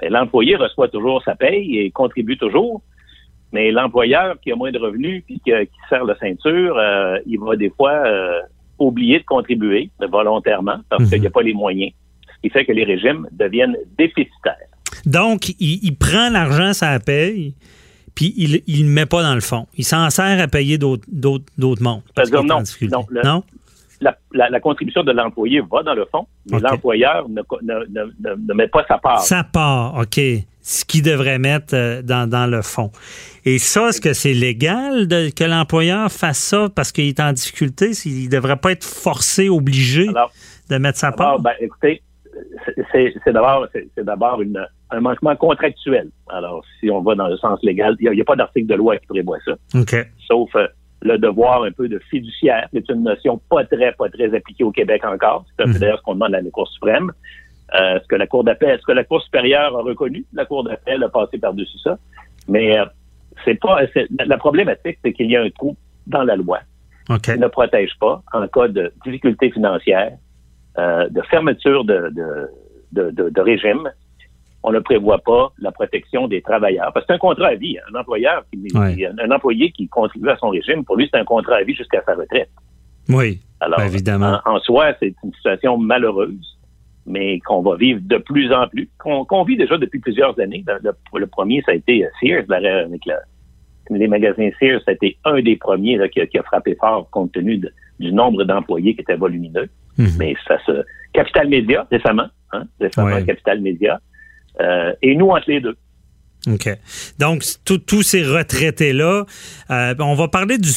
ben, 0.00 0.12
l'employé 0.12 0.54
reçoit 0.56 0.88
toujours 0.88 1.22
sa 1.24 1.34
paye 1.34 1.78
et 1.78 1.90
contribue 1.90 2.36
toujours. 2.36 2.82
Mais 3.52 3.72
l'employeur 3.72 4.38
qui 4.40 4.52
a 4.52 4.56
moins 4.56 4.70
de 4.70 4.78
revenus 4.78 5.24
puis 5.24 5.40
qui, 5.40 5.50
qui 5.50 5.78
serre 5.88 6.04
la 6.04 6.16
ceinture, 6.18 6.76
euh, 6.78 7.18
il 7.26 7.40
va 7.40 7.56
des 7.56 7.70
fois 7.70 7.92
euh, 8.06 8.40
oublier 8.78 9.20
de 9.20 9.24
contribuer 9.24 9.90
volontairement 9.98 10.78
parce 10.88 11.04
mhm. 11.04 11.10
qu'il 11.10 11.20
n'y 11.22 11.26
a 11.26 11.30
pas 11.30 11.42
les 11.42 11.54
moyens 11.54 11.92
qui 12.42 12.50
fait 12.50 12.64
que 12.64 12.72
les 12.72 12.84
régimes 12.84 13.26
deviennent 13.32 13.76
déficitaires. 13.98 14.56
Donc, 15.04 15.50
il, 15.60 15.96
prend 15.96 16.30
l'argent, 16.30 16.72
ça 16.72 16.98
paye, 16.98 17.54
puis 18.14 18.34
il 18.36 18.80
ne 18.82 18.88
le 18.88 18.92
met 18.92 19.06
pas 19.06 19.22
dans 19.22 19.34
le 19.34 19.40
fond. 19.40 19.66
Il 19.76 19.84
s'en 19.84 20.10
sert 20.10 20.40
à 20.40 20.48
payer 20.48 20.78
d'autres 20.78 21.06
mondes. 21.82 22.02
non, 22.32 23.06
non, 23.22 23.44
La, 24.32 24.60
contribution 24.60 25.04
de 25.04 25.12
l'employé 25.12 25.60
va 25.60 25.82
dans 25.82 25.94
le 25.94 26.06
fond, 26.10 26.26
mais 26.50 26.58
l'employeur 26.58 27.28
ne, 27.28 28.52
met 28.54 28.68
pas 28.68 28.84
sa 28.88 28.98
part. 28.98 29.20
Sa 29.20 29.44
part, 29.44 29.96
OK. 29.96 30.20
Ce 30.62 30.84
qu'il 30.84 31.02
devrait 31.04 31.38
mettre 31.38 31.76
euh, 31.76 32.02
dans, 32.02 32.50
le 32.50 32.60
fond. 32.60 32.90
Et 33.44 33.60
ça, 33.60 33.90
est-ce 33.90 34.00
que 34.00 34.12
c'est 34.12 34.34
légal 34.34 35.06
que 35.06 35.44
l'employeur 35.44 36.10
fasse 36.10 36.38
ça 36.38 36.68
parce 36.74 36.90
qu'il 36.90 37.06
est 37.06 37.20
en 37.20 37.32
difficulté? 37.32 37.92
Il 38.04 38.24
ne 38.24 38.30
devrait 38.30 38.56
pas 38.56 38.72
être 38.72 38.82
forcé, 38.82 39.48
obligé 39.48 40.08
de 40.68 40.78
mettre 40.78 40.98
sa 40.98 41.12
part? 41.12 41.38
Ben, 41.38 41.52
écoutez, 41.60 42.02
c'est 42.92 43.32
d'abord 43.32 43.66
c'est 43.72 44.04
d'abord 44.04 44.40
un 44.90 45.00
manquement 45.00 45.36
contractuel. 45.36 46.10
Alors, 46.28 46.64
si 46.80 46.90
on 46.90 47.02
va 47.02 47.14
dans 47.14 47.28
le 47.28 47.36
sens 47.36 47.58
légal, 47.62 47.96
il 48.00 48.10
n'y 48.10 48.20
a, 48.20 48.24
pas 48.24 48.36
d'article 48.36 48.66
de 48.66 48.74
loi 48.74 48.96
qui 48.98 49.06
prévoit 49.06 49.38
ça. 49.44 49.52
Sauf 50.26 50.54
euh, 50.54 50.66
le 51.02 51.18
devoir 51.18 51.64
un 51.64 51.72
peu 51.72 51.88
de 51.88 51.98
fiduciaire, 52.10 52.68
qui 52.70 52.78
est 52.78 52.88
une 52.88 53.02
notion 53.02 53.40
pas 53.50 53.64
très, 53.64 53.92
pas 53.92 54.08
très 54.08 54.34
appliquée 54.34 54.64
au 54.64 54.70
Québec 54.70 55.04
encore. 55.04 55.44
C'est 55.58 55.66
mhm. 55.66 55.78
d'ailleurs 55.78 55.98
ce 55.98 56.02
qu'on 56.02 56.14
demande 56.14 56.34
à 56.34 56.40
la 56.40 56.50
Cour 56.50 56.68
suprême. 56.68 57.12
Euh, 57.74 57.98
ce 58.00 58.06
que 58.06 58.14
la 58.14 58.28
Cour 58.28 58.44
d'appel, 58.44 58.78
ce 58.80 58.86
que 58.86 58.92
la 58.92 59.02
Cour 59.02 59.20
supérieure 59.22 59.76
a 59.76 59.82
reconnu, 59.82 60.24
la 60.32 60.44
Cour 60.44 60.62
d'appel 60.64 61.02
a 61.02 61.08
passé 61.08 61.38
par-dessus 61.38 61.78
ça. 61.82 61.98
Mais 62.48 62.78
euh, 62.78 62.84
c'est 63.44 63.58
pas 63.60 63.80
la 64.24 64.38
problématique, 64.38 64.98
c'est 65.04 65.12
qu'il 65.12 65.30
y 65.30 65.36
a 65.36 65.42
un 65.42 65.50
trou 65.50 65.76
dans 66.06 66.22
la 66.22 66.36
loi 66.36 66.60
qui 67.22 67.38
ne 67.38 67.46
protège 67.48 67.90
pas 68.00 68.22
en 68.32 68.46
cas 68.48 68.68
de 68.68 68.92
difficulté 69.04 69.50
financière 69.50 70.12
euh, 70.78 71.08
de 71.08 71.22
fermeture 71.22 71.84
de, 71.84 72.10
de, 72.92 73.10
de, 73.10 73.30
de, 73.30 73.40
régime. 73.40 73.90
on 74.62 74.72
ne 74.72 74.80
prévoit 74.80 75.18
pas 75.18 75.52
la 75.60 75.70
protection 75.72 76.26
des 76.28 76.42
travailleurs. 76.42 76.92
Parce 76.92 77.06
que 77.06 77.12
c'est 77.12 77.14
un 77.16 77.18
contrat 77.18 77.48
à 77.48 77.54
vie. 77.54 77.76
Un 77.90 77.98
employeur, 77.98 78.44
qui, 78.52 78.58
Ouais. 78.76 79.06
un 79.18 79.30
employé 79.30 79.70
qui 79.70 79.86
contribue 79.88 80.28
à 80.30 80.36
son 80.36 80.48
régime, 80.48 80.84
pour 80.84 80.96
lui, 80.96 81.08
c'est 81.12 81.18
un 81.20 81.24
contrat 81.24 81.56
à 81.56 81.62
vie 81.62 81.74
jusqu'à 81.74 82.02
sa 82.04 82.14
retraite. 82.14 82.50
Oui, 83.08 83.40
Alors, 83.60 83.78
Ben, 83.78 83.86
évidemment. 83.86 84.40
En, 84.44 84.56
en 84.56 84.58
soi, 84.60 84.92
c'est 85.00 85.14
une 85.22 85.32
situation 85.34 85.76
malheureuse, 85.78 86.58
mais 87.06 87.38
qu'on 87.40 87.62
va 87.62 87.76
vivre 87.76 88.00
de 88.02 88.18
plus 88.18 88.52
en 88.52 88.66
plus, 88.66 88.88
qu'on 88.98 89.44
vit 89.44 89.56
déjà 89.56 89.78
depuis 89.78 90.00
plusieurs 90.00 90.38
années. 90.40 90.64
Le, 91.14 91.26
premier, 91.26 91.62
ça 91.64 91.70
a 91.72 91.74
été 91.76 92.04
euh, 92.04 92.08
Sears, 92.20 92.44
avec 92.50 93.06
la- 93.06 93.20
les 93.90 94.08
magasins 94.08 94.50
Sears, 94.58 94.80
ça 94.84 94.90
a 94.90 94.94
été 94.94 95.16
un 95.24 95.40
des 95.40 95.54
premiers 95.54 95.96
là, 95.96 96.08
qui, 96.08 96.20
a, 96.20 96.26
qui 96.26 96.38
a 96.38 96.42
frappé 96.42 96.74
fort 96.74 97.08
compte 97.10 97.30
tenu 97.30 97.58
de- 97.58 97.72
du 98.00 98.12
nombre 98.12 98.42
d'employés 98.42 98.94
qui 98.96 99.02
était 99.02 99.14
volumineux. 99.14 99.68
Mhm. 99.98 100.10
Mais 100.18 100.34
ça 100.46 100.58
se... 100.66 100.84
Capital 101.12 101.48
Média, 101.48 101.86
récemment, 101.90 102.28
hein, 102.52 102.64
récemment, 102.80 103.14
Ouais. 103.14 103.24
Capital 103.24 103.60
Média. 103.60 104.00
Euh, 104.60 104.92
et 105.02 105.14
nous, 105.14 105.28
entre 105.28 105.48
les 105.48 105.60
deux. 105.60 105.76
OK. 106.48 106.68
Donc, 107.18 107.42
tous 107.64 108.02
ces 108.02 108.22
retraités-là, 108.22 109.24
euh, 109.70 109.94
on 109.98 110.14
va 110.14 110.28
parler 110.28 110.58
du 110.58 110.70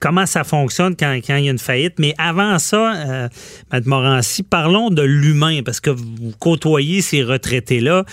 comment 0.00 0.26
ça 0.26 0.44
fonctionne 0.44 0.94
quand, 0.96 1.18
quand 1.26 1.36
il 1.36 1.44
y 1.44 1.48
a 1.48 1.50
une 1.50 1.58
faillite. 1.58 1.94
Mais 1.98 2.14
avant 2.18 2.58
ça, 2.58 2.94
euh, 2.94 3.28
Mme 3.72 3.86
Morancy, 3.86 4.42
parlons 4.42 4.90
de 4.90 5.02
l'humain, 5.02 5.60
parce 5.64 5.80
que 5.80 5.90
vous 5.90 6.32
côtoyez 6.38 7.02
ces 7.02 7.22
retraités-là. 7.22 8.04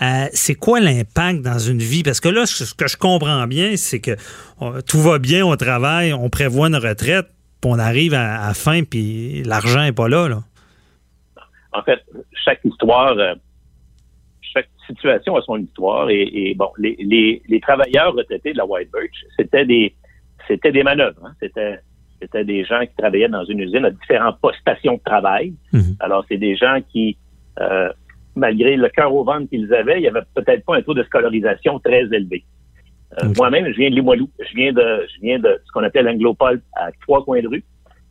Euh, 0.00 0.26
c'est 0.32 0.54
quoi 0.54 0.80
l'impact 0.80 1.42
dans 1.42 1.58
une 1.58 1.78
vie? 1.80 2.02
Parce 2.02 2.20
que 2.20 2.28
là, 2.28 2.46
ce 2.46 2.74
que 2.74 2.86
je 2.86 2.96
comprends 2.96 3.46
bien, 3.46 3.76
c'est 3.76 4.00
que 4.00 4.16
euh, 4.62 4.80
tout 4.82 5.00
va 5.00 5.18
bien 5.18 5.44
au 5.44 5.56
travail, 5.56 6.12
on 6.12 6.28
prévoit 6.30 6.68
une 6.68 6.76
retraite, 6.76 7.26
puis 7.60 7.70
on 7.70 7.78
arrive 7.78 8.14
à, 8.14 8.42
à 8.44 8.48
la 8.48 8.54
fin, 8.54 8.82
puis 8.84 9.42
l'argent 9.44 9.82
n'est 9.82 9.92
pas 9.92 10.08
là. 10.08 10.28
là. 10.28 10.42
en 11.72 11.82
fait, 11.82 12.00
chaque 12.44 12.60
histoire, 12.64 13.16
euh, 13.18 13.34
chaque 14.40 14.68
situation 14.86 15.36
a 15.36 15.42
son 15.42 15.58
histoire. 15.58 16.08
Et, 16.10 16.22
et 16.50 16.54
bon, 16.54 16.70
les, 16.78 16.96
les, 16.98 17.42
les 17.48 17.60
travailleurs 17.60 18.14
retraités 18.14 18.52
de 18.52 18.58
la 18.58 18.66
White 18.66 18.90
Birch, 18.92 19.24
c'était 19.36 19.66
des, 19.66 19.94
c'était 20.46 20.72
des 20.72 20.82
manœuvres. 20.82 21.24
hein. 21.26 21.32
C'était, 21.40 21.78
c'était 22.20 22.44
des 22.44 22.64
gens 22.64 22.80
qui 22.80 22.94
travaillaient 22.96 23.28
dans 23.28 23.44
une 23.44 23.60
usine 23.60 23.84
à 23.84 23.90
différentes 23.90 24.38
po- 24.40 24.52
stations 24.60 24.94
de 24.94 25.02
travail. 25.04 25.52
Mhm. 25.72 25.96
Alors, 26.00 26.24
c'est 26.28 26.38
des 26.38 26.56
gens 26.56 26.78
qui, 26.90 27.16
euh, 27.60 27.90
malgré 28.34 28.76
le 28.76 28.88
cœur 28.88 29.12
au 29.14 29.24
ventre 29.24 29.48
qu'ils 29.50 29.72
avaient, 29.74 29.98
il 29.98 30.02
n'y 30.02 30.08
avait 30.08 30.22
peut-être 30.34 30.64
pas 30.64 30.76
un 30.76 30.82
taux 30.82 30.94
de 30.94 31.02
scolarisation 31.04 31.78
très 31.80 32.02
élevé. 32.12 32.44
Euh. 33.22 33.32
Moi-même, 33.36 33.66
je 33.72 33.76
viens 33.78 33.90
de 33.90 33.94
Limoilou. 33.94 34.30
Je 34.38 34.54
viens 34.54 34.72
de, 34.72 35.06
je 35.14 35.20
viens 35.20 35.38
de 35.38 35.60
ce 35.64 35.72
qu'on 35.72 35.82
appelle 35.82 36.04
l'Anglopole 36.04 36.60
à 36.76 36.90
trois 37.02 37.24
coins 37.24 37.40
de 37.40 37.48
rue. 37.48 37.64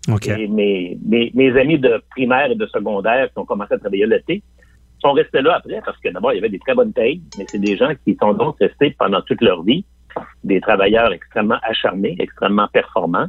OK. 0.09 0.27
Et 0.27 0.47
mes, 0.47 0.97
mes, 1.05 1.31
mes 1.33 1.59
amis 1.59 1.77
de 1.77 2.01
primaire 2.11 2.51
et 2.51 2.55
de 2.55 2.65
secondaire 2.67 3.31
qui 3.31 3.39
ont 3.39 3.45
commencé 3.45 3.73
à 3.73 3.77
travailler 3.77 4.05
l'été 4.05 4.41
sont 4.99 5.13
restés 5.13 5.41
là 5.41 5.55
après 5.57 5.81
parce 5.85 5.97
que 5.99 6.09
d'abord, 6.09 6.33
il 6.33 6.35
y 6.35 6.39
avait 6.39 6.49
des 6.49 6.59
très 6.59 6.73
bonnes 6.73 6.93
payes, 6.93 7.21
mais 7.37 7.45
c'est 7.47 7.59
des 7.59 7.77
gens 7.77 7.91
qui 8.05 8.17
sont 8.19 8.33
donc 8.33 8.57
restés 8.59 8.95
pendant 8.97 9.21
toute 9.21 9.41
leur 9.41 9.63
vie, 9.63 9.85
des 10.43 10.61
travailleurs 10.61 11.11
extrêmement 11.11 11.59
acharnés, 11.61 12.15
extrêmement 12.19 12.67
performants, 12.69 13.27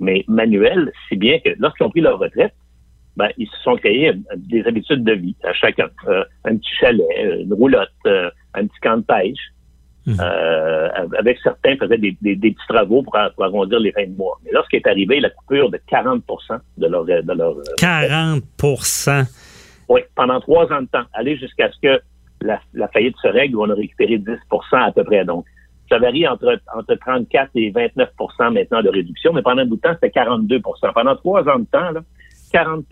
mais 0.00 0.24
manuels, 0.28 0.92
si 1.08 1.16
bien 1.16 1.38
que 1.40 1.50
lorsqu'ils 1.58 1.84
ont 1.84 1.90
pris 1.90 2.00
leur 2.00 2.18
retraite, 2.18 2.54
ben, 3.16 3.28
ils 3.36 3.46
se 3.46 3.56
sont 3.62 3.76
créés 3.76 4.12
des 4.36 4.64
habitudes 4.66 5.04
de 5.04 5.12
vie 5.12 5.36
à 5.44 5.52
chacun. 5.52 5.88
Euh, 6.08 6.24
un 6.44 6.56
petit 6.56 6.74
chalet, 6.80 7.06
euh, 7.18 7.42
une 7.42 7.52
roulotte, 7.52 7.90
euh, 8.06 8.30
un 8.54 8.66
petit 8.66 8.80
camp 8.80 8.96
de 8.96 9.02
pêche. 9.02 9.52
Mhm. 10.04 10.16
Euh, 10.20 10.88
avec 11.18 11.38
certains 11.42 11.76
faisaient 11.76 11.98
des, 11.98 12.16
des- 12.20 12.34
des 12.36 12.50
petits 12.50 12.66
travaux 12.68 13.02
pour, 13.02 13.16
pour 13.36 13.44
arrondir 13.44 13.78
les 13.78 13.92
fins 13.92 14.06
de 14.06 14.16
mois. 14.16 14.38
Mais 14.44 14.50
lorsqu'est 14.52 14.84
arrivé 14.86 15.20
la 15.20 15.30
coupure 15.30 15.70
de 15.70 15.78
40% 15.90 16.20
de 16.78 16.86
leur, 16.88 17.04
de 17.04 17.32
leur 17.32 17.52
euh, 17.58 17.62
40 17.78 18.42
oui, 19.88 20.00
pendant 20.14 20.40
trois 20.40 20.64
ans 20.72 20.80
de 20.82 20.86
temps, 20.86 21.04
aller 21.12 21.36
jusqu'à 21.36 21.70
ce 21.70 21.76
que 21.80 22.00
la, 22.40 22.60
la 22.74 22.88
faillite 22.88 23.16
se 23.22 23.28
règle 23.28 23.56
où 23.56 23.62
on 23.62 23.70
a 23.70 23.74
récupéré 23.74 24.18
10% 24.18 24.38
à 24.72 24.90
peu 24.92 25.04
près. 25.04 25.24
Donc, 25.24 25.44
ça 25.88 25.98
varie 25.98 26.26
entre, 26.26 26.58
entre 26.74 26.94
34 26.94 27.50
et 27.56 27.70
29 27.70 28.08
maintenant 28.52 28.82
de 28.82 28.88
réduction, 28.88 29.32
mais 29.32 29.42
pendant 29.42 29.62
un 29.62 29.66
bout 29.66 29.76
de 29.76 29.80
temps, 29.82 29.94
c'était 30.02 30.18
42% 30.20 30.62
Pendant 30.94 31.14
trois 31.16 31.46
ans 31.48 31.58
de 31.58 31.66
temps, 31.66 31.90
là, 31.90 32.00
40 32.52 32.84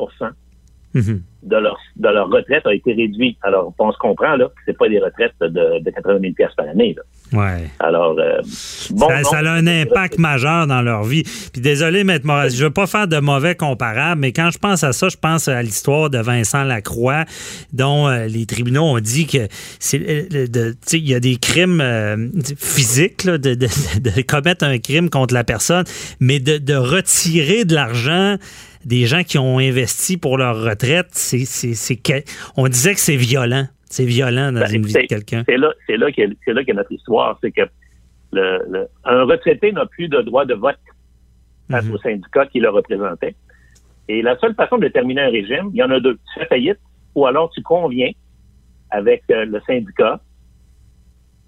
Mhm. 0.93 1.23
de 1.45 1.57
leur, 1.57 1.79
de 1.97 2.09
leur 2.09 2.29
retraite 2.29 2.67
a 2.67 2.75
été 2.75 2.93
réduit. 2.93 3.37
Alors, 3.43 3.73
on 3.79 3.93
se 3.93 3.99
comprend 3.99 4.35
là, 4.37 4.47
que 4.49 4.61
c'est 4.67 4.77
pas 4.77 4.89
des 4.89 4.99
retraites 4.99 5.33
de, 5.41 5.79
de 5.83 5.91
80 5.91 6.19
000 6.21 6.33
pièces 6.35 6.55
par 6.57 6.67
année. 6.69 6.97
Là. 6.97 7.03
Ouais. 7.33 7.71
Alors, 7.79 8.17
euh, 8.19 8.41
bon, 8.91 9.09
ça, 9.09 9.23
ça 9.23 9.39
a 9.39 9.51
un 9.53 9.67
impact 9.69 10.19
majeur 10.19 10.67
dans 10.67 10.83
leur 10.83 11.05
vie. 11.05 11.23
Puis 11.53 11.63
désolé, 11.63 12.03
Maître 12.03 12.27
Moraz, 12.27 12.49
je 12.49 12.65
veux 12.65 12.71
pas 12.73 12.89
faire 12.89 13.07
de 13.07 13.19
mauvais 13.21 13.55
comparables, 13.55 14.21
mais 14.21 14.33
quand 14.33 14.51
je 14.51 14.59
pense 14.59 14.83
à 14.83 14.93
ça, 14.93 15.09
je 15.09 15.17
pense 15.17 15.47
à 15.47 15.63
l'histoire 15.63 16.11
de 16.11 16.19
Vincent 16.19 16.65
Lacroix, 16.65 17.25
dont 17.73 18.09
euh, 18.09 18.27
les 18.27 18.47
tribunaux 18.47 18.83
ont 18.83 18.99
dit 18.99 19.27
que 19.29 19.47
c'est 19.79 20.01
euh, 20.01 20.67
il 20.93 21.09
y 21.09 21.15
a 21.15 21.21
des 21.21 21.37
crimes 21.37 21.81
euh, 21.81 22.17
physiques 22.59 23.25
là, 23.25 23.39
de, 23.39 23.55
de- 23.55 23.67
de 24.01 24.23
commettre 24.23 24.65
un 24.65 24.79
crime 24.79 25.09
contre 25.09 25.35
la 25.35 25.45
personne, 25.45 25.85
mais 26.19 26.41
de, 26.41 26.59
de 26.59 26.75
retirer 26.75 27.65
de 27.65 27.75
l'argent 27.77 28.37
des 28.85 29.07
gens 29.07 29.23
qui 29.23 29.39
ont 29.39 29.59
investi 29.59 30.17
pour 30.17 30.39
leur 30.39 30.63
retraite, 30.63 31.09
c'est, 31.11 31.45
c'est, 31.45 31.75
c'est 31.75 32.01
on 32.57 32.67
disait 32.69 32.95
que 32.95 33.01
c'est 33.01 33.17
violent. 33.17 33.67
C'est 33.93 34.05
violent 34.05 34.53
dans 34.53 34.61
Ben, 34.61 34.73
une 34.75 34.87
vie 34.87 34.93
de 34.93 35.01
quelqu'un. 35.01 35.43
C'est 35.49 35.57
là, 35.57 35.73
c'est 35.87 35.97
là 35.97 36.13
qu'est, 36.13 36.29
notre 36.73 36.93
histoire, 36.93 37.39
c'est 37.43 37.51
que 37.51 37.63
le, 38.33 38.59
le- 38.71 38.89
un 39.05 39.25
retraité 39.25 39.73
n'a 39.73 39.85
plus 39.87 40.07
de 40.09 40.21
droit 40.23 40.45
de 40.45 40.55
vote 40.55 40.77
face 41.71 41.85
Mhm. 41.85 41.93
au 41.93 41.99
syndicat 41.99 42.47
qui 42.47 42.61
le 42.61 42.71
représentait. 42.71 43.35
Et 44.09 44.23
la 44.23 44.39
seule 44.39 44.55
façon 44.55 44.79
de 44.79 44.87
terminer 44.89 45.23
un 45.23 45.31
régime, 45.31 45.71
il 45.73 45.79
y 45.79 45.83
en 45.83 45.91
a 45.91 45.99
deux. 46.01 46.15
Tu 46.35 46.41
fais 46.41 46.47
faillite 46.47 46.79
ou 47.17 47.27
alors 47.27 47.51
tu 47.51 47.63
conviens 47.63 48.11
avec 48.91 49.23
euh, 49.31 49.45
le 49.45 49.61
syndicat 49.67 50.21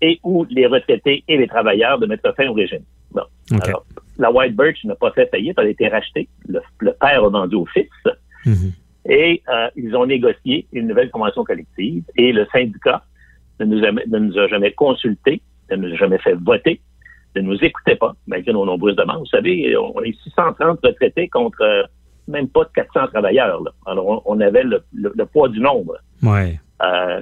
et 0.00 0.18
ou 0.24 0.44
les 0.50 0.66
retraités 0.66 1.22
et 1.28 1.36
les 1.38 1.46
travailleurs 1.46 1.98
de 1.98 2.06
mettre 2.06 2.32
fin 2.36 2.48
au 2.48 2.54
régime. 2.54 2.82
Bon. 3.12 3.22
Alors, 3.62 3.84
la 4.18 4.31
White 4.31 4.55
Birch 4.57 4.85
n'a 4.85 4.94
pas 4.94 5.11
fait 5.12 5.29
faillite, 5.31 5.55
elle 5.59 5.66
a 5.66 5.70
été 5.70 5.88
rachetée. 5.88 6.29
Le, 6.48 6.61
le 6.81 6.92
père 6.92 7.25
a 7.25 7.29
vendu 7.29 7.57
au 7.57 7.66
fils. 7.66 7.88
Mhm. 8.46 8.72
Et 9.09 9.42
euh, 9.48 9.68
ils 9.77 9.94
ont 9.96 10.07
négocié 10.07 10.66
une 10.72 10.87
nouvelle 10.88 11.11
convention 11.11 11.42
collective 11.44 12.05
et 12.16 12.33
le 12.33 12.46
syndicat 12.53 13.03
ne 13.61 13.64
nous, 13.66 13.85
a, 13.85 13.90
ne 13.90 14.18
nous 14.18 14.38
a 14.38 14.46
jamais 14.48 14.72
consultés, 14.72 15.42
ne 15.70 15.77
nous 15.77 15.92
a 15.92 15.96
jamais 15.96 16.18
fait 16.18 16.35
voter, 16.35 16.81
ne 17.37 17.40
nous 17.42 17.57
écoutait 17.64 17.96
pas, 17.96 18.14
malgré 18.27 18.53
nos 18.53 18.64
nombreuses 18.64 18.96
demandes. 18.96 19.20
Vous 19.20 19.27
savez, 19.27 19.77
on 19.77 20.01
est 20.03 20.12
630 20.22 20.79
retraités 20.85 21.29
contre 21.29 21.61
euh, 21.62 21.83
même 22.29 22.48
pas 22.48 22.64
400 22.75 23.09
travailleurs. 23.09 23.61
là. 23.62 23.70
Alors, 23.87 24.07
on, 24.07 24.37
on 24.37 24.40
avait 24.40 24.62
le, 24.62 24.83
le- 24.92 25.12
le 25.16 25.27
poids 25.27 25.48
du 25.48 25.59
nombre. 25.61 25.96
Ouais. 26.22 26.61
Euh, 26.85 27.20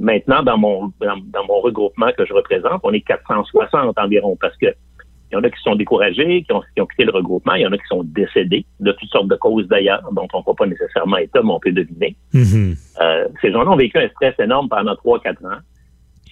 maintenant, 0.00 0.42
dans 0.42 0.58
mon, 0.58 0.92
dans, 1.00 1.16
dans 1.32 1.44
mon 1.46 1.60
regroupement 1.60 2.10
que 2.16 2.24
je 2.26 2.32
représente, 2.32 2.80
on 2.82 2.92
est 2.92 3.00
460 3.00 3.96
environ 3.98 4.36
parce 4.40 4.56
que 4.56 4.66
il 5.30 5.34
y 5.34 5.38
en 5.38 5.42
a 5.42 5.50
qui 5.50 5.60
sont 5.60 5.74
découragés, 5.74 6.44
qui 6.44 6.52
ont, 6.52 6.62
qui 6.74 6.80
ont 6.80 6.86
quitté 6.86 7.04
le 7.04 7.12
regroupement, 7.12 7.54
il 7.54 7.62
y 7.62 7.66
en 7.66 7.72
a 7.72 7.78
qui 7.78 7.86
sont 7.88 8.04
décédés 8.04 8.64
de 8.78 8.92
toutes 8.92 9.08
sortes 9.10 9.28
de 9.28 9.34
causes 9.34 9.66
d'ailleurs, 9.66 10.02
dont 10.12 10.28
on 10.32 10.38
ne 10.38 10.44
peut 10.44 10.54
pas 10.56 10.66
nécessairement 10.66 11.16
être 11.16 11.42
mais 11.42 11.50
on 11.50 11.60
peut 11.60 11.72
deviner. 11.72 12.16
Mhm. 12.32 12.76
Euh, 13.00 13.28
ces 13.40 13.50
gens-là 13.50 13.70
ont 13.70 13.76
vécu 13.76 13.98
un 13.98 14.08
stress 14.08 14.34
énorme 14.38 14.68
pendant 14.68 14.94
3-4 14.94 15.44
ans. 15.46 15.58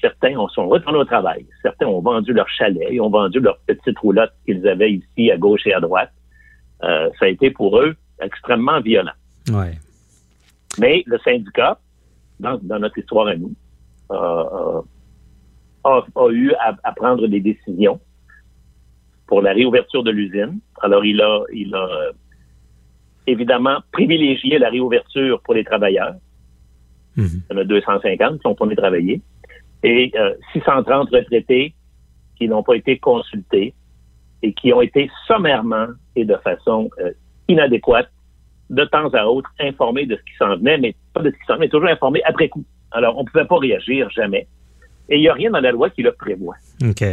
Certains 0.00 0.36
ont, 0.36 0.48
sont 0.48 0.68
retournés 0.68 0.98
au 0.98 1.04
travail. 1.04 1.44
Certains 1.62 1.86
ont 1.86 2.00
vendu 2.00 2.32
leur 2.32 2.48
chalet, 2.48 2.88
ils 2.90 3.00
ont 3.00 3.10
vendu 3.10 3.40
leur 3.40 3.58
petite 3.66 3.98
roulotte 3.98 4.32
qu'ils 4.46 4.66
avaient 4.68 4.92
ici 4.92 5.30
à 5.30 5.36
gauche 5.36 5.66
et 5.66 5.74
à 5.74 5.80
droite. 5.80 6.12
Euh, 6.84 7.08
ça 7.18 7.26
a 7.26 7.28
été 7.28 7.50
pour 7.50 7.80
eux 7.80 7.96
extrêmement 8.22 8.80
violent. 8.80 9.12
Ouais. 9.50 9.72
Mais 10.78 11.02
le 11.06 11.18
syndicat, 11.18 11.78
dans, 12.38 12.58
dans 12.62 12.78
notre 12.78 12.98
histoire 12.98 13.26
à 13.26 13.36
nous, 13.36 13.52
euh, 14.12 14.14
euh, 14.16 14.82
a, 15.84 16.04
a 16.16 16.30
eu 16.30 16.52
à, 16.54 16.76
à 16.84 16.92
prendre 16.92 17.26
des 17.26 17.40
décisions 17.40 18.00
pour 19.26 19.42
la 19.42 19.52
réouverture 19.52 20.02
de 20.02 20.10
l'usine. 20.10 20.58
Alors, 20.82 21.04
il 21.04 21.20
a, 21.20 21.42
il 21.52 21.74
a 21.74 21.84
euh, 21.84 22.12
évidemment 23.26 23.78
privilégié 23.92 24.58
la 24.58 24.70
réouverture 24.70 25.40
pour 25.42 25.54
les 25.54 25.64
travailleurs. 25.64 26.14
Mhm. 27.16 27.42
Il 27.50 27.56
y 27.56 27.58
en 27.58 27.60
a 27.60 27.64
250 27.64 28.40
qui 28.40 28.46
ont 28.46 28.54
tourné 28.54 28.76
travailler. 28.76 29.20
Et 29.82 30.12
euh, 30.16 30.34
630 30.52 31.10
retraités 31.10 31.74
qui 32.36 32.48
n'ont 32.48 32.62
pas 32.62 32.74
été 32.74 32.98
consultés 32.98 33.74
et 34.42 34.52
qui 34.52 34.72
ont 34.72 34.82
été 34.82 35.10
sommairement 35.26 35.88
et 36.16 36.24
de 36.24 36.36
façon 36.36 36.90
euh, 37.00 37.12
inadéquate, 37.48 38.10
de 38.70 38.84
temps 38.84 39.08
à 39.10 39.26
autre, 39.26 39.50
informés 39.60 40.06
de 40.06 40.16
ce 40.16 40.22
qui 40.22 40.36
s'en 40.38 40.56
venait, 40.56 40.78
mais 40.78 40.94
pas 41.12 41.22
de 41.22 41.30
ce 41.30 41.34
qui 41.34 41.44
s'en 41.46 41.54
venait, 41.54 41.66
mais 41.66 41.70
toujours 41.70 41.88
informés 41.88 42.22
après 42.24 42.48
coup. 42.48 42.64
Alors, 42.92 43.16
on 43.18 43.22
ne 43.22 43.28
pouvait 43.28 43.44
pas 43.44 43.58
réagir 43.58 44.08
jamais. 44.10 44.46
Et 45.08 45.16
il 45.16 45.20
n'y 45.20 45.28
a 45.28 45.34
rien 45.34 45.50
dans 45.50 45.60
la 45.60 45.72
loi 45.72 45.90
qui 45.90 46.02
le 46.02 46.12
prévoit. 46.12 46.56
OK. 46.82 47.04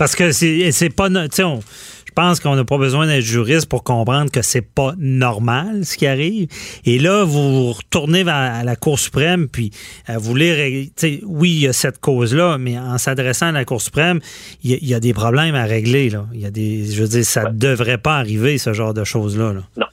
Parce 0.00 0.16
que 0.16 0.32
c'est 0.32 0.90
pas. 0.96 1.08
no- 1.10 1.28
tu 1.28 1.36
sais, 1.36 1.44
on- 1.44 1.60
Je 2.06 2.12
pense 2.16 2.40
qu'on 2.40 2.56
n'a 2.56 2.64
pas 2.64 2.76
besoin 2.76 3.06
d'être 3.06 3.22
juriste 3.22 3.68
pour 3.68 3.84
comprendre 3.84 4.32
que 4.32 4.42
c'est 4.42 4.62
pas 4.74 4.94
normal 4.98 5.84
ce 5.84 5.96
qui 5.96 6.08
arrive. 6.08 6.48
Et 6.84 6.98
là, 6.98 7.22
vous 7.22 7.70
retournez 7.72 8.24
vers 8.24 8.34
à 8.34 8.64
la 8.64 8.74
Cour 8.74 8.98
suprême, 8.98 9.46
puis 9.48 9.70
euh, 10.08 10.14
vous 10.18 10.30
voulez. 10.30 10.52
régler- 10.52 10.86
tu 10.88 10.92
sais, 10.96 11.20
Oui, 11.24 11.50
il 11.50 11.60
y 11.60 11.68
a 11.68 11.72
cette 11.72 12.00
cause-là, 12.00 12.58
mais 12.58 12.76
en 12.78 12.98
s'adressant 12.98 13.46
à 13.46 13.52
la 13.52 13.64
Cour 13.64 13.80
suprême, 13.80 14.18
il 14.64 14.72
y, 14.72 14.74
a- 14.74 14.78
il 14.82 14.88
y 14.88 14.94
a 14.94 14.98
des 15.00 15.12
problèmes 15.14 15.54
à 15.54 15.64
régler. 15.66 16.10
Là. 16.10 16.26
Il 16.34 16.40
y 16.40 16.46
a 16.46 16.50
des. 16.50 16.86
Je 16.86 17.00
veux 17.00 17.08
dire, 17.08 17.24
ça 17.24 17.44
ne 17.50 17.56
devrait 17.56 17.98
pas 17.98 18.16
arriver, 18.16 18.58
ce 18.58 18.72
genre 18.72 18.92
de 18.92 19.04
choses-là. 19.04 19.52
là. 19.52 19.88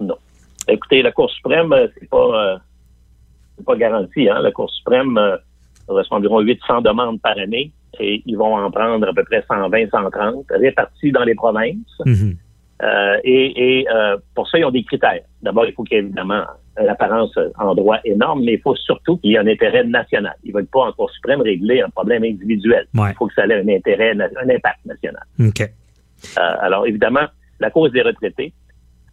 Non. 0.00 0.16
Écoutez, 0.68 1.02
la 1.02 1.12
Cour 1.12 1.30
suprême, 1.30 1.72
euh, 1.72 1.86
c'est 1.98 2.08
pas. 2.10 2.16
euh, 2.16 2.56
c'est 3.56 3.64
pas 3.64 3.76
garanti. 3.76 4.28
Hein? 4.28 4.40
La 4.42 4.50
Cour 4.50 4.70
suprême 4.72 5.16
euh, 5.18 5.36
reçoit 5.86 6.16
environ 6.18 6.40
800 6.40 6.80
demandes 6.80 7.20
par 7.20 7.38
année 7.38 7.70
et 7.98 8.22
ils 8.24 8.36
vont 8.36 8.56
en 8.56 8.70
prendre 8.70 9.08
à 9.08 9.12
peu 9.12 9.24
près 9.24 9.44
120, 9.48 9.90
130 9.90 10.46
répartis 10.50 11.12
dans 11.12 11.24
les 11.24 11.34
provinces. 11.34 11.76
Mhm. 12.04 12.36
Euh, 12.82 13.16
et 13.24 13.80
et 13.80 13.90
euh, 13.90 14.16
pour 14.34 14.48
ça, 14.48 14.58
ils 14.58 14.64
ont 14.64 14.70
des 14.70 14.84
critères. 14.84 15.20
D'abord, 15.42 15.66
il 15.66 15.72
faut 15.74 15.82
qu'il 15.82 15.96
y 15.96 16.00
ait 16.00 16.04
évidemment 16.04 16.44
une 16.80 16.88
apparence 16.88 17.36
en 17.58 17.74
droit 17.74 17.98
énorme, 18.04 18.42
mais 18.44 18.54
il 18.54 18.60
faut 18.60 18.74
surtout 18.74 19.18
qu'il 19.18 19.32
y 19.32 19.34
ait 19.34 19.38
un 19.38 19.46
intérêt 19.46 19.84
national. 19.84 20.34
Ils 20.44 20.52
ne 20.52 20.54
veulent 20.54 20.66
pas 20.66 20.86
en 20.86 20.92
Cour 20.92 21.10
suprême 21.10 21.42
régler 21.42 21.82
un 21.82 21.90
problème 21.90 22.24
individuel. 22.24 22.86
Ouais. 22.94 23.10
Il 23.10 23.14
faut 23.16 23.26
que 23.26 23.34
ça 23.34 23.46
ait 23.46 23.60
un 23.60 23.68
intérêt, 23.68 24.12
un 24.12 24.48
impact 24.48 24.84
national. 24.86 25.22
Euh, 26.38 26.54
alors, 26.60 26.86
évidemment, 26.86 27.26
la 27.58 27.70
cause 27.70 27.92
des 27.92 28.02
retraités, 28.02 28.52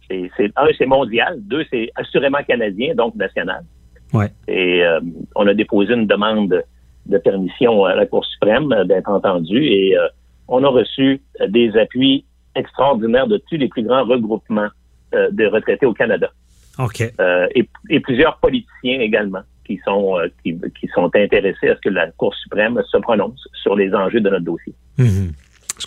c'est, 0.08 0.30
c'est 0.36 0.50
un, 0.56 0.66
c'est 0.76 0.86
mondial. 0.86 1.38
Deux, 1.40 1.64
c'est 1.70 1.90
assurément 1.96 2.38
canadien, 2.46 2.94
donc 2.94 3.14
national. 3.16 3.64
Ouais. 4.12 4.28
Et 4.46 4.82
euh, 4.82 5.00
on 5.34 5.46
a 5.46 5.54
déposé 5.54 5.92
une 5.92 6.06
demande 6.06 6.62
de 7.08 7.18
permission 7.18 7.84
à 7.84 7.94
la 7.94 8.06
Cour 8.06 8.24
suprême 8.24 8.72
d'être 8.86 9.08
entendu 9.10 9.62
et 9.64 9.96
euh, 9.96 10.06
on 10.48 10.62
a 10.64 10.68
reçu 10.68 11.20
des 11.48 11.76
appuis 11.76 12.24
extraordinaires 12.54 13.26
de 13.26 13.40
tous 13.48 13.56
les 13.56 13.68
plus 13.68 13.82
grands 13.82 14.04
regroupements 14.04 14.68
euh, 15.14 15.30
de 15.30 15.46
retraités 15.46 15.86
au 15.86 15.94
Canada 15.94 16.30
OK. 16.78 17.02
Euh, 17.20 17.46
et, 17.54 17.68
et 17.90 18.00
plusieurs 18.00 18.36
politiciens 18.38 19.00
également 19.00 19.42
qui 19.66 19.78
sont 19.84 20.16
qui, 20.42 20.56
qui 20.80 20.88
sont 20.94 21.10
intéressés 21.14 21.68
à 21.70 21.74
ce 21.76 21.80
que 21.80 21.88
la 21.90 22.10
Cour 22.12 22.34
suprême 22.34 22.80
se 22.90 22.96
prononce 22.98 23.46
sur 23.62 23.74
les 23.76 23.92
enjeux 23.94 24.20
de 24.20 24.30
notre 24.30 24.44
dossier. 24.44 24.72
Mhm. 24.96 25.32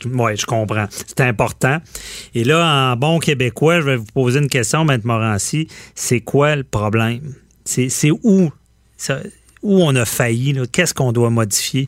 Oui, 0.05 0.37
je 0.37 0.45
comprends. 0.45 0.85
C'est 0.89 1.19
important. 1.21 1.77
Et 2.33 2.43
là, 2.45 2.91
en 2.93 2.95
bon 2.95 3.19
québécois, 3.19 3.81
je 3.81 3.85
vais 3.85 3.95
vous 3.97 4.05
poser 4.13 4.39
une 4.39 4.47
question, 4.47 4.85
Maître 4.85 5.05
Morancy. 5.05 5.67
C'est 5.95 6.21
quoi 6.21 6.55
le 6.55 6.63
problème? 6.63 7.33
C'est 7.65 7.89
c'est 7.89 8.11
où, 8.11 8.49
ça- 8.95 9.19
où 9.63 9.81
on 9.83 9.95
a 9.95 10.05
failli? 10.05 10.55
Qu'est-ce 10.71 10.93
qu'on 10.93 11.11
doit 11.11 11.29
modifier? 11.29 11.87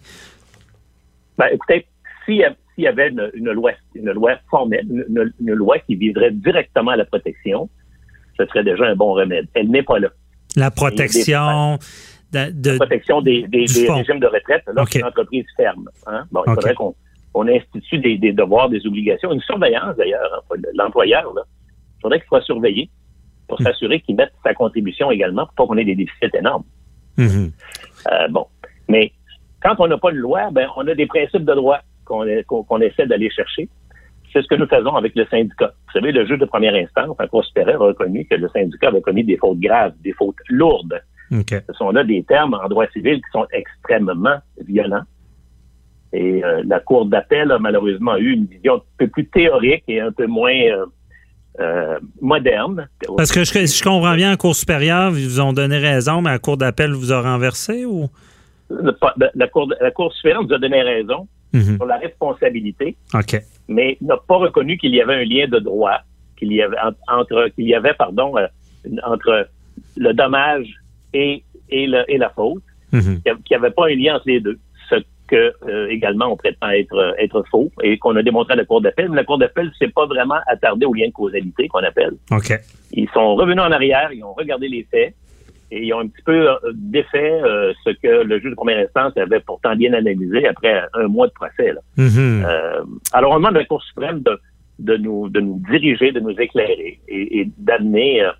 Ben, 1.38 1.48
écoutez, 1.52 1.86
s'il 2.26 2.36
y, 2.36 2.44
a- 2.44 2.56
s'il 2.76 2.84
y 2.84 2.88
avait 2.88 3.10
une, 3.10 3.32
une 3.34 3.52
loi, 3.52 3.72
une 3.96 4.12
loi 4.12 4.36
formelle, 4.50 4.86
une, 4.90 5.34
une- 5.40 5.54
loi 5.54 5.80
qui 5.80 5.96
viserait 5.96 6.32
directement 6.32 6.92
à 6.92 6.96
la 6.96 7.06
protection, 7.06 7.70
ce 8.38 8.46
serait 8.46 8.64
déjà 8.64 8.86
un 8.86 8.96
bon 8.96 9.14
remède. 9.14 9.48
Elle 9.54 9.70
n'est 9.70 9.84
pas 9.84 10.00
là. 10.00 10.10
La 10.56 10.70
protection 10.72 11.80
de, 12.32 12.52
de- 12.52 12.72
La 12.72 12.78
protection 12.78 13.22
des, 13.22 13.48
des- 13.48 13.66
des 13.66 13.90
régimes 13.92 14.20
de 14.20 14.28
retraite 14.28 14.64
lorsqu'une 14.76 15.02
OK. 15.02 15.08
entreprise 15.10 15.46
ferme. 15.58 15.90
Hein? 16.08 16.26
Bon, 16.32 16.42
il 16.48 16.54
faudrait 16.54 16.74
qu'on 16.76 16.96
on 17.36 17.48
institue 17.48 17.98
des, 17.98 18.18
des 18.20 18.32
devoirs, 18.32 18.70
des 18.70 18.86
obligations, 18.86 19.32
une 19.34 19.42
surveillance 19.42 19.96
d'ailleurs. 19.98 20.44
hein, 20.52 20.56
L'employeur, 20.76 21.34
là, 21.34 21.42
il 21.98 22.02
faudrait 22.04 22.20
qu'il 22.20 22.28
soit 22.28 22.42
surveillé 22.44 22.90
pour 23.48 23.60
Hmm. 23.60 23.64
s'assurer 23.66 24.00
qu'il 24.02 24.16
mette 24.16 24.32
sa 24.44 24.54
contribution 24.54 25.10
également 25.12 25.46
pour 25.48 25.56
pas 25.56 25.66
qu'on 25.68 25.78
ait 25.78 25.84
des 25.86 25.96
déficits 25.96 26.30
énormes. 26.38 26.64
Mhm. 27.18 27.52
Euh, 28.12 28.28
bon. 28.30 28.48
Mais 28.88 29.12
quand 29.62 29.76
on 29.80 29.88
n'a 29.88 29.98
pas 29.98 30.12
de 30.12 30.18
loi, 30.18 30.50
ben, 30.52 30.68
on 30.76 30.88
a 30.88 30.96
des 30.96 31.06
principes 31.06 31.46
de 31.46 31.54
droit 31.54 31.80
qu'on 32.06 32.82
essaie 32.82 33.08
d'aller 33.08 33.30
chercher. 33.30 33.70
C'est 34.32 34.42
ce 34.42 34.48
que 34.48 34.56
nous 34.56 34.68
faisons 34.68 34.96
avec 34.96 35.16
le 35.16 35.26
syndicat. 35.28 35.74
Vous 35.86 35.94
savez, 35.94 36.12
le 36.12 36.26
juge 36.26 36.40
de 36.40 36.46
première 36.46 36.74
instance, 36.74 37.16
en 37.18 37.28
Cour 37.28 37.46
supérieure, 37.46 37.82
a 37.84 37.88
reconnu 37.88 38.26
que 38.26 38.36
le 38.36 38.50
syndicat 38.50 38.88
avait 38.88 39.02
commis 39.02 39.24
des 39.24 39.38
fautes 39.38 39.60
graves, 39.60 39.94
des 40.04 40.14
fautes 40.14 40.36
lourdes. 40.50 41.02
Ce 41.32 41.74
sont 41.74 41.92
là 41.92 42.04
des 42.04 42.24
termes 42.24 42.54
en 42.54 42.68
droit 42.68 42.88
civil 42.88 43.18
qui 43.18 43.32
sont 43.32 43.48
extrêmement 43.52 44.38
violents. 44.66 45.04
Et 46.12 46.44
euh, 46.44 46.62
la 46.66 46.80
Cour 46.80 47.08
d'appel 47.08 47.52
a 47.52 47.58
malheureusement 47.58 48.18
eu 48.18 48.34
une 48.34 48.46
vision 48.46 48.76
un 48.76 48.82
peu 48.98 49.08
plus 49.08 49.26
théorique 49.28 49.84
et 49.88 50.00
un 50.00 50.12
peu 50.12 50.28
moins 50.28 50.54
euh, 50.54 50.86
euh, 51.60 52.00
moderne. 52.22 52.88
Parce 53.18 53.32
que 53.32 53.44
je, 53.44 53.84
comprends 53.84 54.16
bien, 54.16 54.34
en 54.34 54.38
Cour 54.38 54.56
supérieure, 54.56 55.12
ils 55.18 55.28
vous 55.28 55.40
ont 55.42 55.54
donné 55.54 55.78
raison, 55.78 56.22
mais 56.22 56.32
la 56.32 56.40
Cour 56.40 56.58
d'appel 56.58 56.92
vous 56.94 57.12
a 57.14 57.22
renversé 57.22 57.86
ou? 57.86 58.10
Le- 58.70 58.96
la, 59.36 59.48
Cour, 59.48 59.72
la 59.80 59.92
Cour 59.92 60.12
supérieure 60.14 60.44
nous 60.44 60.54
a 60.54 60.58
donné 60.60 60.82
raison 60.82 61.28
Mhm. 61.54 61.76
sur 61.76 61.86
la 61.86 61.98
responsabilité 61.98 62.96
OK. 63.14 63.40
mais 63.68 63.96
n'a 64.02 64.18
pas 64.18 64.38
reconnu 64.38 64.78
qu'il 64.78 64.96
y 64.96 65.02
avait 65.02 65.14
un 65.22 65.24
lien 65.26 65.48
de 65.48 65.60
droit, 65.60 66.00
qu'il 66.38 66.52
y 66.52 66.62
avait 66.64 66.78
en- 66.80 67.20
entre 67.20 67.50
qu'il 67.56 67.66
y 67.66 67.76
avait 67.76 67.94
pardon 67.94 68.36
euh, 68.38 68.48
entre 69.04 69.48
le 69.98 70.14
dommage 70.14 70.68
et 71.14 71.44
et, 71.70 71.86
le- 71.88 72.04
et 72.12 72.18
la 72.18 72.30
faute, 72.30 72.64
Mhm. 72.92 73.22
qu'il 73.24 73.36
n'y 73.52 73.56
avait 73.58 73.72
pas 73.72 73.86
un 73.86 73.96
lien 73.96 74.16
entre 74.16 74.28
les 74.28 74.40
deux, 74.40 74.58
que 75.28 75.54
euh, 75.68 75.88
également 75.90 76.28
on 76.32 76.36
prétend 76.38 76.70
être 76.70 76.94
euh, 76.96 77.14
être 77.18 77.44
faux 77.50 77.72
et 77.82 77.98
qu'on 77.98 78.16
a 78.16 78.24
démontré 78.24 78.54
à 78.54 78.56
la 78.58 78.66
Cour 78.66 78.82
d'appel. 78.82 79.10
Mais 79.10 79.16
la 79.18 79.24
Cour 79.24 79.38
d'appel 79.38 79.72
s'est 79.80 79.88
pas 79.88 80.06
vraiment 80.06 80.40
attardée 80.48 80.86
au 80.86 80.94
lien 80.94 81.08
de 81.08 81.14
causalité 81.14 81.68
qu'on 81.68 81.84
appelle. 81.84 82.14
OK. 82.32 82.52
Ils 82.92 83.10
sont 83.14 83.36
revenus 83.36 83.62
en 83.64 83.72
arrière, 83.72 84.12
ils 84.12 84.24
ont 84.24 84.34
regardé 84.34 84.68
les 84.68 84.84
faits 84.92 85.14
et 85.72 85.84
ils 85.86 85.94
ont 85.94 86.00
un 86.02 86.08
petit 86.08 86.22
peu 86.24 86.50
euh, 86.52 86.56
défait 86.76 87.32
euh, 87.42 87.74
ce 87.84 87.90
que 87.92 88.24
le 88.24 88.40
juge 88.40 88.52
de 88.52 88.56
première 88.56 88.78
instance 88.86 89.16
avait 89.18 89.40
pourtant 89.40 89.76
bien 89.76 89.94
analysé 89.94 90.46
après 90.48 90.82
un 90.94 91.08
mois 91.08 91.28
de 91.28 91.34
procès. 91.34 91.74
là. 91.74 91.82
Mhm. 91.98 92.44
Euh, 92.46 92.84
alors, 93.14 93.32
on 93.32 93.38
demande 93.38 93.56
à 93.56 93.60
la 93.60 93.66
Cour 93.66 93.82
suprême 93.84 94.22
de, 94.22 94.40
de, 94.80 94.98
nous, 94.98 95.30
de 95.30 95.40
nous 95.40 95.60
diriger, 95.72 96.12
de 96.12 96.20
nous 96.20 96.38
éclairer 96.40 97.00
et, 97.08 97.40
et 97.40 97.50
d'amener 97.58 98.22
à, 98.22 98.36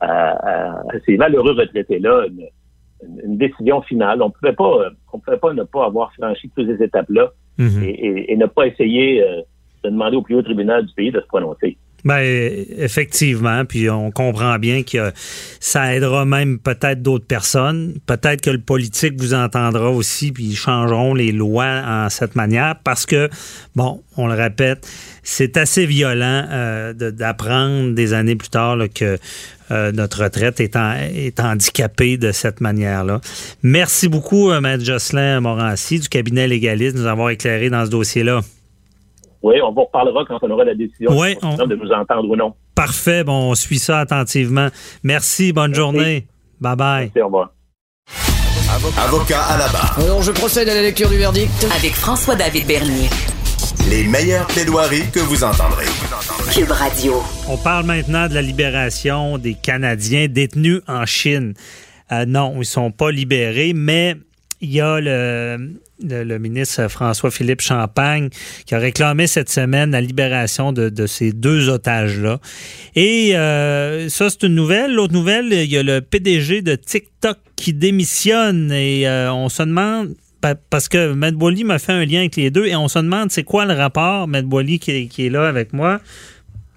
à- 0.00 0.82
ces 1.06 1.16
malheureux 1.16 1.52
retraités-là 1.52 2.24
une, 2.28 2.40
une- 2.40 2.48
une 3.24 3.36
décision 3.36 3.82
finale. 3.82 4.22
On 4.22 4.30
pouvait 4.30 4.52
pas, 4.52 4.72
euh, 4.84 4.90
on 5.12 5.18
pouvait 5.18 5.36
pas 5.38 5.52
ne 5.52 5.64
pas 5.64 5.86
avoir 5.86 6.12
franchi 6.14 6.50
toutes 6.54 6.66
ces 6.66 6.82
étapes-là 6.84 7.30
Mhm. 7.58 7.82
et, 7.82 7.88
et- 7.90 8.32
et 8.32 8.36
ne 8.36 8.46
pas 8.46 8.66
essayer 8.66 9.22
euh, 9.22 9.42
de 9.84 9.90
demander 9.90 10.16
au 10.16 10.22
plus 10.22 10.34
haut 10.36 10.42
tribunal 10.42 10.86
du 10.86 10.94
pays 10.94 11.10
de 11.10 11.20
se 11.20 11.26
prononcer. 11.26 11.76
Ben, 12.04 12.64
effectivement, 12.78 13.64
puis 13.64 13.88
on 13.88 14.10
comprend 14.10 14.58
bien 14.58 14.82
que 14.82 15.12
ça 15.60 15.94
aidera 15.94 16.24
même 16.24 16.58
peut-être 16.58 17.00
d'autres 17.00 17.26
personnes. 17.26 17.94
Peut-être 18.06 18.40
que 18.40 18.50
le 18.50 18.58
politique 18.60 19.14
vous 19.20 19.34
entendra 19.34 19.88
aussi, 19.88 20.32
puis 20.32 20.44
ils 20.46 20.56
changeront 20.56 21.14
les 21.14 21.30
lois 21.30 21.80
en 21.86 22.08
cette 22.08 22.34
manière, 22.34 22.74
parce 22.82 23.06
que, 23.06 23.30
bon, 23.76 24.02
on 24.16 24.26
le 24.26 24.34
répète, 24.34 24.84
c'est 25.22 25.56
assez 25.56 25.86
violent 25.86 26.44
euh, 26.50 26.92
d'apprendre 26.92 27.94
des 27.94 28.14
années 28.14 28.34
plus 28.34 28.48
tard 28.50 28.78
que 28.92 29.16
euh, 29.70 29.92
notre 29.92 30.24
retraite 30.24 30.58
est, 30.58 30.74
en- 30.74 30.94
est 30.94 31.38
handicapée 31.38 32.16
de 32.16 32.32
cette 32.32 32.60
manière-là. 32.60 33.20
Merci 33.62 34.08
beaucoup, 34.08 34.50
euh, 34.50 34.60
Maître 34.60 34.84
Jocelyn 34.84 35.40
Morancy 35.40 36.00
du 36.00 36.08
cabinet 36.08 36.48
légaliste, 36.48 36.96
de 36.96 37.02
nous 37.02 37.06
avoir 37.06 37.30
éclairé 37.30 37.70
dans 37.70 37.84
ce 37.84 37.90
dossier-là. 37.90 38.40
Oui, 39.42 39.56
on 39.62 39.72
vous 39.72 39.84
reparlera 39.84 40.24
quand 40.26 40.38
on 40.42 40.50
aura 40.50 40.64
la 40.64 40.74
décision 40.74 41.10
Cour 41.10 41.24
suprême 41.24 41.68
de 41.68 41.76
nous 41.76 41.90
entendre 41.90 42.28
ou 42.30 42.36
non. 42.36 42.54
Parfait, 42.74 43.24
bon, 43.24 43.50
on 43.50 43.54
suit 43.54 43.78
ça 43.78 44.00
attentivement. 44.00 44.68
Merci, 45.02 45.52
bonne 45.52 45.74
journée. 45.74 46.26
Bye 46.60 46.76
bye. 46.76 47.04
Merci, 47.06 47.20
au 47.20 47.26
revoir. 47.26 47.52
Avocat 48.98 49.42
à 49.42 49.58
la 49.58 49.68
barre. 49.68 49.98
Alors, 49.98 50.22
je 50.22 50.32
procède 50.32 50.68
à 50.68 50.74
la 50.74 50.82
lecture 50.82 51.08
du 51.10 51.18
verdict. 51.18 51.66
Avec 51.76 51.92
François-David 51.92 52.66
Bernier. 52.66 53.08
Les 53.90 54.04
meilleures 54.04 54.46
plaidoiries 54.46 55.10
que 55.12 55.20
vous 55.20 55.44
entendrez. 55.44 55.86
Cube 56.52 56.70
Radio. 56.70 57.22
On 57.48 57.58
parle 57.58 57.84
maintenant 57.84 58.28
de 58.28 58.34
la 58.34 58.42
libération 58.42 59.38
des 59.38 59.54
Canadiens 59.54 60.28
détenus 60.28 60.80
en 60.86 61.04
Chine. 61.04 61.54
Euh, 62.12 62.24
non, 62.26 62.54
ils 62.58 62.64
sont 62.64 62.90
pas 62.90 63.10
libérés, 63.10 63.72
mais 63.74 64.16
il 64.62 64.70
y 64.72 64.80
a 64.80 65.00
le, 65.00 65.74
le, 66.02 66.38
ministre 66.38 66.88
François-Philippe 66.88 67.60
Champagne 67.60 68.28
qui 68.64 68.74
a 68.74 68.78
réclamé 68.78 69.26
cette 69.26 69.50
semaine 69.50 69.90
la 69.90 70.00
libération 70.00 70.72
de, 70.72 70.88
de 70.88 71.06
ces 71.06 71.32
deux 71.32 71.68
otages-là. 71.68 72.38
Et 72.94 73.36
euh, 73.36 74.08
ça, 74.08 74.30
c'est 74.30 74.44
une 74.44 74.54
nouvelle. 74.54 74.94
L'autre 74.94 75.12
nouvelle, 75.12 75.52
il 75.52 75.70
y 75.70 75.76
a 75.76 75.82
le 75.82 76.00
PDG 76.00 76.62
de 76.62 76.76
TikTok 76.76 77.38
qui 77.56 77.72
démissionne 77.74 78.70
et 78.72 79.06
euh, 79.08 79.32
on 79.32 79.48
se 79.48 79.62
demande 79.64 80.14
pa- 80.40 80.54
parce 80.54 80.88
que 80.88 81.12
Matt 81.12 81.34
Boily 81.34 81.64
m'a 81.64 81.78
fait 81.78 81.92
un 81.92 82.04
lien 82.04 82.20
avec 82.20 82.36
les 82.36 82.50
deux 82.50 82.66
et 82.66 82.76
on 82.76 82.88
se 82.88 82.98
demande 83.00 83.30
c'est 83.30 83.44
quoi 83.44 83.66
le 83.66 83.74
rapport, 83.74 84.28
Matt 84.28 84.44
Boily 84.46 84.78
qui 84.78 85.26
est 85.26 85.28
là 85.30 85.48
avec 85.48 85.72
moi. 85.72 86.00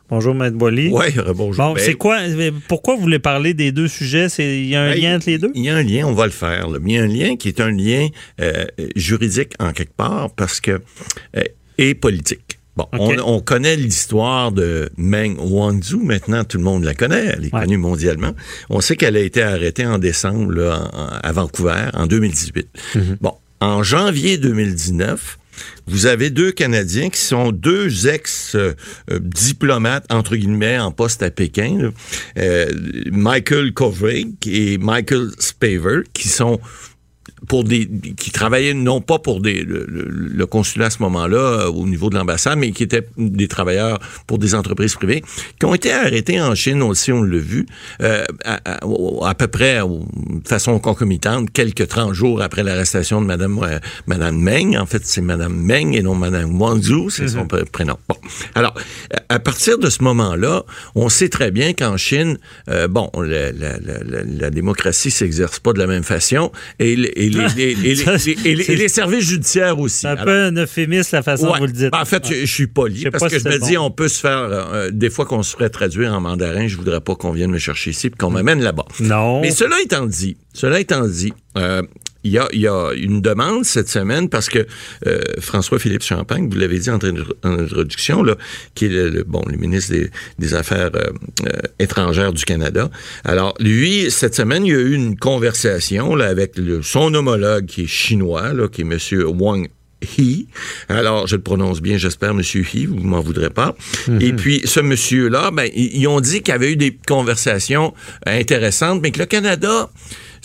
Bonjour, 0.09 0.35
Matt 0.35 0.53
Boily. 0.53 0.89
Oui, 0.93 1.05
bonjour. 1.35 1.65
Bon, 1.65 1.73
Ben, 1.73 1.81
c'est 1.83 1.95
quoi, 1.95 2.19
pourquoi 2.67 2.95
vous 2.95 3.01
voulez 3.01 3.17
parler 3.19 3.53
des 3.55 3.71
deux 3.71 3.87
sujets? 3.87 4.27
Il 4.37 4.67
y 4.67 4.75
a 4.75 4.83
un 4.83 4.91
Ben, 4.93 5.01
lien 5.01 5.15
entre 5.15 5.27
les 5.29 5.37
deux? 5.39 5.51
Il 5.55 5.63
y 5.63 5.69
a 5.69 5.75
un 5.75 5.83
lien, 5.83 6.05
on 6.05 6.13
va 6.13 6.25
le 6.25 6.31
faire. 6.31 6.69
là. 6.69 6.77
Il 6.85 6.91
y 6.91 6.97
a 6.97 7.01
un 7.03 7.07
lien 7.07 7.35
qui 7.37 7.47
est 7.47 7.59
un 7.59 7.71
lien 7.71 8.07
euh, 8.39 8.65
juridique 8.95 9.53
en 9.59 9.71
quelque 9.73 9.95
part 9.95 10.29
parce 10.35 10.61
que 10.61 10.79
euh, 11.37 11.43
et 11.79 11.95
politique. 11.95 12.59
Bon, 12.77 12.85
on, 12.93 13.15
on 13.25 13.39
connaît 13.39 13.77
l'histoire 13.77 14.51
de 14.51 14.89
Meng 14.97 15.37
Wanzhou. 15.39 16.03
Maintenant, 16.03 16.43
tout 16.43 16.57
le 16.57 16.63
monde 16.63 16.83
la 16.83 16.93
connaît. 16.93 17.33
Elle 17.37 17.45
est 17.45 17.53
Ouais. 17.53 17.61
connue 17.61 17.77
mondialement. 17.77 18.31
On 18.69 18.81
sait 18.81 18.97
qu'elle 18.97 19.15
a 19.15 19.21
été 19.21 19.41
arrêtée 19.41 19.85
en 19.85 19.97
décembre 19.97 20.51
là, 20.51 20.89
en- 20.93 20.99
en- 20.99 21.09
à 21.23 21.31
Vancouver 21.31 21.85
en 21.93 22.05
2018. 22.05 22.67
Mhm. 22.95 23.17
Bon, 23.21 23.33
en 23.61 23.81
janvier 23.81 24.37
2019, 24.37 25.39
vous 25.87 26.05
avez 26.05 26.29
deux 26.29 26.51
Canadiens 26.51 27.09
qui 27.09 27.19
sont 27.19 27.51
deux 27.51 28.07
ex-diplomates, 28.07 30.05
entre 30.11 30.35
guillemets, 30.35 30.79
en 30.79 30.91
poste 30.91 31.21
à 31.23 31.29
Pékin. 31.29 31.91
Euh, 32.37 32.71
Michael 33.11 33.73
Kovrig 33.73 34.35
et 34.45 34.77
Michael 34.77 35.29
Spaver, 35.39 36.01
qui 36.13 36.27
sont 36.27 36.59
pour 37.47 37.63
des 37.63 37.89
qui 38.17 38.31
travaillaient 38.31 38.73
non 38.73 39.01
pas 39.01 39.19
pour 39.19 39.41
des 39.41 39.61
le, 39.63 39.85
le- 39.87 40.45
consulat 40.45 40.85
à 40.87 40.89
ce 40.89 41.01
moment-là 41.01 41.37
euh, 41.37 41.65
au 41.67 41.85
niveau 41.87 42.09
de 42.09 42.15
l'ambassade, 42.15 42.57
mais 42.59 42.71
qui 42.71 42.83
étaient 42.83 43.05
des 43.17 43.47
travailleurs 43.47 43.99
pour 44.27 44.37
des 44.37 44.53
entreprises 44.55 44.93
privées, 44.95 45.23
qui 45.59 45.65
ont 45.65 45.73
été 45.73 45.91
arrêtés 45.91 46.39
en 46.39 46.53
Chine 46.55 46.81
aussi, 46.83 47.11
on 47.11 47.23
l'a 47.23 47.37
vu, 47.37 47.65
euh, 48.01 48.23
à, 48.43 48.59
à- 48.75 48.79
à 49.29 49.35
peu 49.35 49.47
près 49.47 49.79
de 49.79 50.47
façon 50.47 50.77
concomitante, 50.79 51.51
quelques 51.51 51.87
30 51.87 52.13
jours 52.13 52.41
après 52.41 52.63
l'arrestation 52.63 53.21
de 53.21 53.25
Madame 53.25 53.57
euh, 53.63 53.79
Madame 54.07 54.37
Meng. 54.37 54.77
En 54.77 54.85
fait, 54.85 55.01
c'est 55.05 55.21
Madame 55.21 55.53
Meng 55.55 55.93
et 55.95 56.01
non 56.03 56.15
Madame 56.15 56.59
Wang 56.61 56.81
Zhu, 56.81 57.09
c'est 57.09 57.27
son 57.27 57.45
pr- 57.45 57.65
prénom. 57.65 57.97
Bon, 58.07 58.15
alors 58.53 58.73
à 59.29 59.39
partir 59.39 59.77
de 59.79 59.89
ce 59.89 60.03
moment-là, 60.03 60.63
on 60.95 61.09
sait 61.09 61.29
très 61.29 61.51
bien 61.51 61.73
qu'en 61.73 61.97
Chine, 61.97 62.37
euh, 62.69 62.87
bon, 62.87 63.09
la, 63.15 63.51
la- 63.51 63.77
la- 63.79 64.03
la- 64.23 64.49
démocratie 64.49 65.11
s'exerce 65.11 65.59
pas 65.59 65.73
de 65.73 65.79
la 65.79 65.87
même 65.87 66.03
façon 66.03 66.51
et, 66.79 66.93
et 66.93 67.29
et 67.57 67.75
les- 67.75 67.91
et 67.91 68.49
et 68.49 68.51
et 68.73 68.83
et 68.83 68.87
services 68.87 69.27
judiciaires 69.29 69.79
aussi. 69.79 69.99
C'est 70.01 70.07
un 70.07 70.15
peu 70.17 70.31
un 70.45 70.55
euphémisme 70.55 71.15
la 71.15 71.23
façon 71.23 71.45
Ouais. 71.45 71.51
dont 71.53 71.59
vous 71.59 71.65
le 71.67 71.71
dites. 71.71 71.91
Ben, 71.91 71.99
en 72.01 72.05
fait, 72.05 72.27
je, 72.27 72.33
je 72.45 72.51
suis 72.53 72.67
poli 72.67 73.05
parce 73.09 73.23
que 73.31 73.37
si 73.39 73.43
je 73.43 73.49
me 73.49 73.59
dis, 73.59 73.77
on 73.77 73.91
peut 73.91 74.07
se 74.07 74.19
faire, 74.19 74.37
euh, 74.39 74.89
des 74.91 75.09
fois 75.09 75.25
qu'on 75.25 75.43
se 75.43 75.51
ferait 75.55 75.69
traduire 75.69 76.13
en 76.13 76.21
mandarin, 76.21 76.67
je 76.67 76.77
voudrais 76.77 77.01
pas 77.01 77.15
qu'on 77.15 77.31
vienne 77.31 77.51
me 77.51 77.57
chercher 77.59 77.91
ici 77.91 78.09
puis 78.09 78.17
qu'on 78.17 78.29
m'amène 78.31 78.61
là-bas. 78.61 78.85
Non. 78.99 79.41
Mais 79.41 79.51
cela 79.51 79.75
étant 79.83 80.05
dit, 80.05 80.37
cela 80.53 80.79
étant 80.79 81.07
dit, 81.07 81.33
euh, 81.57 81.81
il 82.25 82.31
y, 82.31 82.37
a, 82.39 82.47
il 82.51 82.59
y 82.61 82.67
a 82.67 82.91
une 82.93 83.21
demande 83.21 83.63
cette 83.63 83.87
semaine 83.87 84.27
parce 84.29 84.49
que 84.49 84.65
euh, 85.07 85.21
François-Philippe 85.39 86.03
Champagne, 86.03 86.49
vous 86.51 86.57
l'avez 86.59 86.79
dit 86.79 86.89
en, 86.89 86.97
en 87.43 87.59
introduction, 87.59 88.23
là, 88.23 88.35
qui 88.73 88.85
est 88.85 88.89
le, 88.89 89.09
le- 89.09 89.23
bon, 89.23 89.43
le 89.47 89.57
ministre 89.57 89.91
des, 89.93 90.09
des 90.39 90.53
Affaires 90.55 90.89
euh, 90.95 91.11
euh, 91.45 91.51
étrangères 91.79 92.33
du 92.33 92.43
Canada. 92.43 92.89
Alors, 93.23 93.53
lui, 93.59 94.09
cette 94.11 94.35
semaine, 94.35 94.65
il 94.65 94.71
y 94.71 94.75
a 94.75 94.79
eu 94.79 94.93
une 94.93 95.17
conversation 95.17 96.15
là, 96.15 96.25
avec 96.27 96.57
le- 96.57 96.81
son 96.81 97.13
homologue 97.13 97.67
qui 97.67 97.83
est 97.83 97.87
chinois, 97.87 98.51
là, 98.53 98.67
qui 98.67 98.81
est 98.81 98.85
M. 98.85 98.97
Wang 99.39 99.69
He. 100.17 100.45
Alors, 100.89 101.25
je 101.25 101.35
le 101.37 101.41
prononce 101.41 101.81
bien, 101.81 101.97
j'espère, 101.97 102.33
Monsieur 102.33 102.61
He, 102.63 102.85
vous 102.85 102.95
m'en 102.97 103.21
voudrez 103.21 103.49
pas. 103.49 103.75
Et 104.19 104.33
puis, 104.33 104.61
ce 104.65 104.79
monsieur-là, 104.79 105.51
ben, 105.51 105.69
ils 105.73 106.05
ont 106.07 106.19
dit 106.21 106.41
qu'il 106.41 106.51
y 106.51 106.55
avait 106.55 106.71
eu 106.73 106.75
des 106.75 106.95
conversations 107.07 107.93
intéressantes, 108.27 109.01
mais 109.01 109.11
que 109.11 109.19
le 109.19 109.25
Canada, 109.25 109.89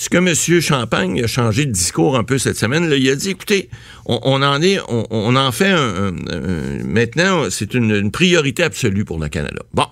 ce 0.00 0.08
que 0.08 0.16
Monsieur 0.16 0.62
Champagne 0.62 1.22
a 1.22 1.26
changé 1.26 1.66
de 1.66 1.72
discours 1.72 2.16
un 2.16 2.24
peu 2.24 2.38
cette 2.38 2.56
semaine, 2.56 2.88
là, 2.88 2.96
il 2.96 3.06
a 3.10 3.14
dit, 3.14 3.28
écoutez, 3.28 3.68
on, 4.06 4.40
en 4.42 4.62
est, 4.62 4.78
on, 4.88 5.36
en 5.36 5.52
fait 5.52 5.68
un, 5.68 6.12
maintenant, 6.86 7.50
c'est 7.50 7.74
une 7.74 8.10
priorité 8.10 8.62
absolue 8.62 9.04
pour 9.04 9.18
le 9.18 9.28
Canada. 9.28 9.62
Bon, 9.74 9.84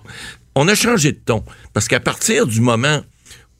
on 0.55 0.67
a 0.67 0.73
changé 0.73 1.11
de 1.11 1.19
ton, 1.23 1.43
parce 1.73 1.87
qu'à 1.87 1.99
partir 1.99 2.47
du 2.47 2.59
moment 2.59 3.03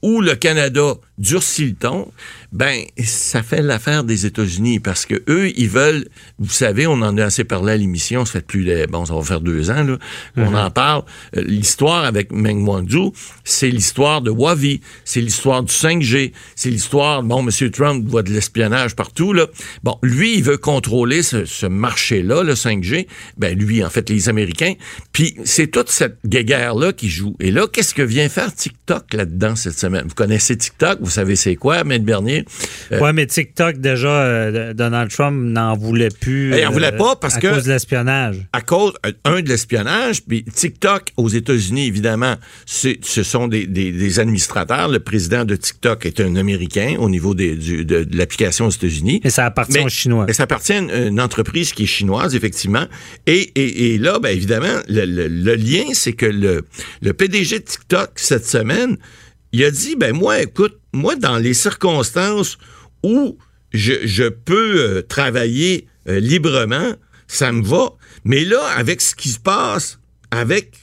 où 0.01 0.21
le 0.21 0.33
Canada 0.33 0.95
durcit 1.19 1.65
le 1.65 1.73
ton, 1.73 2.11
ben 2.51 2.81
ça 3.03 3.43
fait 3.43 3.61
l'affaire 3.61 4.03
des 4.03 4.25
États-Unis 4.25 4.79
parce 4.79 5.05
que 5.05 5.21
eux 5.29 5.51
ils 5.55 5.69
veulent, 5.69 6.07
vous 6.39 6.49
savez, 6.49 6.87
on 6.87 6.93
en 6.93 7.17
a 7.17 7.25
assez 7.25 7.43
parlé 7.43 7.73
à 7.73 7.77
l'émission, 7.77 8.25
ça 8.25 8.33
fait 8.33 8.45
plus 8.45 8.65
de, 8.65 8.87
bon 8.89 9.05
ça 9.05 9.13
va 9.13 9.21
faire 9.21 9.41
deux 9.41 9.69
ans 9.69 9.83
là, 9.83 9.97
on 10.37 10.53
en 10.55 10.71
parle. 10.71 11.03
Euh, 11.35 11.43
L'histoire 11.45 12.05
avec 12.05 12.31
Meng 12.31 12.65
Wanzhou, 12.65 13.13
c'est 13.43 13.69
l'histoire 13.69 14.21
de 14.21 14.31
Huawei, 14.31 14.81
c'est 15.05 15.21
l'histoire 15.21 15.63
du 15.63 15.73
5G, 15.73 16.31
c'est 16.55 16.69
l'histoire, 16.69 17.21
bon, 17.23 17.45
M. 17.47 17.71
Trump 17.71 18.05
voit 18.07 18.23
de 18.23 18.31
l'espionnage 18.31 18.95
partout 18.95 19.33
là. 19.33 19.47
Bon, 19.83 19.97
lui 20.01 20.37
il 20.37 20.43
veut 20.43 20.57
contrôler 20.57 21.23
ce, 21.23 21.45
ce 21.45 21.65
marché-là, 21.65 22.43
le 22.43 22.53
5G. 22.53 23.07
Ben 23.37 23.57
lui, 23.57 23.83
en 23.83 23.89
fait, 23.89 24.09
les 24.09 24.29
Américains. 24.29 24.73
Puis 25.11 25.35
c'est 25.43 25.67
toute 25.67 25.89
cette 25.89 26.17
guéguerre-là 26.25 26.93
qui 26.93 27.09
joue. 27.09 27.35
Et 27.39 27.51
là, 27.51 27.67
qu'est-ce 27.71 27.93
que 27.93 28.01
vient 28.01 28.29
faire 28.29 28.53
TikTok 28.53 29.13
là-dedans 29.13 29.55
cette 29.55 29.77
semaine? 29.77 30.05
Vous 30.07 30.15
connaissez 30.15 30.57
TikTok, 30.57 30.99
vous 31.01 31.08
savez 31.09 31.35
c'est 31.35 31.55
quoi, 31.55 31.83
Maître 31.83 32.05
Bernier? 32.05 32.45
Euh, 32.91 32.99
Ouais, 32.99 33.13
mais 33.13 33.25
TikTok, 33.27 33.77
déjà, 33.77 34.07
euh, 34.23 34.73
Donald 34.73 35.09
Trump 35.11 35.35
n'en 35.53 35.75
voulait 35.77 36.09
plus. 36.09 36.53
Eh, 36.53 36.61
il 36.61 36.65
en 36.67 36.71
voulait 36.71 36.91
pas 36.91 37.15
parce 37.15 37.35
à 37.35 37.39
que- 37.39 37.47
cause 37.47 37.63
de 37.63 37.69
l'espionnage. 37.71 38.37
à 38.53 38.61
cause, 38.61 38.93
euh, 39.05 39.11
un, 39.25 39.41
de 39.41 39.49
l'espionnage, 39.49 40.23
puis 40.23 40.43
TikTok 40.43 41.11
aux 41.17 41.29
États-Unis, 41.29 41.87
évidemment, 41.87 42.35
ce 42.65 43.23
sont 43.23 43.47
des, 43.47 43.65
des- 43.67 43.91
des 43.91 44.19
administrateurs. 44.19 44.87
Le 44.89 44.99
président 44.99 45.45
de 45.45 45.55
TikTok 45.55 46.05
est 46.05 46.19
un 46.19 46.35
Américain 46.35 46.95
au 46.99 47.09
niveau 47.09 47.33
des- 47.35 47.55
du- 47.55 47.85
de, 47.85 48.03
de 48.03 48.17
l'application 48.17 48.67
aux 48.67 48.71
États-Unis. 48.71 49.21
Mais 49.23 49.29
ça 49.29 49.45
appartient 49.45 49.79
aux 49.79 49.89
Chinois. 49.89 50.25
Mais 50.27 50.33
ça 50.33 50.43
appartient 50.43 50.73
à 50.73 50.77
une, 50.79 50.89
une 50.91 51.21
entreprise 51.21 51.73
qui 51.73 51.83
est 51.83 51.87
chinoise, 51.87 52.35
effectivement. 52.35 52.85
Et, 53.27 53.51
et, 53.55 53.93
et 53.93 53.97
là, 53.97 54.19
ben, 54.19 54.29
évidemment, 54.35 54.79
le, 54.87 55.05
le- 55.05 55.27
le 55.27 55.55
lien, 55.55 55.83
c'est 55.93 56.13
que 56.13 56.25
le, 56.25 56.65
le 57.01 57.13
PDG 57.13 57.59
de 57.59 57.63
TikTok, 57.65 58.11
cette 58.15 58.45
semaine, 58.45 58.97
il 59.51 59.63
a 59.63 59.71
dit, 59.71 59.95
ben 59.95 60.15
moi, 60.15 60.41
écoute, 60.41 60.77
moi, 60.93 61.15
dans 61.15 61.37
les 61.37 61.53
circonstances 61.53 62.57
où 63.03 63.37
je, 63.73 63.93
je 64.03 64.25
peux 64.25 64.75
euh, 64.79 65.01
travailler 65.01 65.87
euh, 66.07 66.19
librement, 66.19 66.93
ça 67.27 67.51
me 67.51 67.63
va. 67.63 67.91
Mais 68.25 68.43
là, 68.45 68.63
avec 68.77 69.01
ce 69.01 69.15
qui 69.15 69.29
se 69.29 69.39
passe 69.39 69.99
avec 70.31 70.73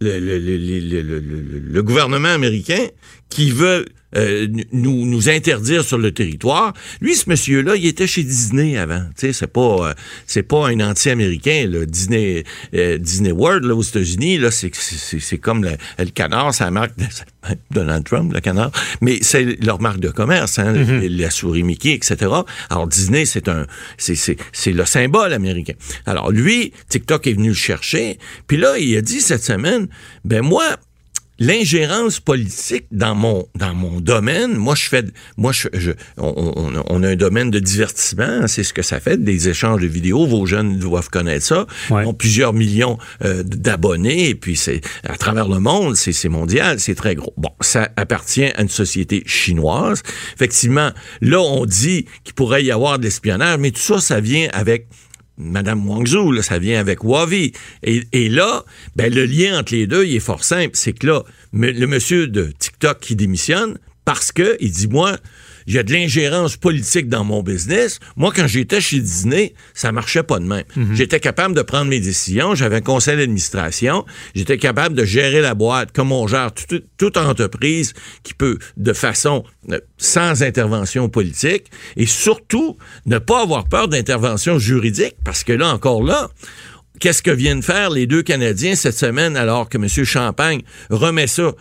le, 0.00 0.18
le- 0.18 0.38
le- 0.38 1.20
le- 1.60 1.82
gouvernement 1.82 2.28
américain 2.28 2.86
qui 3.30 3.50
veut 3.50 3.84
euh, 4.16 4.46
nous, 4.72 5.06
nous 5.06 5.28
interdire 5.28 5.84
sur 5.84 5.98
le 5.98 6.12
territoire. 6.12 6.72
Lui, 7.00 7.14
ce 7.14 7.28
monsieur-là, 7.28 7.76
il 7.76 7.86
était 7.86 8.06
chez 8.06 8.22
Disney 8.22 8.76
avant. 8.76 9.02
Tu 9.18 9.26
sais, 9.26 9.32
c'est 9.32 9.46
pas, 9.46 9.88
euh, 9.88 9.94
c'est 10.26 10.42
pas 10.42 10.68
un 10.68 10.80
anti-américain. 10.80 11.70
Disney, 11.86 12.44
euh, 12.74 12.98
Disney 12.98 13.32
World 13.32 13.64
là, 13.64 13.74
aux 13.74 13.82
États-Unis, 13.82 14.38
là, 14.38 14.50
c'est, 14.50 14.74
c'est, 14.74 15.18
c'est 15.20 15.38
comme 15.38 15.64
le, 15.64 15.72
le 15.98 16.06
canard, 16.06 16.54
c'est 16.54 16.64
la 16.64 16.70
marque 16.70 16.96
de 16.98 17.04
Donald 17.70 18.04
Trump, 18.04 18.32
le 18.32 18.40
canard, 18.40 18.70
mais 19.00 19.18
c'est 19.22 19.62
leur 19.62 19.80
marque 19.80 20.00
de 20.00 20.08
commerce, 20.08 20.58
hein, 20.58 20.72
la 20.74 21.30
souris 21.30 21.62
Mickey, 21.62 21.92
etc. 21.92 22.30
Alors 22.70 22.86
Disney, 22.86 23.24
c'est 23.24 23.48
un, 23.48 23.66
c'est, 23.98 24.14
c'est, 24.14 24.36
c'est 24.52 24.72
le 24.72 24.84
symbole 24.84 25.32
américain. 25.32 25.74
Alors 26.06 26.30
lui, 26.30 26.72
TikTok 26.88 27.26
est 27.26 27.34
venu 27.34 27.48
le 27.48 27.54
chercher, 27.54 28.18
puis 28.46 28.56
là, 28.56 28.78
il 28.78 28.96
a 28.96 29.00
dit 29.00 29.20
cette 29.20 29.42
semaine, 29.42 29.88
ben 30.24 30.42
moi, 30.42 30.64
l'ingérence 31.38 32.20
politique 32.20 32.86
dans 32.92 33.14
mon 33.14 33.46
dans 33.56 33.74
mon 33.74 34.00
domaine, 34.00 34.54
moi 34.56 34.74
je 34.74 34.84
fais 34.84 35.04
moi 35.36 35.52
je, 35.52 35.68
je- 35.74 35.90
on, 36.16 36.52
on- 36.56 36.84
on 36.88 37.02
a 37.02 37.08
un 37.08 37.16
domaine 37.16 37.50
de 37.50 37.58
divertissement, 37.58 38.46
c'est 38.46 38.62
ce 38.62 38.72
que 38.72 38.82
ça 38.82 39.00
fait 39.00 39.22
des 39.22 39.48
échanges 39.48 39.80
de 39.82 39.86
vidéos, 39.86 40.26
vos 40.26 40.46
jeunes 40.46 40.78
doivent 40.78 41.10
connaître 41.10 41.44
ça. 41.44 41.66
Ouais. 41.90 42.04
Ils 42.04 42.06
ont 42.06 42.14
plusieurs 42.14 42.52
millions 42.52 42.98
euh, 43.24 43.42
d'abonnés 43.44 44.28
et 44.28 44.34
puis 44.34 44.56
c'est 44.56 44.80
à 45.04 45.16
travers 45.16 45.48
le 45.48 45.58
monde, 45.58 45.96
c'est 45.96 46.12
c'est 46.12 46.28
mondial, 46.28 46.78
c'est 46.80 46.94
très 46.94 47.14
gros. 47.14 47.34
Bon, 47.36 47.50
ça 47.60 47.88
appartient 47.96 48.44
à 48.44 48.62
une 48.62 48.68
société 48.68 49.22
chinoise. 49.26 50.02
Effectivement, 50.36 50.90
là 51.20 51.40
on 51.40 51.66
dit 51.66 52.06
qu'il 52.24 52.34
pourrait 52.34 52.64
y 52.64 52.70
avoir 52.70 52.98
de 52.98 53.04
l'espionnage, 53.04 53.58
mais 53.58 53.70
tout 53.72 53.80
ça 53.80 54.00
ça 54.00 54.20
vient 54.20 54.48
avec 54.52 54.86
Madame 55.36 55.88
Wangzhou, 55.88 56.40
ça 56.42 56.58
vient 56.58 56.78
avec 56.78 57.02
Huawei. 57.02 57.52
Et, 57.82 58.02
et 58.12 58.28
là, 58.28 58.64
ben, 58.96 59.12
le 59.12 59.24
lien 59.24 59.58
entre 59.58 59.74
les 59.74 59.86
deux, 59.86 60.04
il 60.04 60.16
est 60.16 60.20
fort 60.20 60.44
simple. 60.44 60.72
C'est 60.74 60.92
que 60.92 61.06
là, 61.06 61.22
le 61.52 61.86
monsieur 61.86 62.28
de 62.28 62.52
TikTok 62.58 63.00
qui 63.00 63.16
démissionne 63.16 63.78
parce 64.04 64.32
que 64.32 64.56
il 64.60 64.70
dit, 64.70 64.88
moi, 64.88 65.16
il 65.66 65.74
y 65.74 65.78
a 65.78 65.82
de 65.82 65.92
l'ingérence 65.92 66.56
politique 66.56 67.08
dans 67.08 67.24
mon 67.24 67.42
business. 67.42 68.00
Moi, 68.16 68.32
quand 68.34 68.46
j'étais 68.46 68.80
chez 68.80 69.00
Disney, 69.00 69.54
ça 69.72 69.92
marchait 69.92 70.22
pas 70.22 70.38
de 70.38 70.44
même. 70.44 70.64
J'étais 70.92 71.20
capable 71.20 71.54
de 71.54 71.62
prendre 71.62 71.86
mes 71.86 72.00
décisions. 72.00 72.54
J'avais 72.54 72.76
un 72.76 72.80
conseil 72.80 73.16
d'administration. 73.16 74.04
J'étais 74.34 74.58
capable 74.58 74.94
de 74.94 75.04
gérer 75.04 75.40
la 75.40 75.54
boîte 75.54 75.92
comme 75.92 76.12
on 76.12 76.26
gère 76.26 76.52
toute, 76.52 76.84
toute 76.96 77.16
entreprise 77.16 77.94
qui 78.22 78.34
peut, 78.34 78.58
de 78.76 78.92
façon 78.92 79.44
euh, 79.70 79.80
sans 79.96 80.42
intervention 80.42 81.08
politique, 81.08 81.70
et 81.96 82.06
surtout 82.06 82.76
ne 83.06 83.18
pas 83.18 83.42
avoir 83.42 83.64
peur 83.64 83.88
d'intervention 83.88 84.58
juridique, 84.58 85.16
parce 85.24 85.44
que 85.44 85.52
là, 85.52 85.68
encore 85.72 86.02
là, 86.02 86.28
Qu'est-ce 87.00 87.22
que 87.22 87.30
viennent 87.32 87.62
faire 87.62 87.90
les 87.90 88.06
deux 88.06 88.22
Canadiens 88.22 88.76
cette 88.76 88.96
semaine 88.96 89.36
alors 89.36 89.68
que 89.68 89.78
M. 89.78 89.88
Champagne 90.04 90.62
remet 90.90 91.26
ça 91.26 91.52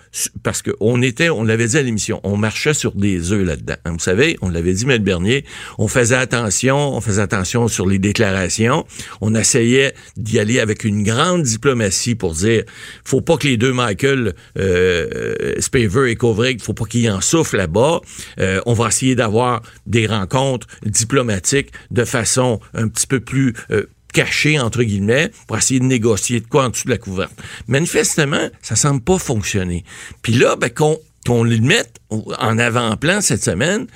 parce 0.43 0.61
qu'on 0.61 1.01
était, 1.01 1.31
on 1.31 1.43
l'avait 1.43 1.67
dit 1.67 1.77
à 1.77 1.81
l'émission, 1.81 2.21
on 2.23 2.37
marchait 2.37 2.75
sur 2.75 2.91
des 2.91 3.31
œufs 3.31 3.43
là-dedans. 3.43 3.73
Hein, 3.83 3.93
Vous 3.93 3.99
savez, 3.99 4.37
on 4.41 4.49
l'avait 4.49 4.73
dit, 4.73 4.85
M. 4.87 4.99
Bernier, 4.99 5.43
on 5.79 5.87
faisait 5.87 6.15
attention, 6.15 6.95
on 6.95 7.01
faisait 7.01 7.21
attention 7.21 7.67
sur 7.67 7.87
les 7.87 7.97
déclarations, 7.97 8.85
on 9.21 9.33
essayait 9.33 9.95
d'y 10.17 10.37
aller 10.37 10.59
avec 10.59 10.83
une 10.83 11.03
grande 11.03 11.41
diplomatie 11.41 12.13
pour 12.13 12.33
dire, 12.33 12.63
faut 13.03 13.21
pas 13.21 13.37
que 13.37 13.47
les 13.47 13.57
deux 13.57 13.73
Michael, 13.73 14.35
euh, 14.59 15.55
Spaver 15.59 16.11
et 16.11 16.15
Kovrig, 16.15 16.61
faut 16.61 16.73
pas 16.73 16.85
qu'ils 16.85 17.09
en 17.09 17.21
souffrent 17.21 17.57
là-bas. 17.57 18.01
Euh, 18.39 18.61
on 18.67 18.73
va 18.73 18.89
essayer 18.89 19.15
d'avoir 19.15 19.63
des 19.87 20.05
rencontres 20.05 20.67
diplomatiques 20.85 21.71
de 21.89 22.05
façon 22.05 22.59
un 22.75 22.87
petit 22.87 23.07
peu 23.07 23.19
plus 23.19 23.53
euh, 23.71 23.87
caché, 24.13 24.59
entre 24.59 24.83
guillemets, 24.83 25.31
pour 25.47 25.57
essayer 25.57 25.79
de 25.79 25.85
négocier 25.85 26.39
de 26.39 26.47
quoi 26.47 26.65
en 26.65 26.69
dessous 26.69 26.85
de 26.85 26.91
la 26.91 26.97
couverte. 26.97 27.33
Manifestement, 27.67 28.49
ça 28.61 28.75
semble 28.75 29.01
pas 29.01 29.17
fonctionner. 29.17 29.83
Puis 30.21 30.33
là, 30.33 30.55
ben, 30.55 30.69
qu'on 30.69 31.43
le 31.43 31.57
mette 31.57 31.99
en 32.09 32.57
avant-plan 32.59 33.21
cette 33.21 33.43
semaine, 33.43 33.87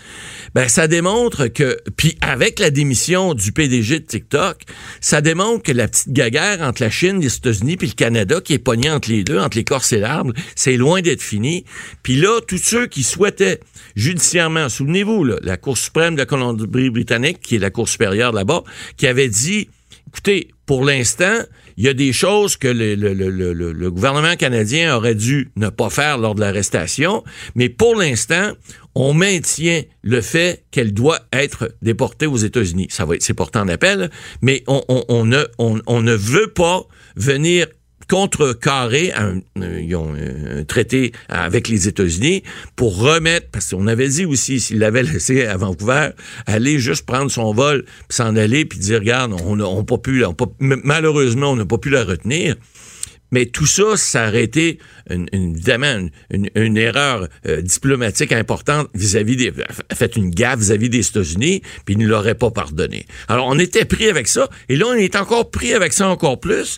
ben 0.56 0.68
ça 0.68 0.88
démontre 0.88 1.48
que, 1.48 1.78
puis 1.98 2.18
avec 2.22 2.60
la 2.60 2.72
démission 2.72 3.34
du 3.34 3.52
PDG 3.52 4.00
de 4.00 4.06
TikTok, 4.06 4.64
ça 5.02 5.22
démontre 5.22 5.64
que 5.64 5.72
la 5.72 5.88
petite 5.88 6.12
gaguerre 6.12 6.62
entre 6.62 6.82
la 6.82 6.90
Chine, 6.90 7.20
les 7.22 7.36
États-Unis 7.36 7.78
puis 7.78 7.88
le 7.88 7.94
Canada 7.94 8.42
qui 8.42 8.54
est 8.54 8.60
pogné 8.60 8.90
entre 8.90 9.10
les 9.12 9.24
deux, 9.24 9.38
entre 9.38 9.58
l'écorce 9.58 9.92
et 9.94 10.00
l'arbre, 10.00 10.34
c'est 10.56 10.78
loin 10.78 11.02
d'être 11.02 11.22
fini. 11.22 11.66
Puis 12.02 12.16
là, 12.16 12.40
tous 12.48 12.58
ceux 12.58 12.88
qui 12.88 13.04
souhaitaient 13.04 13.60
judiciairement, 13.96 14.70
souvenez-vous, 14.70 15.26
la 15.26 15.58
Cour 15.58 15.78
suprême 15.78 16.16
de 16.16 16.22
la 16.22 16.26
Colombie-Britannique, 16.26 17.40
qui 17.42 17.58
est 17.58 17.60
la 17.60 17.70
Cour 17.70 17.88
supérieure 17.88 18.32
là-bas, 18.32 18.64
qui 18.96 19.06
avait 19.06 19.30
dit, 19.30 19.70
écoutez, 20.08 20.50
pour 20.66 20.84
l'instant, 20.84 21.40
il 21.78 21.86
y 21.86 21.88
a 21.88 21.94
des 21.94 22.12
choses 22.12 22.58
que 22.58 22.68
le, 22.68 23.90
gouvernement 23.90 24.36
canadien 24.36 24.96
aurait 24.96 25.16
dû 25.16 25.52
ne 25.56 25.70
pas 25.70 25.90
faire 25.90 26.18
lors 26.18 26.36
de 26.36 26.42
l'arrestation, 26.42 27.24
mais 27.56 27.70
pour 27.70 27.96
l'instant, 27.96 28.52
on 28.96 29.14
maintient 29.14 29.84
le 30.02 30.22
fait 30.22 30.66
qu'elle 30.72 30.94
doit 30.94 31.20
être 31.32 31.74
déportée 31.82 32.26
aux 32.26 32.38
États-Unis. 32.38 32.88
Ça 32.90 33.06
va 33.06 33.16
être, 33.16 33.24
c'est 33.24 33.34
porté 33.34 33.60
en 33.60 33.68
appel, 33.68 34.10
mais 34.42 34.64
on 34.68 35.26
ne 35.26 36.14
veut 36.16 36.52
pas 36.54 36.82
venir 37.16 37.68
contrecarrer 38.10 39.12
un, 39.14 39.42
ils 39.56 39.96
ont 39.96 40.14
un 40.14 40.64
traité 40.64 41.12
avec 41.30 41.68
les 41.68 41.88
États-Unis 41.88 42.44
pour 42.76 42.98
remettre, 42.98 43.48
parce 43.52 43.72
qu'on 43.72 43.88
avait 43.88 44.08
dit 44.08 44.26
aussi, 44.26 44.60
s'il 44.60 44.80
l'avait 44.80 45.04
laissé 45.04 45.46
à 45.46 45.58
Vancouver, 45.58 46.10
aller 46.46 46.80
juste 46.80 47.06
prendre 47.06 47.30
son 47.30 47.54
vol, 47.54 47.84
puis 47.84 48.16
s'en 48.16 48.36
aller, 48.36 48.66
puis 48.66 48.80
dire, 48.80 49.00
regarde, 49.00 49.34
on 49.44 49.56
n'a 49.56 49.84
pas 49.84 49.98
pu, 49.98 50.24
on 50.26 50.34
pas, 50.34 50.48
malheureusement, 50.60 51.52
on 51.52 51.56
n'a 51.56 51.66
pas 51.66 51.78
pu 51.78 51.90
la 51.90 52.04
retenir. 52.04 52.56
Mais 53.32 53.46
tout 53.46 53.66
ça, 53.66 53.98
ça 53.98 54.30
aurait 54.30 54.44
été 54.44 54.80
une, 55.10 55.28
évidemment 55.34 56.08
une, 56.32 56.50
une, 56.56 56.78
erreur 56.78 57.28
euh, 57.46 57.62
diplomatique 57.62 58.32
importante 58.32 58.88
vis-à-vis 58.94 59.36
des... 59.36 59.54
fait 59.94 60.16
une 60.16 60.30
gaffe 60.30 60.60
vis-à-vis 60.60 60.90
des 60.90 61.06
États-Unis, 61.06 61.62
puis 61.86 61.96
ils 61.96 61.98
ne 61.98 62.08
l'auraient 62.08 62.36
pas 62.36 62.52
pardonné. 62.52 63.06
Alors, 63.28 63.48
on 63.48 63.60
était 63.60 63.86
pris 63.86 64.08
avec 64.08 64.28
ça, 64.28 64.50
et 64.70 64.78
là, 64.78 64.86
on 64.88 64.94
est 64.94 65.16
encore 65.16 65.52
pris 65.52 65.74
avec 65.74 65.92
ça 65.94 66.08
encore 66.08 66.40
plus, 66.40 66.78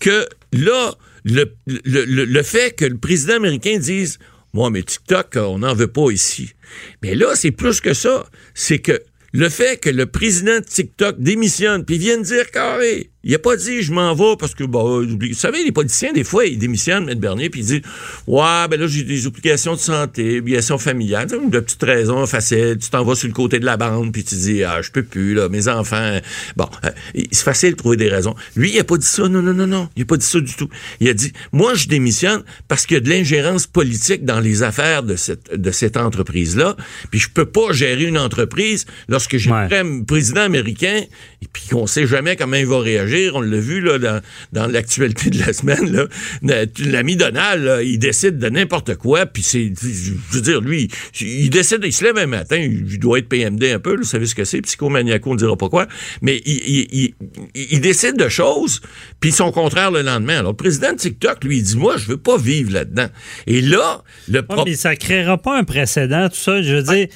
que 0.00 0.26
là, 0.52 0.94
le, 1.24 2.42
fait 2.42 2.74
que 2.76 2.84
le 2.84 2.98
président 2.98 3.34
américain 3.34 3.78
dise 3.78 4.18
Moi, 4.52 4.70
mais 4.70 4.82
TikTok, 4.82 5.36
on 5.36 5.60
n'en 5.60 5.74
veut 5.74 5.92
pas 5.92 6.10
ici. 6.10 6.54
Mais 7.02 7.14
là, 7.14 7.34
c'est 7.34 7.52
plus 7.52 7.80
que 7.80 7.94
ça. 7.94 8.28
C'est 8.54 8.78
que 8.80 9.00
le 9.32 9.48
fait 9.48 9.80
que 9.80 9.90
le 9.90 10.06
président 10.06 10.58
de 10.58 10.64
TikTok 10.64 11.20
démissionne, 11.20 11.84
puis 11.84 11.98
vienne 11.98 12.22
dire 12.22 12.50
carré, 12.50 13.10
il 13.22 13.34
a 13.34 13.38
pas 13.38 13.56
dit 13.56 13.82
je 13.82 13.92
m'en 13.92 14.14
vais 14.14 14.36
parce 14.38 14.54
que, 14.54 14.64
bon, 14.64 15.04
vous 15.04 15.34
savez, 15.34 15.62
les 15.62 15.72
politiciens, 15.72 16.12
des 16.12 16.24
fois, 16.24 16.46
ils 16.46 16.58
démissionnent, 16.58 17.08
M. 17.08 17.18
Bernier, 17.18 17.50
puis 17.50 17.60
ils 17.60 17.66
disent 17.66 17.82
Ouais, 18.26 18.66
ben 18.70 18.80
là, 18.80 18.86
j'ai 18.86 19.02
des 19.02 19.26
obligations 19.26 19.74
de 19.74 19.78
santé, 19.78 20.38
obligations 20.38 20.78
familiales. 20.78 21.28
De 21.28 21.60
petites 21.60 21.82
raisons 21.82 22.26
facile. 22.26 22.78
Tu 22.80 22.88
t'en 22.88 23.04
vas 23.04 23.14
sur 23.14 23.28
le 23.28 23.34
côté 23.34 23.58
de 23.58 23.66
la 23.66 23.76
bande, 23.76 24.12
puis 24.12 24.24
tu 24.24 24.34
dis 24.36 24.64
Ah, 24.64 24.80
je 24.80 24.90
peux 24.90 25.02
plus, 25.02 25.34
là, 25.34 25.48
mes 25.48 25.68
enfants. 25.68 26.18
Bon, 26.56 26.68
euh, 26.84 26.90
c'est 27.30 27.44
facile 27.44 27.72
de 27.72 27.76
trouver 27.76 27.96
des 27.96 28.08
raisons. 28.08 28.34
Lui, 28.56 28.72
il 28.72 28.80
a 28.80 28.84
pas 28.84 28.96
dit 28.96 29.06
ça. 29.06 29.28
Non, 29.28 29.42
non, 29.42 29.52
non, 29.52 29.66
non. 29.66 29.88
Il 29.96 30.02
a 30.02 30.06
pas 30.06 30.16
dit 30.16 30.26
ça 30.26 30.40
du 30.40 30.54
tout. 30.54 30.70
Il 31.00 31.08
a 31.08 31.12
dit 31.12 31.32
Moi, 31.52 31.74
je 31.74 31.88
démissionne 31.88 32.42
parce 32.68 32.86
qu'il 32.86 32.94
y 32.94 32.98
a 32.98 33.00
de 33.00 33.10
l'ingérence 33.10 33.66
politique 33.66 34.24
dans 34.24 34.40
les 34.40 34.62
affaires 34.62 35.02
de 35.02 35.16
cette, 35.16 35.54
de 35.54 35.70
cette 35.70 35.98
entreprise-là. 35.98 36.74
Puis 37.10 37.20
je 37.20 37.28
peux 37.28 37.46
pas 37.46 37.72
gérer 37.72 38.04
une 38.04 38.18
entreprise 38.18 38.86
lorsque 39.08 39.36
j'ai 39.36 39.50
un 39.50 40.02
président 40.04 40.42
américain 40.42 41.02
et 41.42 41.46
puis 41.52 41.64
qu'on 41.70 41.86
sait 41.86 42.06
jamais 42.06 42.36
comment 42.36 42.56
il 42.56 42.66
va 42.66 42.80
réagir 42.80 43.09
on 43.32 43.40
l'a 43.40 43.58
vu 43.58 43.80
là, 43.80 43.98
dans, 43.98 44.20
dans 44.52 44.66
l'actualité 44.66 45.30
de 45.30 45.38
la 45.38 45.52
semaine. 45.52 46.08
L'ami 46.42 47.16
Donald, 47.16 47.82
il 47.84 47.98
décide 47.98 48.38
de 48.38 48.48
n'importe 48.48 48.96
quoi, 48.96 49.26
puis 49.26 49.42
c'est, 49.42 49.72
je 49.80 50.12
veux 50.32 50.40
dire, 50.40 50.60
lui, 50.60 50.88
il 51.20 51.50
décide, 51.50 51.80
il 51.84 51.92
se 51.92 52.04
lève 52.04 52.18
un 52.18 52.26
matin, 52.26 52.56
il 52.56 52.98
doit 52.98 53.18
être 53.18 53.28
PMD 53.28 53.64
un 53.64 53.78
peu, 53.78 53.96
vous 53.96 54.04
savez 54.04 54.26
ce 54.26 54.34
que 54.34 54.44
c'est, 54.44 54.60
psychomaniaco, 54.62 55.30
on 55.30 55.34
ne 55.34 55.38
dira 55.38 55.56
pas 55.56 55.68
quoi, 55.68 55.86
mais 56.22 56.40
il, 56.44 57.12
il, 57.54 57.80
décide 57.80 58.16
de 58.16 58.28
choses, 58.28 58.80
puis 59.20 59.32
son 59.32 59.52
contraire 59.52 59.90
le 59.90 60.02
lendemain. 60.02 60.38
Alors, 60.38 60.52
le 60.52 60.56
président 60.56 60.92
de 60.92 60.98
TikTok, 60.98 61.44
lui, 61.44 61.58
il 61.58 61.62
dit, 61.62 61.76
moi, 61.76 61.96
je 61.96 62.06
veux 62.06 62.18
pas 62.18 62.36
vivre 62.36 62.72
là-dedans. 62.72 63.08
Et 63.46 63.60
là, 63.60 64.02
le... 64.28 64.40
Ouais, 64.40 64.64
mais 64.66 64.74
ça 64.74 64.96
créera 64.96 65.38
pas 65.38 65.58
un 65.58 65.64
précédent, 65.64 66.28
tout 66.28 66.36
ça, 66.36 66.62
je 66.62 66.74
veux 66.74 66.82
dire 66.82 67.08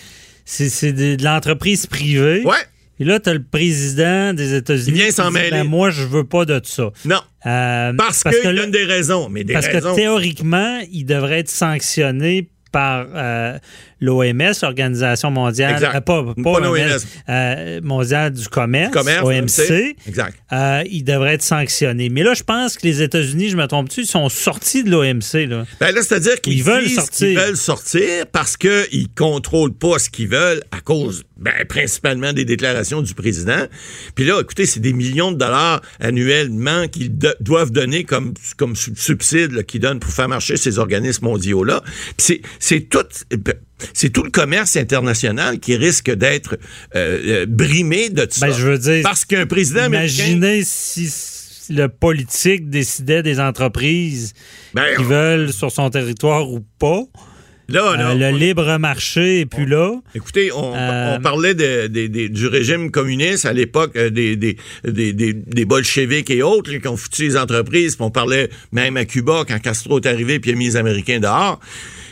c'est 0.45 0.93
de, 0.93 1.17
de 1.17 1.25
l'entreprise 1.25 1.87
privée. 1.87 2.43
Ouais. 2.45 2.57
Et 3.01 3.05
là, 3.05 3.19
tu 3.19 3.29
as 3.29 3.35
le 3.35 3.43
président 3.43 4.33
des 4.33 4.55
États-Unis. 4.55 4.99
Il 4.99 5.03
vient 5.03 5.11
s'en 5.11 5.31
mêler. 5.31 5.51
Ben, 5.51 5.65
moi, 5.65 5.91
je 5.91 6.05
veux 6.05 6.25
pas 6.25 6.45
de 6.45 6.61
ça. 6.65 6.91
Non. 7.05 7.21
Euh, 7.47 7.93
parce, 7.97 8.23
parce 8.23 8.37
y 8.37 8.47
a 8.47 8.67
des 8.67 8.85
raisons. 8.85 9.29
Mais 9.29 9.45
des 9.45 9.53
parce 9.53 9.69
que 9.69 9.95
théoriquement, 9.95 10.81
il 10.93 11.05
devrait 11.05 11.41
être 11.41 11.51
sanctionné 11.51 12.49
par 12.71 13.07
euh, 13.15 13.59
l'OMS, 14.05 14.53
l'Organisation 14.63 15.31
mondiale. 15.31 15.83
Euh, 15.83 16.01
pas, 16.01 16.23
pas, 16.23 16.35
pas 16.43 16.61
l'OMS, 16.61 16.99
euh, 17.29 17.81
mondiale 17.83 18.33
du 18.33 18.49
commerce, 18.49 18.93
commerce 18.93 19.25
OMC. 19.25 19.97
Exact. 20.07 20.37
Euh, 20.53 20.83
il 20.91 21.05
devrait 21.05 21.35
être 21.35 21.43
sanctionné. 21.43 22.09
Mais 22.09 22.23
là, 22.23 22.35
je 22.35 22.43
pense 22.43 22.77
que 22.77 22.87
les 22.87 23.03
États-Unis, 23.03 23.51
je 23.51 23.57
me 23.57 23.67
trompe-tu, 23.67 24.03
ils 24.03 24.07
sont 24.07 24.29
sortis 24.29 24.85
de 24.85 24.91
l'OMC. 24.91 25.49
Là. 25.49 25.65
Ben 25.81 25.95
là, 25.95 26.03
c'est-à-dire 26.03 26.41
qu'ils 26.41 26.63
veulent 26.63 26.89
sortir. 26.89 27.29
Ils 27.29 27.39
veulent 27.39 27.57
sortir 27.57 28.27
parce 28.31 28.57
qu'ils 28.57 29.09
contrôlent 29.17 29.75
pas 29.75 29.99
ce 29.99 30.11
qu'ils 30.11 30.29
veulent 30.29 30.63
à 30.71 30.81
cause, 30.81 31.25
ben, 31.37 31.53
principalement 31.69 32.33
des 32.33 32.45
déclarations 32.45 33.03
du 33.03 33.15
président. 33.15 33.67
Puis 34.15 34.25
là, 34.25 34.41
écoutez, 34.41 34.67
c'est 34.67 34.81
des 34.81 34.93
millions 34.93 35.33
de 35.33 35.39
dollars 35.39 35.81
annuellement 36.01 36.89
qu'ils 36.89 37.17
doivent 37.41 37.71
donner 37.71 38.05
comme, 38.05 38.35
comme 38.57 38.77
subside 38.77 39.65
qu'ils 39.65 39.81
donnent 39.81 40.01
pour 40.01 40.13
faire 40.13 40.29
marcher 40.29 40.57
ces 40.57 40.79
organismes 40.79 41.25
mondiaux-là. 41.25 41.83
Puis 42.17 42.43
c'est 42.59 42.81
tout 42.81 43.07
c'est 43.93 44.11
tout 44.11 44.23
le 44.23 44.31
commerce 44.31 44.77
international 44.77 45.59
qui 45.59 45.77
risque 45.77 46.11
d'être 46.11 46.57
euh, 46.95 47.43
euh, 47.43 47.47
brimé 47.47 48.11
de 48.11 48.23
tout 48.23 48.41
ben, 48.41 48.51
ça. 48.53 48.59
Je 48.59 48.67
veux 48.67 48.79
dire, 48.79 49.03
parce 49.03 49.25
qu'un 49.25 49.47
président 49.47 49.87
imaginez 49.87 50.63
si 50.65 51.11
le 51.71 51.89
politique 51.89 52.69
décidait 52.69 53.23
des 53.23 53.41
entreprises 53.41 54.35
ben, 54.75 54.85
qui 54.97 55.03
veulent 55.03 55.53
sur 55.53 55.73
son 55.73 55.91
territoire 55.91 56.51
ou 56.51 56.61
pas. 56.79 57.05
Là, 57.69 57.97
là, 57.97 58.11
euh, 58.11 58.15
le 58.15 58.37
libre 58.37 58.77
marché 58.77 59.41
et 59.41 59.47
puis 59.47 59.65
là. 59.65 59.95
Écoutez, 60.15 60.53
on, 60.53 60.75
on 60.75 61.21
parlait 61.21 61.55
de, 61.55 61.87
de, 61.87 62.27
du 62.27 62.47
régime 62.47 62.91
communiste 62.91 63.47
à 63.47 63.55
l'époque 63.55 63.97
des, 63.97 64.37
des, 64.37 64.57
des, 64.85 65.65
bolcheviks 65.65 66.29
et 66.29 66.43
autres 66.43 66.75
qui 66.75 66.89
ont 66.89 66.97
foutu 66.99 67.23
les 67.23 67.37
entreprises. 67.39 67.97
Puis 67.97 68.05
on 68.05 68.11
parlait 68.11 68.51
même 68.73 68.99
à 68.99 69.07
Cuba 69.07 69.45
quand 69.49 69.59
Castro 69.61 69.99
est 69.99 70.07
arrivé 70.07 70.41
puis 70.41 70.53
a 70.53 70.55
mis 70.55 70.67
les 70.67 70.77
Américains 70.77 71.21
dehors. 71.21 71.59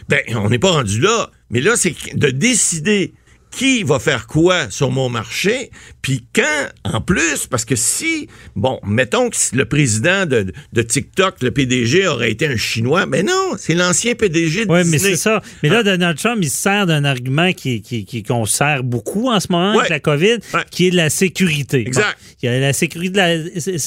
Ben, 0.09 0.21
on 0.37 0.49
n'est 0.49 0.59
pas 0.59 0.71
rendu 0.71 1.01
là. 1.01 1.31
Mais 1.53 1.61
là, 1.61 1.77
c'est 1.77 1.95
de 2.15 2.31
décider 2.31 3.13
qui 3.53 3.83
va 3.83 3.99
faire 3.99 4.27
quoi 4.27 4.71
sur 4.71 4.91
mon 4.91 5.09
marché, 5.09 5.71
puis 6.01 6.25
quand, 6.35 6.69
en 6.85 7.01
plus, 7.01 7.47
parce 7.47 7.65
que 7.65 7.77
si, 7.77 8.29
bon, 8.57 8.81
mettons 8.85 9.29
que 9.31 9.37
le 9.53 9.67
président 9.67 10.27
de, 10.27 10.53
de 10.73 10.83
TikTok, 10.83 11.43
le 11.43 11.51
PDG, 11.51 12.09
aurait 12.09 12.31
été 12.31 12.47
un 12.47 12.57
Chinois, 12.57 13.05
mais 13.07 13.23
non, 13.23 13.53
c'est 13.59 13.75
l'ancien 13.75 14.15
PDG 14.15 14.65
de 14.65 14.73
Oui, 14.73 14.81
mais 14.87 14.99
c'est 14.99 15.17
ça. 15.17 15.43
Mais 15.63 15.69
là, 15.69 15.83
Donald 15.83 16.19
Trump, 16.19 16.39
il 16.41 16.51
sert 16.51 16.87
d'un 16.87 17.05
argument 17.05 17.53
qui, 17.53 17.83
qui, 17.83 18.05
qui, 18.05 18.23
qu'on 18.23 18.47
sert 18.47 18.83
beaucoup 18.83 19.31
en 19.31 19.39
ce 19.39 19.49
moment 19.51 19.79
avec 19.79 19.91
la 19.91 20.01
COVID, 20.01 20.39
qui 20.71 20.87
est 20.87 20.91
de 20.91 20.97
la 20.97 21.11
sécurité. 21.11 21.81
Exact. 21.81 22.17
il 22.43 22.47
y 22.47 22.49
a 22.49 22.59
la 22.59 22.73
sécurité, 22.73 23.19
la, 23.19 23.37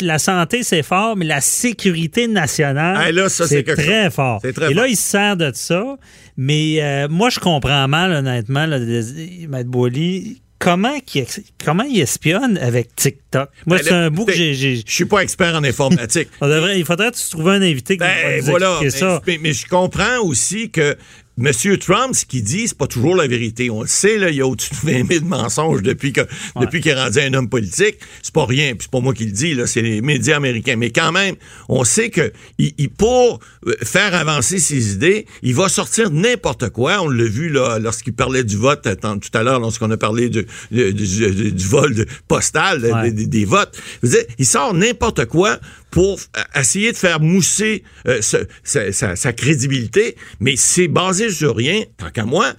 la 0.01 0.19
santé, 0.19 0.61
c'est 0.61 0.83
fort, 0.83 1.17
mais 1.17 1.25
la 1.25 1.41
sécurité 1.41 2.27
nationale, 2.27 3.13
là, 3.15 3.29
ça, 3.29 3.47
c'est, 3.47 3.63
très 3.63 4.11
fort. 4.11 4.39
C'est 4.43 4.53
très 4.53 4.71
Et 4.71 4.75
fort. 4.75 4.83
là, 4.83 4.87
il 4.87 4.95
se 4.95 5.09
sert 5.09 5.37
de 5.37 5.51
ça. 5.53 5.97
Mais 6.37 6.77
euh, 6.81 7.07
moi, 7.09 7.29
je 7.29 7.39
comprends 7.39 7.87
mal, 7.87 8.11
honnêtement, 8.11 8.65
là, 8.65 8.77
Matt 9.47 9.67
Boily, 9.67 10.41
comment, 10.59 10.93
il, 11.13 11.25
comment 11.63 11.83
il 11.83 11.99
espionne 12.01 12.57
avec 12.57 12.95
TikTok? 12.95 13.49
Moi, 13.65 13.77
Ben, 13.77 13.83
c'est 13.83 13.91
un 13.93 14.09
bout 14.09 14.25
que 14.25 14.33
j'ai. 14.33 14.53
Je 14.53 14.81
suis 14.85 15.05
pas 15.05 15.19
expert 15.21 15.55
en 15.55 15.63
informatique. 15.63 16.27
On 16.41 16.47
devrait- 16.47 16.77
il 16.79 16.85
faudrait 16.85 17.11
que 17.11 17.17
tu 17.17 17.29
trouves 17.29 17.49
un 17.49 17.61
invité 17.61 17.93
qui 17.95 17.99
Ben, 17.99 18.37
nous 18.39 18.43
voilà. 18.45 18.77
Mais, 18.81 18.87
expliquer 18.87 19.05
ça. 19.05 19.21
mais- 19.27 19.39
mais 19.41 19.53
je 19.53 19.65
comprends 19.65 20.19
aussi 20.23 20.69
que 20.71 20.97
M. 21.37 21.51
Trump, 21.79 22.15
ce 22.15 22.25
qu'il 22.25 22.43
dit, 22.43 22.67
c'est 22.67 22.77
pas 22.77 22.87
toujours 22.87 23.15
la 23.15 23.27
vérité. 23.27 23.69
On 23.69 23.81
le 23.81 23.87
sait, 23.87 24.17
là, 24.17 24.29
il 24.29 24.37
y 24.37 24.41
a 24.41 24.47
au-dessus 24.47 24.73
de 24.85 24.91
20 24.91 25.07
000 25.11 25.25
mensonges 25.25 25.81
depuis 25.81 26.13
que 26.13 26.21
depuis 26.61 26.79
qu'il 26.81 26.91
est 26.91 26.95
rendu 27.01 27.19
un 27.19 27.33
homme 27.33 27.49
politique. 27.49 27.97
C'est 28.23 28.33
pas 28.33 28.45
rien, 28.45 28.69
puis 28.75 28.83
c'est 28.83 28.91
pas 28.91 29.01
moi 29.01 29.13
qui 29.13 29.25
le 29.25 29.31
dis, 29.31 29.53
là, 29.53 29.67
c'est 29.67 29.81
les 29.81 30.01
médias 30.01 30.37
américains. 30.37 30.75
Mais 30.77 30.91
quand 30.91 31.11
même, 31.11 31.35
on 31.67 31.83
sait 31.83 32.09
que 32.09 32.31
il, 32.57 32.73
il- 32.77 32.89
pour 32.89 33.39
euh, 33.67 33.73
faire 33.83 34.15
avancer 34.15 34.59
ses 34.59 34.93
idées, 34.93 35.25
il 35.43 35.53
va 35.55 35.67
sortir 35.67 36.09
n'importe 36.09 36.69
quoi. 36.69 37.01
On 37.01 37.09
l'a 37.09 37.25
vu 37.25 37.49
là 37.49 37.79
lorsqu'il 37.79 38.13
parlait 38.13 38.43
du 38.43 38.55
vote 38.57 38.87
euh, 38.87 38.95
tout 38.95 39.37
à 39.37 39.43
l'heure, 39.43 39.59
lorsqu'on 39.59 39.91
a 39.91 39.97
parlé 39.97 40.29
du, 40.29 40.45
du, 40.71 40.93
du- 40.93 41.51
du 41.51 41.65
vol 41.67 41.95
de 41.95 42.05
postal, 42.27 42.85
Ouais. 42.85 43.11
des, 43.11 43.25
des 43.27 43.45
votes. 43.45 43.77
Dire, 44.03 44.23
il 44.37 44.45
sort 44.45 44.73
n'importe 44.73 45.25
quoi 45.25 45.59
pour 45.95 46.19
euh, 46.35 46.59
essayer 46.59 46.91
de 46.91 46.97
faire 46.97 47.21
mousser 47.21 47.81
euh, 48.05 48.19
sa- 48.21 49.15
sa 49.15 49.31
crédibilité, 49.31 50.17
mais 50.41 50.57
c'est 50.57 50.89
basé 50.89 51.29
sur 51.29 51.55
rien, 51.55 51.83
tant 51.97 52.09
qu'à 52.09 52.25
moi. 52.25 52.51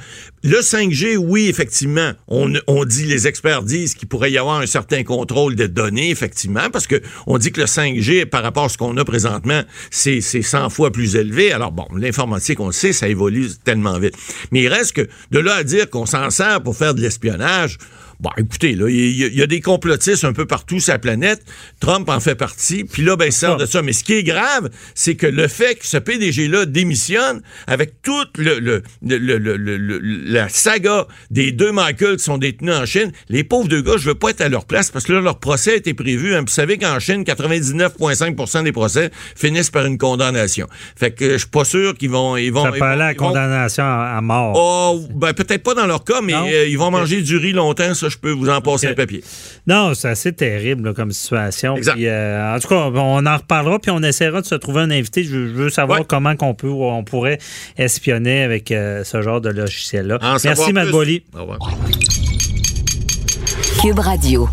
le 0.42 0.56
5G, 0.60 1.18
oui, 1.18 1.48
effectivement, 1.48 2.12
on, 2.28 2.50
on 2.66 2.86
dit, 2.86 3.04
les 3.04 3.26
experts 3.26 3.62
disent 3.62 3.94
qu'il 3.94 4.08
pourrait 4.08 4.32
y 4.32 4.38
avoir 4.38 4.60
un 4.60 4.66
certain 4.66 5.02
contrôle 5.04 5.54
des 5.54 5.68
données, 5.68 6.08
effectivement, 6.08 6.70
parce 6.72 6.86
que 6.86 7.02
on 7.26 7.36
dit 7.36 7.52
que 7.52 7.60
le 7.60 7.66
5G, 7.66 8.24
par 8.24 8.42
rapport 8.42 8.64
à 8.64 8.68
ce 8.70 8.78
qu'on 8.78 8.96
a 8.96 9.04
présentement, 9.04 9.62
c'est 9.90 10.22
100 10.22 10.70
fois 10.70 10.90
plus 10.90 11.14
élevé. 11.16 11.52
Alors 11.52 11.72
bon, 11.72 11.86
l'informatique, 11.94 12.58
on 12.60 12.68
le 12.68 12.72
sait, 12.72 12.94
ça 12.94 13.06
évolue 13.06 13.50
tellement 13.64 13.98
vite. 13.98 14.14
Mais 14.50 14.62
il 14.62 14.68
reste 14.68 14.94
que 14.94 15.06
de 15.30 15.38
là 15.40 15.56
à 15.56 15.62
dire 15.62 15.90
qu'on 15.90 16.06
s'en 16.06 16.30
sert 16.30 16.62
pour 16.62 16.74
faire 16.74 16.94
de 16.94 17.02
l'espionnage, 17.02 17.76
Bon, 18.20 18.30
écoutez, 18.38 18.74
là, 18.74 18.88
il 18.88 19.34
y, 19.36 19.42
a 19.42 19.46
des 19.46 19.60
complotistes 19.60 20.24
un 20.24 20.32
peu 20.32 20.46
partout 20.46 20.80
sur 20.80 20.92
la 20.92 20.98
planète. 20.98 21.42
Trump 21.80 22.08
en 22.08 22.18
fait 22.20 22.34
partie. 22.34 22.84
Puis 22.84 23.02
là, 23.02 23.16
ben, 23.16 23.30
sort 23.30 23.58
de 23.58 23.66
ça. 23.66 23.82
Mais 23.82 23.92
ce 23.92 24.04
qui 24.04 24.14
est 24.14 24.22
grave, 24.22 24.70
c'est 24.94 25.16
que 25.16 25.26
le 25.26 25.48
fait 25.48 25.74
que 25.74 25.86
ce 25.86 25.98
PDG-là 25.98 26.64
démissionne 26.64 27.42
avec 27.66 28.00
toute 28.02 28.38
le, 28.38 28.58
le, 28.58 28.82
le, 29.02 29.98
la 29.98 30.48
saga 30.48 31.06
des 31.30 31.52
deux 31.52 31.72
Michael 31.72 32.16
qui 32.16 32.24
sont 32.24 32.38
détenus 32.38 32.74
en 32.74 32.86
Chine, 32.86 33.12
les 33.28 33.44
pauvres 33.44 33.68
deux 33.68 33.82
gars, 33.82 33.96
je 33.98 34.08
veux 34.08 34.14
pas 34.14 34.30
être 34.30 34.40
à 34.40 34.48
leur 34.48 34.64
place 34.64 34.90
parce 34.90 35.04
que 35.04 35.12
là, 35.12 35.20
leur 35.20 35.38
procès 35.38 35.72
a 35.72 35.76
été 35.76 35.92
prévu. 35.92 36.34
Hein. 36.34 36.40
Vous 36.40 36.52
savez 36.52 36.78
qu'en 36.78 36.98
Chine, 36.98 37.22
99,5% 37.22 38.64
des 38.64 38.72
procès 38.72 39.10
finissent 39.34 39.70
par 39.70 39.84
une 39.84 39.98
condamnation. 39.98 40.66
Fait 40.96 41.10
que 41.10 41.32
je 41.32 41.38
suis 41.38 41.48
pas 41.48 41.64
sûr 41.64 41.94
qu'ils 41.94 42.10
vont... 42.10 42.36
Ils 42.36 42.50
vont 42.50 42.64
ça 42.64 42.72
peut 42.72 42.82
aller 42.82 43.02
à 43.02 43.14
condamnation 43.14 43.84
à 43.84 44.20
mort. 44.22 44.54
Oh, 44.56 45.06
ben, 45.14 45.34
peut-être 45.34 45.62
pas 45.62 45.74
dans 45.74 45.86
leur 45.86 46.04
cas, 46.04 46.20
mais 46.22 46.34
euh, 46.34 46.66
ils 46.66 46.78
vont 46.78 46.90
manger 46.90 47.20
du 47.20 47.36
riz 47.36 47.52
longtemps, 47.52 47.94
je 48.08 48.18
peux 48.18 48.30
vous 48.30 48.48
en 48.48 48.60
passer 48.60 48.88
un 48.88 48.94
papier. 48.94 49.22
Non, 49.66 49.94
c'est 49.94 50.08
assez 50.08 50.32
terrible 50.32 50.94
comme 50.94 51.12
situation. 51.12 51.76
Euh, 51.96 52.56
en 52.56 52.58
tout 52.58 52.68
cas, 52.68 52.90
on 52.94 53.26
en 53.26 53.36
reparlera, 53.36 53.78
puis 53.78 53.90
on 53.90 54.02
essaiera 54.02 54.40
de 54.40 54.46
se 54.46 54.54
trouver 54.54 54.80
un 54.80 54.90
invité. 54.90 55.24
Je, 55.24 55.36
veux 55.36 55.70
savoir 55.70 56.06
comment 56.06 56.34
on, 56.40 56.54
peut, 56.54 56.68
on 56.68 57.04
pourrait 57.04 57.38
espionner 57.76 58.42
avec 58.42 58.70
euh, 58.70 59.04
ce 59.04 59.22
genre 59.22 59.40
de 59.40 59.50
logiciel-là. 59.50 60.18
Merci, 60.44 60.72
Matt 60.72 60.88
Au 60.92 60.98
revoir. 60.98 61.58
Cube 63.82 63.98
Radio. 63.98 64.48